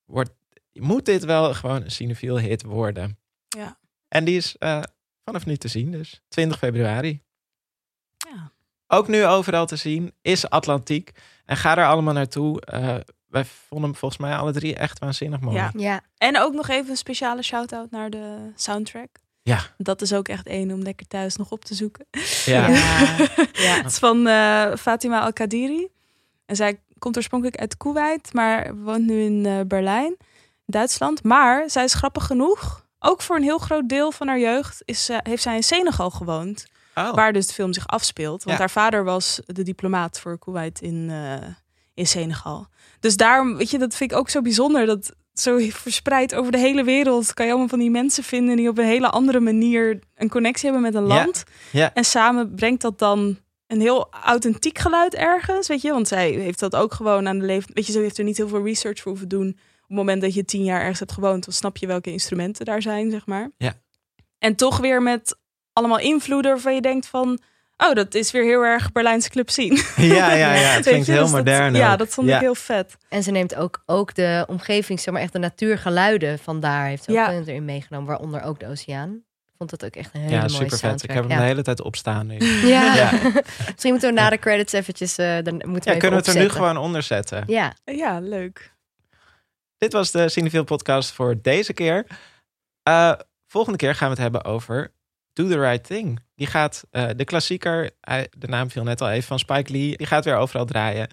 wordt, 0.05 0.32
moet 0.74 1.05
dit 1.05 1.24
wel 1.26 1.53
gewoon 1.53 1.84
een 1.84 1.91
cinefiel 1.91 2.39
hit 2.39 2.63
worden. 2.63 3.19
Ja. 3.47 3.78
En 4.07 4.24
die 4.24 4.38
is 4.38 4.55
vanaf 5.24 5.45
nu 5.45 5.55
te 5.55 5.67
zien, 5.67 5.91
dus 5.91 6.21
20 6.28 6.57
februari. 6.57 7.21
Ook 8.93 9.07
nu 9.07 9.25
overal 9.25 9.65
te 9.65 9.75
zien 9.75 10.13
is 10.21 10.49
Atlantiek. 10.49 11.11
En 11.45 11.57
ga 11.57 11.77
er 11.77 11.85
allemaal 11.87 12.13
naartoe. 12.13 12.61
Eh, 12.61 12.95
wij 13.27 13.45
vonden 13.45 13.89
hem 13.89 13.99
volgens 13.99 14.21
mij 14.21 14.35
alle 14.35 14.51
drie 14.51 14.75
echt 14.75 14.99
waanzinnig 14.99 15.39
mooi. 15.39 15.55
Ja. 15.57 15.71
Ja, 15.77 16.01
En 16.17 16.39
ook 16.39 16.53
nog 16.53 16.69
even 16.69 16.89
een 16.89 16.97
speciale 16.97 17.41
shout-out 17.43 17.91
naar 17.91 18.09
de 18.09 18.51
soundtrack. 18.55 19.09
Ja. 19.41 19.59
Dat 19.77 20.01
is 20.01 20.13
ook 20.13 20.27
echt 20.27 20.47
één 20.47 20.71
om 20.71 20.81
lekker 20.81 21.07
thuis 21.07 21.35
nog 21.35 21.51
op 21.51 21.65
te 21.65 21.73
zoeken. 21.75 22.05
Ja. 22.45 22.67
ja. 23.65 23.75
Het 23.75 23.85
is 23.85 23.97
van 23.97 24.27
eh, 24.27 24.71
Fatima 24.77 25.21
Al-Kadiri. 25.21 25.87
En 26.45 26.55
zij 26.55 26.79
komt 26.99 27.17
oorspronkelijk 27.17 27.57
uit 27.59 27.77
Kuwait, 27.77 28.33
maar 28.33 28.75
woont 28.83 29.05
nu 29.05 29.21
in 29.23 29.45
eh, 29.45 29.59
Berlijn, 29.67 30.17
Duitsland. 30.65 31.23
Maar 31.23 31.69
zij 31.69 31.83
is 31.83 31.93
grappig 31.93 32.25
genoeg. 32.25 32.85
Ook 32.99 33.21
voor 33.21 33.35
een 33.35 33.43
heel 33.43 33.57
groot 33.57 33.89
deel 33.89 34.11
van 34.11 34.27
haar 34.27 34.39
jeugd 34.39 34.81
is, 34.85 35.05
ze- 35.05 35.19
heeft 35.23 35.43
zij 35.43 35.55
in 35.55 35.63
Senegal 35.63 36.09
gewoond. 36.09 36.65
Oh. 36.95 37.13
Waar 37.13 37.33
dus 37.33 37.47
de 37.47 37.53
film 37.53 37.73
zich 37.73 37.87
afspeelt. 37.87 38.43
Want 38.43 38.57
Ja. 38.57 38.63
haar 38.63 38.71
vader 38.71 39.03
was 39.03 39.39
de 39.45 39.63
diplomaat 39.63 40.19
voor 40.19 40.39
Kuwait 40.39 40.81
in, 40.81 41.07
eh, 41.09 41.47
in 41.93 42.07
Senegal. 42.07 42.67
Dus 42.99 43.17
daarom, 43.17 43.57
weet 43.57 43.69
je, 43.71 43.77
dat 43.77 43.95
vind 43.95 44.11
ik 44.11 44.17
ook 44.17 44.29
zo 44.29 44.41
bijzonder. 44.41 44.85
Dat 44.85 45.13
zo 45.33 45.57
verspreid 45.69 46.35
over 46.35 46.51
de 46.51 46.57
hele 46.57 46.83
wereld 46.83 47.33
kan 47.33 47.45
je 47.45 47.51
allemaal 47.51 47.69
van 47.69 47.79
die 47.79 47.91
mensen 47.91 48.23
vinden 48.23 48.55
die 48.55 48.69
op 48.69 48.77
een 48.77 48.85
hele 48.85 49.09
andere 49.09 49.39
manier 49.39 49.99
een 50.15 50.29
connectie 50.29 50.63
hebben 50.71 50.81
met 50.81 50.95
een 50.95 51.07
land. 51.07 51.43
Ja. 51.71 51.93
En 51.93 52.03
samen 52.05 52.55
brengt 52.55 52.81
dat 52.81 52.99
dan 52.99 53.37
een 53.67 53.81
heel 53.81 54.07
authentiek 54.11 54.77
geluid 54.79 55.13
ergens, 55.15 55.67
weet 55.67 55.81
je? 55.81 55.91
Want 55.91 56.07
zij 56.07 56.31
heeft 56.31 56.59
dat 56.59 56.75
ook 56.75 56.93
gewoon 56.93 57.27
aan 57.27 57.39
de 57.39 57.45
leven. 57.45 57.69
Weet 57.73 57.85
je, 57.85 57.91
ze 57.91 57.99
heeft 57.99 58.17
er 58.17 58.23
niet 58.23 58.37
heel 58.37 58.47
veel 58.47 58.63
research 58.65 58.99
voor 59.01 59.11
hoeven 59.11 59.29
doen. 59.29 59.47
Op 59.49 59.89
het 59.89 59.97
moment 59.97 60.21
dat 60.21 60.33
je 60.33 60.45
tien 60.45 60.63
jaar 60.63 60.79
ergens 60.79 60.99
hebt 60.99 61.11
gewoond, 61.11 61.45
dan 61.45 61.53
snap 61.53 61.77
je 61.77 61.87
welke 61.87 62.11
instrumenten 62.11 62.65
daar 62.65 62.81
zijn, 62.81 63.11
zeg 63.11 63.25
maar. 63.25 63.49
Ja. 63.57 63.73
En 64.39 64.55
toch 64.55 64.77
weer 64.77 65.01
met 65.01 65.37
allemaal 65.74 65.99
invloeden 65.99 66.51
waarvan 66.51 66.76
je 66.76 66.82
denkt 66.82 67.07
van... 67.07 67.39
Oh, 67.78 67.93
dat 67.93 68.13
is 68.15 68.32
weer 68.32 68.43
heel 68.43 68.61
erg 68.65 68.91
Berlijnse 68.91 69.30
club 69.30 69.49
zien. 69.49 69.74
Ja, 69.95 70.34
ja, 70.34 70.53
ja. 70.53 70.69
Het 70.69 70.86
klinkt 70.88 71.07
heel 71.07 71.21
dus 71.21 71.32
dat- 71.32 71.38
modern. 71.45 71.76
ja, 71.76 71.91
ook. 71.91 71.97
dat 71.97 72.09
vond 72.09 72.28
Ja. 72.28 72.36
ik 72.36 72.41
heel 72.41 72.55
vet. 72.55 72.97
En 73.09 73.24
ze 73.24 73.32
neemt 73.32 73.55
ook, 73.55 73.84
ook 73.86 74.15
de 74.15 74.43
omgeving, 74.49 74.99
zeg 74.99 75.13
maar 75.13 75.21
echt 75.24 75.34
de 75.34 75.39
natuurgeluiden 75.39 76.39
van 76.39 76.59
daar 76.59 76.86
heeft 76.86 77.03
ze 77.03 77.09
ook 77.11 77.15
Ja. 77.17 77.32
erin 77.32 77.65
meegenomen, 77.65 78.07
waaronder 78.07 78.41
ook 78.43 78.59
de 78.59 78.67
oceaan. 78.67 79.09
Ik 79.45 79.53
vond 79.57 79.69
dat 79.69 79.86
ook 79.86 79.95
echt 79.95 80.13
een 80.13 80.19
hele 80.21 80.34
Ja, 80.34 80.39
mooie 80.39 80.49
super 80.53 80.78
vet. 80.78 81.03
Ik 81.03 81.09
heb 81.11 81.24
hem 81.24 81.32
ja. 81.32 81.38
de 81.38 81.43
hele 81.43 81.61
tijd 81.63 81.82
opstaan 81.82 82.28
nu. 82.28 82.38
Ja. 82.67 82.95
Ja. 82.95 83.11
Misschien 83.71 83.91
moeten 83.91 84.09
we 84.09 84.15
na 84.19 84.30
de 84.30 84.38
credits 84.39 84.74
eventjes, 84.74 85.17
eh 85.17 85.26
dan 85.43 85.53
moeten 85.53 85.69
we 85.69 85.69
Ja, 85.69 85.80
even 85.80 85.99
kunnen 85.99 86.19
we 86.19 86.26
het 86.26 86.36
er 86.36 86.41
nu 86.43 86.49
gewoon 86.49 86.78
onder 86.78 87.01
zetten? 87.03 87.43
Ja, 87.47 87.74
Ja, 87.86 88.19
leuk. 88.19 88.71
Dit 89.78 89.93
was 89.93 90.11
de 90.11 90.30
Cineville 90.30 90.63
podcast 90.63 91.11
voor 91.11 91.36
deze 91.41 91.74
keer. 91.74 92.05
Eh, 92.84 93.13
volgende 93.47 93.78
keer 93.78 93.95
gaan 93.95 94.07
we 94.07 94.13
het 94.13 94.24
hebben 94.24 94.43
over 94.45 94.91
Do 95.34 95.47
the 95.47 95.59
Right 95.59 95.84
Thing. 95.84 96.19
Die 96.36 96.47
gaat, 96.47 96.84
eh, 96.91 97.09
de 97.15 97.23
klassieker, 97.23 97.91
de 98.38 98.47
naam 98.47 98.69
viel 98.69 98.84
net 98.84 99.01
al 99.01 99.09
even, 99.09 99.27
van 99.27 99.39
Spike 99.39 99.71
Lee. 99.71 99.97
Die 99.97 100.07
gaat 100.07 100.25
weer 100.25 100.36
overal 100.36 100.65
draaien. 100.65 101.07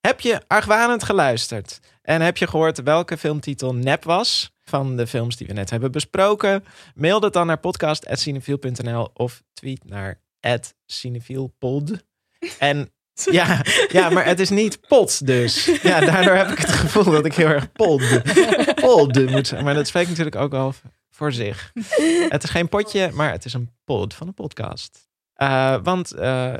Heb 0.00 0.20
je 0.20 0.40
argwanend 0.46 1.04
geluisterd? 1.04 1.80
En 2.02 2.20
heb 2.20 2.36
je 2.36 2.46
gehoord 2.46 2.82
welke 2.82 3.16
filmtitel 3.16 3.74
nep 3.74 4.04
was? 4.04 4.52
Van 4.64 4.96
de 4.96 5.06
films 5.06 5.36
die 5.36 5.46
we 5.46 5.52
net 5.52 5.70
hebben 5.70 5.92
besproken. 5.92 6.64
Mail 6.94 7.20
dat 7.20 7.32
dan 7.32 7.46
naar 7.46 7.58
podcast.cinefiel.nl 7.58 9.10
of 9.14 9.42
tweet 9.52 9.84
naar 9.84 10.20
@cinefielpod. 10.86 11.92
En 12.58 12.92
ja, 13.30 13.64
ja, 13.88 14.10
maar 14.10 14.24
het 14.24 14.40
is 14.40 14.50
niet 14.50 14.80
pot 14.80 15.26
dus. 15.26 15.64
Ja, 15.82 16.00
daardoor 16.00 16.34
heb 16.34 16.48
ik 16.48 16.58
het 16.58 16.70
gevoel 16.70 17.12
dat 17.12 17.24
ik 17.24 17.34
heel 17.34 17.48
erg 17.48 17.72
pod, 17.72 18.22
pod 18.74 19.30
moet 19.30 19.46
zijn. 19.46 19.64
Maar 19.64 19.74
dat 19.74 19.86
spreekt 19.86 20.08
natuurlijk 20.08 20.36
ook 20.36 20.50
wel 20.50 20.74
voor 21.12 21.32
zich. 21.32 21.72
Het 22.28 22.42
is 22.42 22.50
geen 22.50 22.68
potje, 22.68 23.10
maar 23.12 23.30
het 23.32 23.44
is 23.44 23.52
een 23.52 23.70
pod 23.84 24.14
van 24.14 24.26
een 24.26 24.34
podcast. 24.34 25.08
Eh, 25.34 25.76
want 25.82 26.12
eh, 26.12 26.54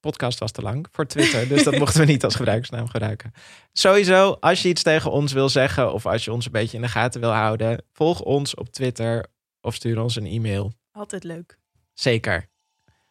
podcast 0.00 0.38
was 0.38 0.50
te 0.52 0.62
lang 0.62 0.86
voor 0.92 1.06
Twitter, 1.06 1.48
dus 1.48 1.62
dat 1.64 1.78
mochten 1.82 2.00
we 2.00 2.06
niet 2.06 2.24
als 2.24 2.34
gebruikersnaam 2.34 2.88
gebruiken. 2.88 3.32
Sowieso, 3.72 4.36
als 4.40 4.62
je 4.62 4.68
iets 4.68 4.82
tegen 4.82 5.10
ons 5.10 5.32
wil 5.32 5.48
zeggen 5.48 5.92
of 5.92 6.06
als 6.06 6.24
je 6.24 6.32
ons 6.32 6.46
een 6.46 6.52
beetje 6.52 6.76
in 6.76 6.82
de 6.82 6.88
gaten 6.88 7.20
wil 7.20 7.32
houden, 7.32 7.84
volg 7.92 8.20
ons 8.20 8.54
op 8.54 8.68
Twitter 8.68 9.26
of 9.60 9.74
stuur 9.74 10.00
ons 10.00 10.16
een 10.16 10.26
e-mail. 10.26 10.72
Altijd 10.92 11.24
leuk. 11.24 11.58
Zeker. 11.94 12.48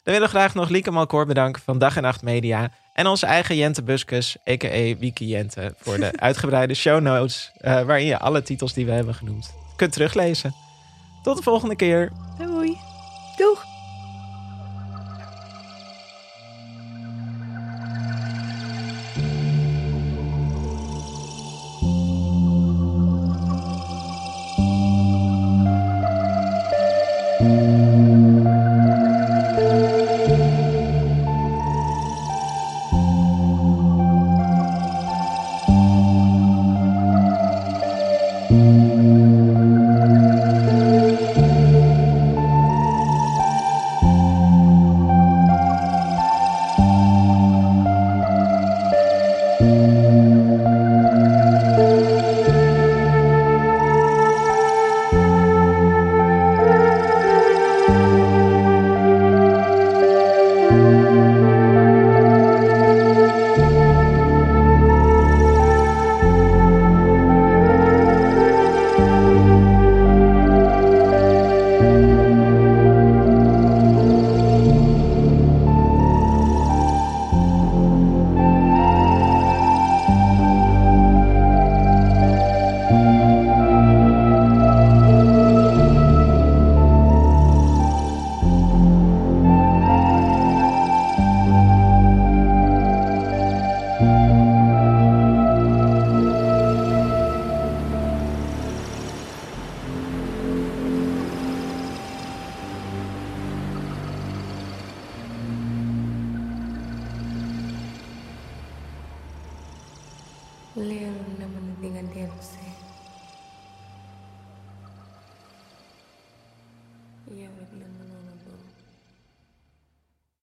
We 0.04 0.12
willen 0.12 0.30
graag 0.30 0.54
nog 0.54 0.70
Lieke 0.70 0.92
Malkoor 0.92 1.26
bedanken 1.26 1.62
van 1.62 1.78
Dag 1.78 1.96
en 1.96 2.02
Nacht 2.02 2.22
Media. 2.22 2.72
En 2.94 3.08
onze 3.08 3.26
eigen 3.26 3.56
Jente 3.56 3.84
Buskus, 3.84 4.38
a.k.a. 4.50 4.98
Wiki 4.98 5.28
Jente, 5.28 5.74
voor 5.78 5.98
de 5.98 6.20
uitgebreide 6.30 6.74
show 6.74 7.02
notes. 7.02 7.52
eh, 7.58 7.82
waarin 7.82 8.06
je 8.06 8.20
alle 8.20 8.42
titels 8.42 8.74
die 8.74 8.86
we 8.86 8.92
hebben 8.92 9.16
genoemd 9.16 9.63
kunt 9.76 9.92
teruglezen. 9.92 10.54
Tot 11.24 11.38
de 11.38 11.44
volgende 11.44 11.76
keer. 11.76 12.12
Doei. 12.38 12.53